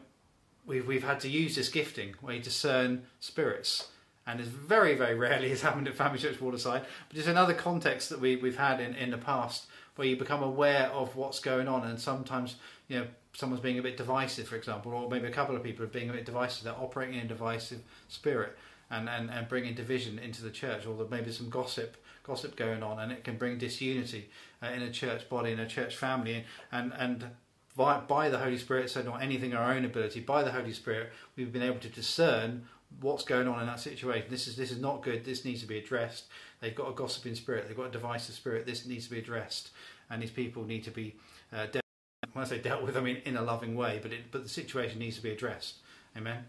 we've 0.67 0.87
we've 0.87 1.05
had 1.05 1.21
to 1.21 1.29
use 1.29 1.57
this 1.57 1.69
gifting 1.69 2.15
where 2.21 2.35
you 2.35 2.43
discern 2.43 3.03
spirits 3.19 3.89
and 4.31 4.41
it's 4.41 4.49
very, 4.49 4.95
very 4.95 5.15
rarely 5.15 5.49
has 5.51 5.63
happened 5.63 5.89
at 5.89 5.95
Family 5.95 6.19
Church 6.19 6.41
Waterside, 6.41 6.85
but 7.09 7.19
it's 7.19 7.29
another 7.29 7.55
context 7.55 8.11
that 8.11 8.21
we, 8.21 8.37
we've 8.37 8.57
had 8.57 8.81
in, 8.81 8.95
in 8.95 9.11
the 9.11 9.19
past 9.19 9.67
where 9.97 10.07
you 10.07 10.17
become 10.17 10.43
aware 10.43 10.87
of 10.89 11.17
what's 11.17 11.41
going 11.41 11.69
on, 11.69 11.85
and 11.85 12.01
sometimes 12.01 12.57
you 12.89 12.99
know 12.99 13.07
someone's 13.33 13.63
being 13.63 13.79
a 13.79 13.83
bit 13.83 13.97
divisive, 13.97 14.49
for 14.49 14.57
example, 14.57 14.93
or 14.93 15.09
maybe 15.11 15.27
a 15.27 15.33
couple 15.33 15.57
of 15.57 15.63
people 15.63 15.85
are 15.85 15.89
being 15.89 16.11
a 16.11 16.13
bit 16.13 16.25
divisive. 16.25 16.65
They're 16.65 16.73
operating 16.75 17.17
in 17.17 17.27
a 17.27 17.29
divisive 17.29 17.81
spirit 18.09 18.57
and, 18.91 19.09
and, 19.09 19.31
and 19.31 19.49
bringing 19.49 19.75
division 19.75 20.19
into 20.19 20.43
the 20.43 20.51
church, 20.51 20.87
or 20.87 21.07
maybe 21.11 21.33
some 21.33 21.49
gossip 21.49 21.97
gossip 22.23 22.55
going 22.55 22.83
on, 22.83 22.99
and 22.99 23.11
it 23.11 23.25
can 23.25 23.37
bring 23.37 23.59
disunity 23.59 24.29
uh, 24.63 24.67
in 24.67 24.83
a 24.83 24.91
church 24.91 25.29
body, 25.29 25.53
in 25.53 25.61
a 25.61 25.67
church 25.67 25.97
family, 25.97 26.45
and 26.71 26.93
and 26.97 27.31
by, 27.77 28.01
by 28.01 28.29
the 28.29 28.39
Holy 28.39 28.59
Spirit, 28.59 28.91
so 28.91 29.03
not 29.03 29.23
anything 29.23 29.55
our 29.55 29.73
own 29.73 29.85
ability, 29.85 30.21
by 30.21 30.43
the 30.43 30.51
Holy 30.51 30.73
Spirit, 30.73 31.13
we've 31.37 31.53
been 31.53 31.63
able 31.63 31.79
to 31.79 31.89
discern 31.89 32.67
what's 33.01 33.25
going 33.25 33.47
on 33.47 33.61
in 33.61 33.67
that 33.67 33.81
situation. 33.81 34.27
This 34.29 34.49
is 34.49 34.57
this 34.57 34.71
is 34.71 34.81
not 34.81 35.03
good. 35.03 35.25
This 35.25 35.45
needs 35.45 35.61
to 35.61 35.67
be 35.67 35.79
addressed. 35.79 36.25
They've 36.61 36.75
got 36.75 36.89
a 36.89 36.93
gossiping 36.93 37.37
spirit. 37.37 37.67
They've 37.69 37.77
got 37.77 37.87
a 37.87 37.93
divisive 37.93 38.35
spirit. 38.35 38.67
This 38.67 38.87
needs 38.87 39.05
to 39.05 39.13
be 39.13 39.19
addressed, 39.19 39.71
and 40.11 40.21
these 40.21 40.31
people 40.31 40.65
need 40.65 40.85
to 40.85 40.91
be 40.91 41.15
uh, 41.53 41.67
dealt. 41.67 41.85
When 42.33 42.45
I 42.45 42.49
say 42.49 42.59
dealt 42.59 42.83
with, 42.83 42.97
I 42.97 43.01
mean 43.01 43.23
in 43.25 43.37
a 43.37 43.43
loving 43.43 43.75
way. 43.75 43.99
But 44.03 44.13
it, 44.13 44.31
but 44.31 44.43
the 44.43 44.49
situation 44.49 44.99
needs 44.99 45.17
to 45.17 45.23
be 45.23 45.31
addressed. 45.31 45.77
Amen. 46.17 46.45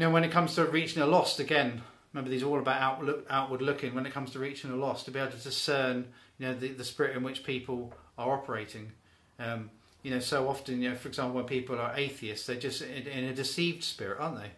Now, 0.00 0.10
when 0.10 0.24
it 0.24 0.32
comes 0.32 0.54
to 0.54 0.64
reaching 0.64 1.02
a 1.02 1.06
lost, 1.06 1.38
again, 1.38 1.82
remember 2.12 2.30
these 2.30 2.42
are 2.42 2.46
all 2.46 2.58
about 2.58 2.80
outlook, 2.80 3.26
outward 3.30 3.62
looking. 3.62 3.94
When 3.94 4.06
it 4.06 4.12
comes 4.12 4.32
to 4.32 4.40
reaching 4.40 4.70
a 4.70 4.76
lost, 4.76 5.04
to 5.04 5.12
be 5.12 5.20
able 5.20 5.30
to 5.30 5.36
discern, 5.36 6.06
you 6.38 6.46
know, 6.46 6.54
the, 6.54 6.68
the 6.68 6.84
spirit 6.84 7.16
in 7.16 7.22
which 7.22 7.44
people 7.44 7.92
are 8.18 8.32
operating. 8.32 8.92
Um, 9.38 9.70
you 10.02 10.10
know, 10.10 10.18
so 10.18 10.48
often, 10.48 10.80
you 10.80 10.88
know, 10.88 10.96
for 10.96 11.08
example, 11.08 11.34
when 11.34 11.44
people 11.44 11.78
are 11.78 11.92
atheists, 11.94 12.46
they're 12.46 12.56
just 12.56 12.82
in, 12.82 13.06
in 13.06 13.24
a 13.24 13.34
deceived 13.34 13.84
spirit, 13.84 14.18
aren't 14.18 14.38
they? 14.38 14.50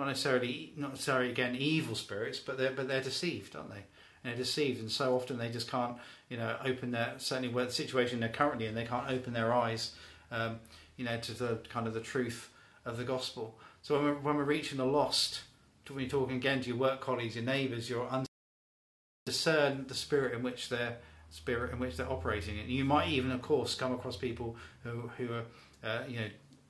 not 0.00 0.06
necessarily 0.06 0.72
not 0.76 0.90
necessarily 0.90 1.30
again 1.30 1.54
evil 1.54 1.94
spirits, 1.94 2.38
but 2.38 2.56
they're 2.58 2.72
but 2.72 2.88
they're 2.88 3.02
deceived, 3.02 3.54
aren't 3.54 3.70
they? 3.70 3.84
And 4.24 4.32
they're 4.32 4.36
deceived, 4.36 4.80
and 4.80 4.90
so 4.90 5.14
often 5.14 5.38
they 5.38 5.50
just 5.50 5.70
can't 5.70 5.96
you 6.28 6.38
know 6.38 6.56
open 6.64 6.90
their 6.90 7.14
certainly 7.18 7.52
where 7.52 7.66
the 7.66 7.72
situation 7.72 8.20
they're 8.20 8.30
currently 8.30 8.66
in, 8.66 8.74
they 8.74 8.86
can't 8.86 9.10
open 9.10 9.34
their 9.34 9.52
eyes, 9.52 9.92
um, 10.32 10.58
you 10.96 11.04
know, 11.04 11.18
to 11.18 11.34
the 11.34 11.60
kind 11.68 11.86
of 11.86 11.94
the 11.94 12.00
truth 12.00 12.50
of 12.84 12.96
the 12.96 13.04
gospel. 13.04 13.58
So 13.82 13.96
when 13.96 14.04
we're, 14.04 14.14
when 14.14 14.36
we're 14.36 14.44
reaching 14.44 14.78
the 14.78 14.84
lost, 14.84 15.42
when 15.88 16.00
you're 16.00 16.08
talking 16.10 16.36
again 16.36 16.60
to 16.60 16.68
your 16.68 16.76
work 16.76 17.00
colleagues, 17.00 17.34
your 17.34 17.44
neighbours, 17.44 17.90
your 17.90 18.08
un- 18.10 18.26
discern 19.26 19.86
the 19.88 19.94
spirit 19.94 20.34
in 20.34 20.42
which 20.42 20.68
they're 20.68 20.98
spirit 21.30 21.72
in 21.72 21.78
which 21.78 21.96
they're 21.96 22.10
operating. 22.10 22.58
And 22.58 22.68
you 22.68 22.84
might 22.84 23.08
even, 23.08 23.30
of 23.30 23.42
course, 23.42 23.74
come 23.74 23.92
across 23.92 24.16
people 24.16 24.56
who 24.84 25.10
who 25.16 25.32
are 25.32 25.44
uh, 25.82 26.02
you 26.08 26.20
know 26.20 26.28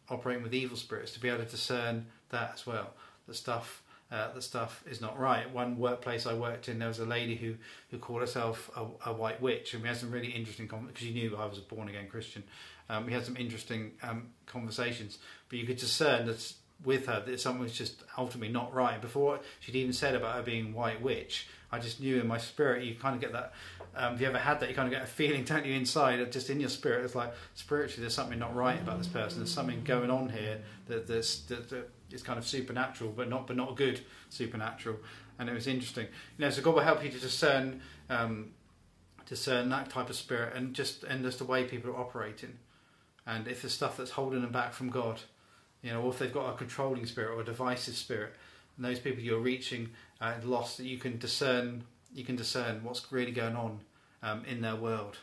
operating 0.09 0.43
with 0.43 0.55
evil 0.55 0.77
spirits 0.77 1.13
to 1.13 1.21
be 1.21 1.29
able 1.29 1.45
to 1.45 1.51
discern 1.51 2.07
that 2.31 2.53
as 2.55 2.67
well 2.67 2.95
the 3.31 3.35
stuff 3.35 3.83
uh, 4.11 4.33
the 4.33 4.43
stuff 4.43 4.83
is 4.91 5.01
not 5.01 5.17
right. 5.19 5.49
One 5.53 5.79
workplace 5.79 6.27
I 6.27 6.35
worked 6.35 6.69
in, 6.69 6.81
there 6.81 6.89
was 6.89 6.99
a 6.99 7.07
lady 7.07 7.37
who, 7.37 7.55
who 7.93 7.99
called 7.99 8.23
herself 8.23 8.69
a, 8.77 9.11
a 9.11 9.13
white 9.13 9.41
witch, 9.41 9.73
and 9.73 9.83
we 9.83 9.89
had 9.89 9.99
some 9.99 10.11
really 10.11 10.33
interesting 10.33 10.67
because 10.67 10.89
she 10.97 11.13
knew 11.13 11.37
I 11.37 11.47
was 11.47 11.59
a 11.59 11.61
born 11.61 11.89
again 11.89 12.09
Christian. 12.09 12.43
Um, 12.89 13.07
we 13.07 13.13
had 13.13 13.25
some 13.25 13.37
interesting 13.37 13.93
um, 14.03 14.31
conversations, 14.47 15.19
but 15.49 15.61
you 15.61 15.65
could 15.65 15.77
discern 15.77 16.27
that 16.27 16.53
with 16.85 17.07
her 17.07 17.22
that 17.26 17.41
something 17.41 17.62
was 17.62 17.72
just 17.72 18.03
ultimately 18.16 18.53
not 18.53 18.72
right. 18.74 19.01
Before 19.01 19.41
she'd 19.61 19.76
even 19.76 19.93
said 19.93 20.14
about 20.14 20.37
her 20.37 20.43
being 20.43 20.72
white 20.72 21.03
witch, 21.03 21.49
I 21.72 21.78
just 21.78 22.01
knew 22.01 22.20
in 22.20 22.26
my 22.26 22.39
spirit. 22.39 22.85
You 22.85 22.95
kind 22.95 23.14
of 23.14 23.20
get 23.20 23.33
that. 23.33 23.53
Um, 23.95 24.12
have 24.12 24.20
you 24.20 24.26
ever 24.26 24.39
had 24.39 24.61
that? 24.61 24.68
You 24.68 24.74
kind 24.74 24.87
of 24.87 24.93
get 24.93 25.03
a 25.03 25.07
feeling, 25.11 25.45
don't 25.45 25.64
you, 25.64 25.74
inside, 25.74 26.31
just 26.33 26.51
in 26.51 26.61
your 26.61 26.68
spirit. 26.68 27.05
It's 27.05 27.14
like 27.14 27.33
spiritually, 27.55 28.03
there's 28.03 28.14
something 28.14 28.39
not 28.39 28.55
right 28.55 28.81
about 28.81 28.99
this 28.99 29.09
person. 29.09 29.41
There's 29.41 29.53
something 29.53 29.83
going 29.85 30.11
on 30.11 30.28
here 30.28 30.61
that, 30.87 31.07
that, 31.07 31.68
that 31.68 31.91
it's 32.11 32.22
kind 32.22 32.39
of 32.39 32.47
supernatural, 32.47 33.12
but 33.14 33.28
not 33.28 33.47
but 33.47 33.57
not 33.57 33.76
good 33.76 34.01
supernatural. 34.28 34.97
And 35.39 35.49
it 35.49 35.55
was 35.55 35.66
interesting. 35.66 36.07
You 36.39 36.45
know, 36.45 36.51
so 36.51 36.62
God 36.62 36.74
will 36.74 36.83
help 36.83 37.05
you 37.05 37.11
to 37.11 37.18
discern 37.18 37.81
um, 38.09 38.51
discern 39.26 39.68
that 39.68 39.89
type 39.91 40.11
of 40.11 40.16
spirit 40.16 40.57
and 40.57 40.74
just 40.74 41.05
and 41.05 41.24
just 41.24 41.39
the 41.39 41.45
way 41.45 41.64
people 41.64 41.91
are 41.91 41.97
operating. 41.97 42.59
And 43.26 43.47
if 43.47 43.62
there's 43.62 43.72
stuff 43.72 43.97
that's 43.97 44.11
holding 44.11 44.43
them 44.43 44.51
back 44.51 44.72
from 44.72 44.91
God, 44.91 45.20
you 45.83 45.91
know, 45.91 46.03
or 46.03 46.11
if 46.11 46.18
they've 46.18 46.33
got 46.33 46.55
a 46.55 46.57
controlling 46.57 47.07
spirit 47.07 47.35
or 47.35 47.41
a 47.41 47.45
divisive 47.45 47.97
spirit, 47.97 48.35
and 48.76 48.85
those 48.85 48.99
people 48.99 49.22
you're 49.22 49.41
reaching 49.41 49.91
uh, 50.20 50.35
lost, 50.45 50.78
that 50.78 50.87
you 50.87 50.99
can 50.99 51.18
discern 51.18 51.85
you 52.12 52.24
can 52.24 52.35
discern 52.35 52.83
what's 52.83 53.12
really 53.12 53.31
going 53.31 53.55
on 53.55 53.81
um, 54.22 54.45
in 54.45 54.61
their 54.61 54.74
world. 54.74 55.18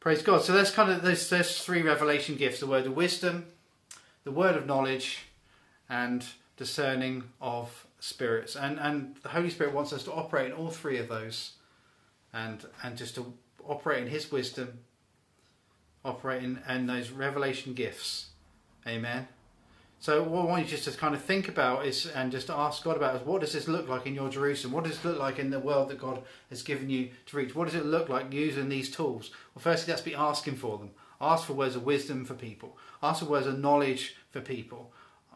Praise 0.00 0.22
God. 0.22 0.42
So 0.42 0.52
that's 0.52 0.70
kind 0.70 0.90
of 0.90 1.02
those, 1.02 1.28
those 1.28 1.58
three 1.58 1.82
revelation 1.82 2.36
gifts: 2.36 2.60
the 2.60 2.66
word 2.66 2.86
of 2.86 2.96
wisdom, 2.96 3.46
the 4.24 4.32
word 4.32 4.56
of 4.56 4.66
knowledge 4.66 5.26
and 5.88 6.24
discerning 6.56 7.24
of 7.40 7.86
spirits. 8.00 8.56
And, 8.56 8.78
and 8.80 9.16
the 9.22 9.28
Holy 9.28 9.50
Spirit 9.50 9.74
wants 9.74 9.92
us 9.92 10.02
to 10.04 10.12
operate 10.12 10.46
in 10.46 10.52
all 10.52 10.70
three 10.70 10.98
of 10.98 11.08
those 11.08 11.52
and, 12.32 12.64
and 12.82 12.96
just 12.96 13.14
to 13.14 13.32
operate 13.64 14.02
in 14.02 14.08
His 14.08 14.32
wisdom, 14.32 14.80
operate 16.04 16.42
in, 16.42 16.60
in 16.68 16.86
those 16.86 17.10
revelation 17.10 17.74
gifts. 17.74 18.31
Amen. 18.86 19.28
So 20.02 20.24
what 20.24 20.42
I 20.42 20.44
want 20.46 20.64
you 20.64 20.68
just 20.68 20.84
to 20.84 20.98
kind 20.98 21.14
of 21.14 21.22
think 21.22 21.46
about 21.46 21.86
is, 21.86 22.06
and 22.06 22.32
just 22.32 22.50
ask 22.50 22.82
God 22.82 22.96
about 22.96 23.14
is, 23.14 23.22
what 23.22 23.40
does 23.40 23.52
this 23.52 23.68
look 23.68 23.88
like 23.88 24.04
in 24.04 24.16
your 24.16 24.28
Jerusalem? 24.28 24.72
What 24.72 24.82
does 24.82 24.98
it 24.98 25.04
look 25.04 25.20
like 25.20 25.38
in 25.38 25.50
the 25.50 25.60
world 25.60 25.90
that 25.90 26.00
God 26.00 26.22
has 26.50 26.64
given 26.64 26.90
you 26.90 27.10
to 27.26 27.36
reach? 27.36 27.54
What 27.54 27.66
does 27.66 27.76
it 27.76 27.86
look 27.86 28.08
like 28.08 28.32
using 28.32 28.68
these 28.68 28.90
tools? 28.90 29.30
Well, 29.54 29.62
firstly, 29.62 29.92
let's 29.92 30.02
be 30.02 30.16
asking 30.16 30.56
for 30.56 30.76
them. 30.78 30.90
Ask 31.20 31.46
for 31.46 31.52
words 31.52 31.76
of 31.76 31.84
wisdom 31.84 32.24
for 32.24 32.34
people. 32.34 32.76
Ask 33.00 33.20
for 33.20 33.26
words 33.26 33.46
of 33.46 33.60
knowledge 33.60 34.16
for 34.32 34.40
people. 34.40 34.92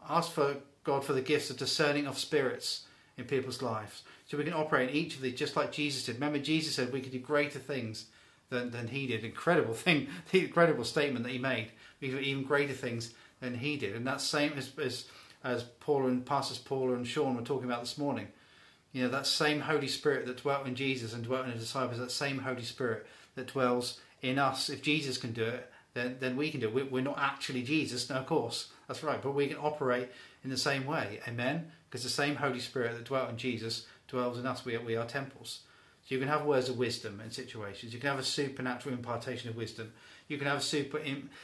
Ask 0.09 0.33
for 0.33 0.57
God 0.83 1.05
for 1.05 1.13
the 1.13 1.21
gifts 1.21 1.49
of 1.49 1.55
discerning 1.55 2.05
of 2.05 2.19
spirits 2.19 2.87
in 3.17 3.23
people's 3.23 3.61
lives. 3.61 4.03
So 4.27 4.37
we 4.37 4.43
can 4.43 4.53
operate 4.53 4.89
in 4.89 4.95
each 4.95 5.15
of 5.15 5.21
these 5.21 5.39
just 5.39 5.55
like 5.55 5.71
Jesus 5.71 6.03
did. 6.03 6.15
Remember, 6.15 6.39
Jesus 6.39 6.75
said 6.75 6.91
we 6.91 6.99
could 6.99 7.13
do 7.13 7.19
greater 7.19 7.59
things 7.59 8.07
than, 8.49 8.71
than 8.71 8.89
he 8.89 9.07
did. 9.07 9.23
Incredible 9.23 9.73
thing, 9.85 10.07
the 10.31 10.43
incredible 10.43 10.83
statement 10.83 11.23
that 11.23 11.31
he 11.31 11.39
made. 11.39 11.71
We 12.01 12.09
could 12.09 12.19
do 12.19 12.23
even 12.23 12.43
greater 12.43 12.73
things 12.73 13.13
than 13.39 13.55
he 13.55 13.77
did. 13.77 13.95
And 13.95 14.07
that 14.07 14.21
same 14.21 14.53
as, 14.57 14.71
as, 14.81 15.05
as 15.43 15.63
Paul 15.63 16.07
and 16.07 16.25
Pastors 16.25 16.57
Paul 16.57 16.93
and 16.93 17.07
Sean 17.07 17.35
were 17.35 17.41
talking 17.41 17.69
about 17.69 17.81
this 17.81 17.97
morning. 17.97 18.27
You 18.93 19.03
know, 19.03 19.09
that 19.09 19.27
same 19.27 19.61
Holy 19.61 19.87
Spirit 19.87 20.25
that 20.25 20.41
dwelt 20.41 20.65
in 20.65 20.75
Jesus 20.75 21.13
and 21.13 21.23
dwelt 21.23 21.45
in 21.45 21.51
the 21.51 21.57
disciples, 21.57 21.99
that 21.99 22.11
same 22.11 22.39
Holy 22.39 22.63
Spirit 22.63 23.05
that 23.35 23.47
dwells 23.47 23.99
in 24.21 24.39
us. 24.39 24.69
If 24.69 24.81
Jesus 24.81 25.17
can 25.17 25.33
do 25.33 25.43
it, 25.43 25.71
then, 25.93 26.17
then 26.19 26.35
we 26.35 26.51
can 26.51 26.59
do 26.59 26.75
it. 26.77 26.91
We're 26.91 27.01
not 27.01 27.19
actually 27.19 27.63
Jesus, 27.63 28.09
no, 28.09 28.17
of 28.17 28.25
course, 28.25 28.69
that's 28.87 29.03
right, 29.03 29.21
but 29.21 29.35
we 29.35 29.47
can 29.47 29.57
operate 29.57 30.09
in 30.43 30.49
the 30.49 30.57
same 30.57 30.85
way. 30.85 31.19
Amen? 31.27 31.71
Because 31.89 32.03
the 32.03 32.09
same 32.09 32.35
Holy 32.35 32.59
Spirit 32.59 32.93
that 32.95 33.05
dwelt 33.05 33.29
in 33.29 33.37
Jesus 33.37 33.85
dwells 34.07 34.39
in 34.39 34.45
us. 34.45 34.63
We 34.63 34.75
are, 34.75 34.81
we 34.81 34.95
are 34.95 35.05
temples. 35.05 35.61
So 36.05 36.15
you 36.15 36.19
can 36.19 36.29
have 36.29 36.45
words 36.45 36.69
of 36.69 36.77
wisdom 36.77 37.19
in 37.19 37.31
situations. 37.31 37.93
You 37.93 37.99
can 37.99 38.09
have 38.09 38.19
a 38.19 38.23
supernatural 38.23 38.95
impartation 38.95 39.49
of 39.49 39.57
wisdom. 39.57 39.91
You 40.27 40.37
can 40.37 40.47
have 40.47 40.57
a 40.57 40.61
super, 40.61 41.01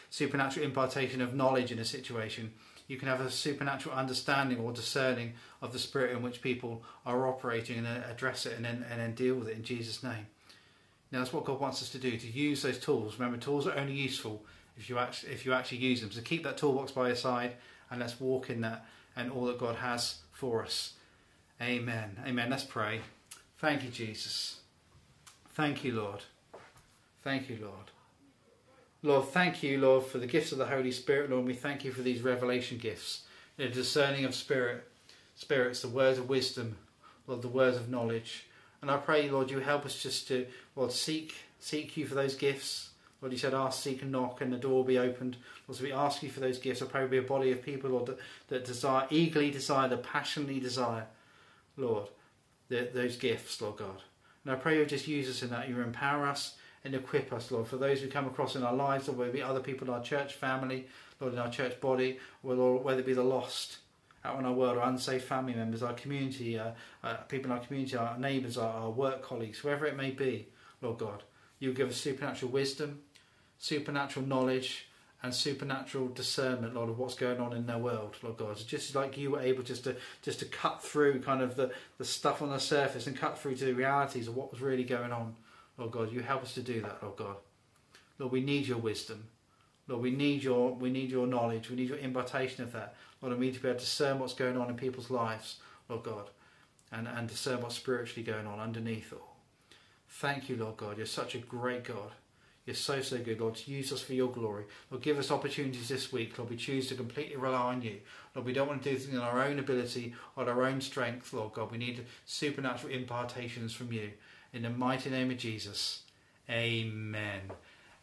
supernatural 0.09 0.65
impartation 0.65 1.21
of 1.21 1.33
knowledge 1.33 1.71
in 1.71 1.79
a 1.79 1.85
situation. 1.85 2.53
You 2.87 2.97
can 2.97 3.07
have 3.07 3.21
a 3.21 3.31
supernatural 3.31 3.95
understanding 3.95 4.59
or 4.59 4.73
discerning 4.73 5.33
of 5.61 5.71
the 5.71 5.79
spirit 5.79 6.15
in 6.15 6.21
which 6.21 6.41
people 6.41 6.83
are 7.05 7.27
operating 7.27 7.77
and 7.77 7.87
address 7.87 8.45
it 8.45 8.55
and 8.55 8.65
then, 8.65 8.85
and 8.89 8.99
then 8.99 9.15
deal 9.15 9.35
with 9.35 9.47
it 9.47 9.55
in 9.55 9.63
Jesus' 9.63 10.03
name. 10.03 10.27
Now 11.11 11.19
that's 11.19 11.31
what 11.31 11.45
God 11.45 11.59
wants 11.59 11.81
us 11.81 11.89
to 11.91 11.99
do, 11.99 12.17
to 12.17 12.27
use 12.27 12.61
those 12.63 12.79
tools. 12.79 13.17
Remember, 13.17 13.37
tools 13.37 13.67
are 13.67 13.77
only 13.77 13.93
useful 13.93 14.43
if 14.77 14.89
you 14.89 14.97
actually, 14.97 15.31
if 15.31 15.45
you 15.45 15.53
actually 15.53 15.77
use 15.77 16.01
them. 16.01 16.11
So 16.11 16.21
keep 16.21 16.43
that 16.43 16.57
toolbox 16.57 16.91
by 16.91 17.07
your 17.07 17.15
side 17.15 17.53
and 17.89 17.99
let's 17.99 18.19
walk 18.19 18.49
in 18.49 18.61
that 18.61 18.85
and 19.15 19.31
all 19.31 19.45
that 19.45 19.59
God 19.59 19.75
has 19.75 20.17
for 20.31 20.63
us. 20.63 20.93
Amen. 21.61 22.17
Amen. 22.25 22.49
Let's 22.49 22.63
pray. 22.63 23.01
Thank 23.59 23.83
you, 23.83 23.89
Jesus. 23.89 24.59
Thank 25.53 25.83
you, 25.83 25.93
Lord. 25.93 26.23
Thank 27.23 27.49
you, 27.49 27.59
Lord. 27.61 27.92
Lord, 29.05 29.25
thank 29.25 29.61
you, 29.61 29.81
Lord, 29.81 30.05
for 30.05 30.17
the 30.17 30.27
gifts 30.27 30.53
of 30.53 30.57
the 30.57 30.65
Holy 30.65 30.91
Spirit, 30.91 31.29
Lord. 31.29 31.45
We 31.45 31.53
thank 31.53 31.83
you 31.83 31.91
for 31.91 32.01
these 32.01 32.21
revelation 32.21 32.77
gifts, 32.77 33.23
the 33.57 33.67
discerning 33.67 34.23
of 34.23 34.33
spirit, 34.33 34.87
spirits, 35.35 35.81
the 35.81 35.89
words 35.89 36.17
of 36.17 36.29
wisdom, 36.29 36.77
Lord, 37.27 37.41
the 37.41 37.49
words 37.49 37.75
of 37.75 37.89
knowledge. 37.89 38.45
And 38.81 38.89
I 38.89 38.95
pray, 38.95 39.29
Lord, 39.29 39.51
you 39.51 39.59
help 39.59 39.85
us 39.85 40.01
just 40.01 40.29
to, 40.29 40.47
Lord, 40.77 40.93
seek 40.93 41.35
seek 41.59 41.95
you 41.97 42.05
for 42.05 42.15
those 42.15 42.35
gifts. 42.35 42.89
Lord, 43.21 43.31
you 43.31 43.37
said, 43.37 43.53
ask, 43.53 43.81
seek, 43.81 44.01
and 44.01 44.11
knock, 44.11 44.41
and 44.41 44.51
the 44.51 44.57
door 44.57 44.75
will 44.75 44.83
be 44.83 44.97
opened. 44.97 45.37
Lord, 45.67 45.77
so 45.77 45.83
we 45.83 45.93
ask 45.93 46.21
you 46.23 46.29
for 46.29 46.41
those 46.41 46.57
gifts. 46.57 46.81
I 46.81 46.85
pray 46.85 47.01
we'll 47.01 47.09
be 47.09 47.17
a 47.17 47.21
body 47.21 47.51
of 47.51 47.61
people, 47.61 47.89
Lord, 47.89 48.05
that, 48.07 48.19
that 48.49 48.65
desire, 48.65 49.07
eagerly 49.09 49.49
desire, 49.49 49.87
that 49.87 50.03
passionately 50.03 50.59
desire, 50.59 51.05
Lord, 51.77 52.07
the, 52.67 52.89
those 52.93 53.15
gifts, 53.15 53.61
Lord 53.61 53.77
God. 53.77 54.01
And 54.43 54.53
I 54.53 54.55
pray 54.55 54.77
you 54.77 54.85
just 54.85 55.07
use 55.07 55.29
us 55.29 55.41
in 55.41 55.49
that. 55.51 55.69
You 55.69 55.79
empower 55.79 56.27
us 56.27 56.55
and 56.83 56.93
equip 56.95 57.31
us, 57.31 57.51
Lord, 57.51 57.67
for 57.67 57.77
those 57.77 58.01
we 58.01 58.07
come 58.07 58.25
across 58.25 58.55
in 58.55 58.63
our 58.63 58.73
lives, 58.73 59.07
or 59.07 59.13
whether 59.13 59.29
it 59.29 59.33
be 59.33 59.41
other 59.41 59.59
people 59.59 59.87
in 59.87 59.93
our 59.93 60.03
church 60.03 60.33
family, 60.33 60.87
Lord, 61.19 61.33
in 61.33 61.39
our 61.39 61.49
church 61.49 61.79
body, 61.79 62.19
or 62.43 62.55
Lord, 62.55 62.83
whether 62.83 62.99
it 62.99 63.05
be 63.05 63.13
the 63.13 63.23
lost 63.23 63.77
out 64.25 64.39
in 64.39 64.45
our 64.45 64.53
world, 64.53 64.77
or 64.77 64.81
unsafe 64.81 65.23
family 65.23 65.53
members, 65.53 65.83
our 65.83 65.93
community, 65.93 66.57
uh, 66.57 66.71
uh, 67.03 67.15
people 67.27 67.51
in 67.51 67.57
our 67.57 67.63
community, 67.63 67.95
our 67.95 68.17
neighbours, 68.17 68.57
our, 68.57 68.73
our 68.73 68.89
work 68.89 69.21
colleagues, 69.21 69.59
whoever 69.59 69.85
it 69.85 69.95
may 69.95 70.11
be, 70.11 70.47
Lord 70.81 70.97
God. 70.97 71.23
You 71.59 71.73
give 71.73 71.89
us 71.89 71.97
supernatural 71.97 72.51
wisdom, 72.51 73.01
supernatural 73.57 74.25
knowledge, 74.25 74.87
and 75.23 75.33
supernatural 75.33 76.09
discernment, 76.09 76.75
Lord, 76.75 76.89
of 76.89 76.99
what's 76.99 77.15
going 77.15 77.39
on 77.39 77.53
in 77.53 77.65
their 77.65 77.77
world, 77.77 78.17
Lord 78.21 78.35
God. 78.35 78.57
So 78.57 78.65
just 78.65 78.93
like 78.93 79.17
you 79.17 79.31
were 79.31 79.39
able 79.39 79.63
just 79.63 79.85
to 79.85 79.95
just 80.21 80.39
to 80.39 80.45
cut 80.45 80.83
through 80.83 81.21
kind 81.21 81.41
of 81.41 81.55
the, 81.55 81.71
the 81.97 82.03
stuff 82.03 82.41
on 82.41 82.49
the 82.49 82.59
surface 82.59 83.07
and 83.07 83.17
cut 83.17 83.39
through 83.39 83.55
to 83.55 83.65
the 83.65 83.73
realities 83.73 84.27
of 84.27 84.35
what 84.35 84.51
was 84.51 84.59
really 84.59 84.83
going 84.83 85.13
on, 85.13 85.35
Lord 85.77 85.91
God. 85.91 86.11
You 86.11 86.21
help 86.21 86.43
us 86.43 86.53
to 86.55 86.61
do 86.61 86.81
that, 86.81 87.01
Lord 87.01 87.17
God. 87.17 87.35
Lord, 88.19 88.31
we 88.31 88.41
need 88.41 88.67
your 88.67 88.77
wisdom. 88.77 89.27
Lord, 89.87 90.01
we 90.01 90.11
need 90.11 90.43
your 90.43 90.73
we 90.73 90.89
need 90.89 91.11
your 91.11 91.27
knowledge. 91.27 91.69
We 91.69 91.75
need 91.75 91.89
your 91.89 91.97
impartation 91.97 92.63
of 92.63 92.71
that. 92.73 92.95
Lord, 93.21 93.37
we 93.37 93.47
need 93.47 93.55
to 93.55 93.61
be 93.61 93.69
able 93.69 93.79
to 93.79 93.85
discern 93.85 94.19
what's 94.19 94.33
going 94.33 94.57
on 94.57 94.69
in 94.69 94.75
people's 94.75 95.09
lives, 95.09 95.57
Lord 95.89 96.03
God, 96.03 96.29
and, 96.91 97.07
and 97.07 97.27
discern 97.27 97.61
what's 97.61 97.75
spiritually 97.75 98.23
going 98.23 98.45
on 98.45 98.59
underneath 98.59 99.13
all. 99.13 99.37
Thank 100.09 100.49
you, 100.49 100.57
Lord 100.57 100.77
God. 100.77 100.97
You're 100.97 101.05
such 101.05 101.35
a 101.35 101.39
great 101.39 101.85
God. 101.85 102.11
You're 102.65 102.75
so, 102.75 103.01
so 103.01 103.17
good, 103.17 103.41
Lord. 103.41 103.59
Use 103.65 103.91
us 103.91 104.01
for 104.01 104.13
your 104.13 104.31
glory. 104.31 104.63
Lord, 104.89 105.03
give 105.03 105.17
us 105.17 105.31
opportunities 105.31 105.89
this 105.89 106.13
week. 106.13 106.37
Lord, 106.37 106.49
we 106.49 106.55
choose 106.55 106.87
to 106.87 106.95
completely 106.95 107.35
rely 107.35 107.57
on 107.57 107.81
you. 107.81 107.97
Lord, 108.33 108.45
we 108.45 108.53
don't 108.53 108.69
want 108.69 108.81
to 108.83 108.89
do 108.89 108.95
things 108.95 109.13
in 109.13 109.19
our 109.19 109.43
own 109.43 109.59
ability 109.59 110.13
or 110.37 110.47
our 110.47 110.63
own 110.63 110.79
strength, 110.79 111.33
Lord 111.33 111.53
God. 111.53 111.71
We 111.71 111.77
need 111.77 112.05
supernatural 112.25 112.93
impartations 112.93 113.73
from 113.73 113.91
you. 113.91 114.11
In 114.53 114.61
the 114.61 114.69
mighty 114.69 115.09
name 115.09 115.31
of 115.31 115.37
Jesus. 115.37 116.03
Amen. 116.47 117.41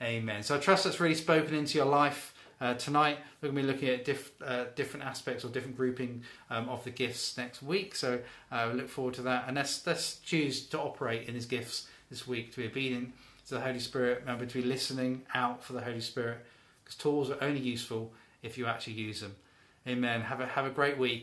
Amen. 0.02 0.42
So 0.42 0.56
I 0.56 0.58
trust 0.58 0.82
that's 0.82 0.98
really 0.98 1.14
spoken 1.14 1.54
into 1.54 1.78
your 1.78 1.86
life. 1.86 2.34
Uh, 2.60 2.74
tonight 2.74 3.18
we're 3.40 3.50
going 3.50 3.56
to 3.56 3.62
be 3.62 3.72
looking 3.72 3.88
at 3.88 4.04
diff, 4.04 4.32
uh, 4.44 4.64
different 4.74 5.06
aspects 5.06 5.44
or 5.44 5.48
different 5.48 5.76
grouping 5.76 6.24
um, 6.50 6.68
of 6.68 6.82
the 6.82 6.90
gifts 6.90 7.38
next 7.38 7.62
week. 7.62 7.94
So 7.94 8.18
uh, 8.50 8.72
look 8.74 8.88
forward 8.88 9.14
to 9.14 9.22
that, 9.22 9.44
and 9.46 9.56
let's 9.56 9.86
let's 9.86 10.16
choose 10.16 10.66
to 10.66 10.80
operate 10.80 11.28
in 11.28 11.34
His 11.34 11.46
gifts 11.46 11.86
this 12.10 12.26
week 12.26 12.50
to 12.52 12.62
be 12.62 12.66
obedient 12.66 13.12
to 13.46 13.54
the 13.54 13.60
Holy 13.60 13.78
Spirit. 13.78 14.20
Remember 14.22 14.44
to 14.44 14.60
be 14.60 14.66
listening 14.66 15.22
out 15.32 15.62
for 15.62 15.72
the 15.72 15.82
Holy 15.82 16.00
Spirit 16.00 16.38
because 16.82 16.96
tools 16.96 17.30
are 17.30 17.38
only 17.40 17.60
useful 17.60 18.12
if 18.42 18.58
you 18.58 18.66
actually 18.66 18.94
use 18.94 19.20
them. 19.20 19.36
Amen. 19.86 20.22
Have 20.22 20.40
a 20.40 20.46
have 20.46 20.66
a 20.66 20.70
great 20.70 20.98
week. 20.98 21.18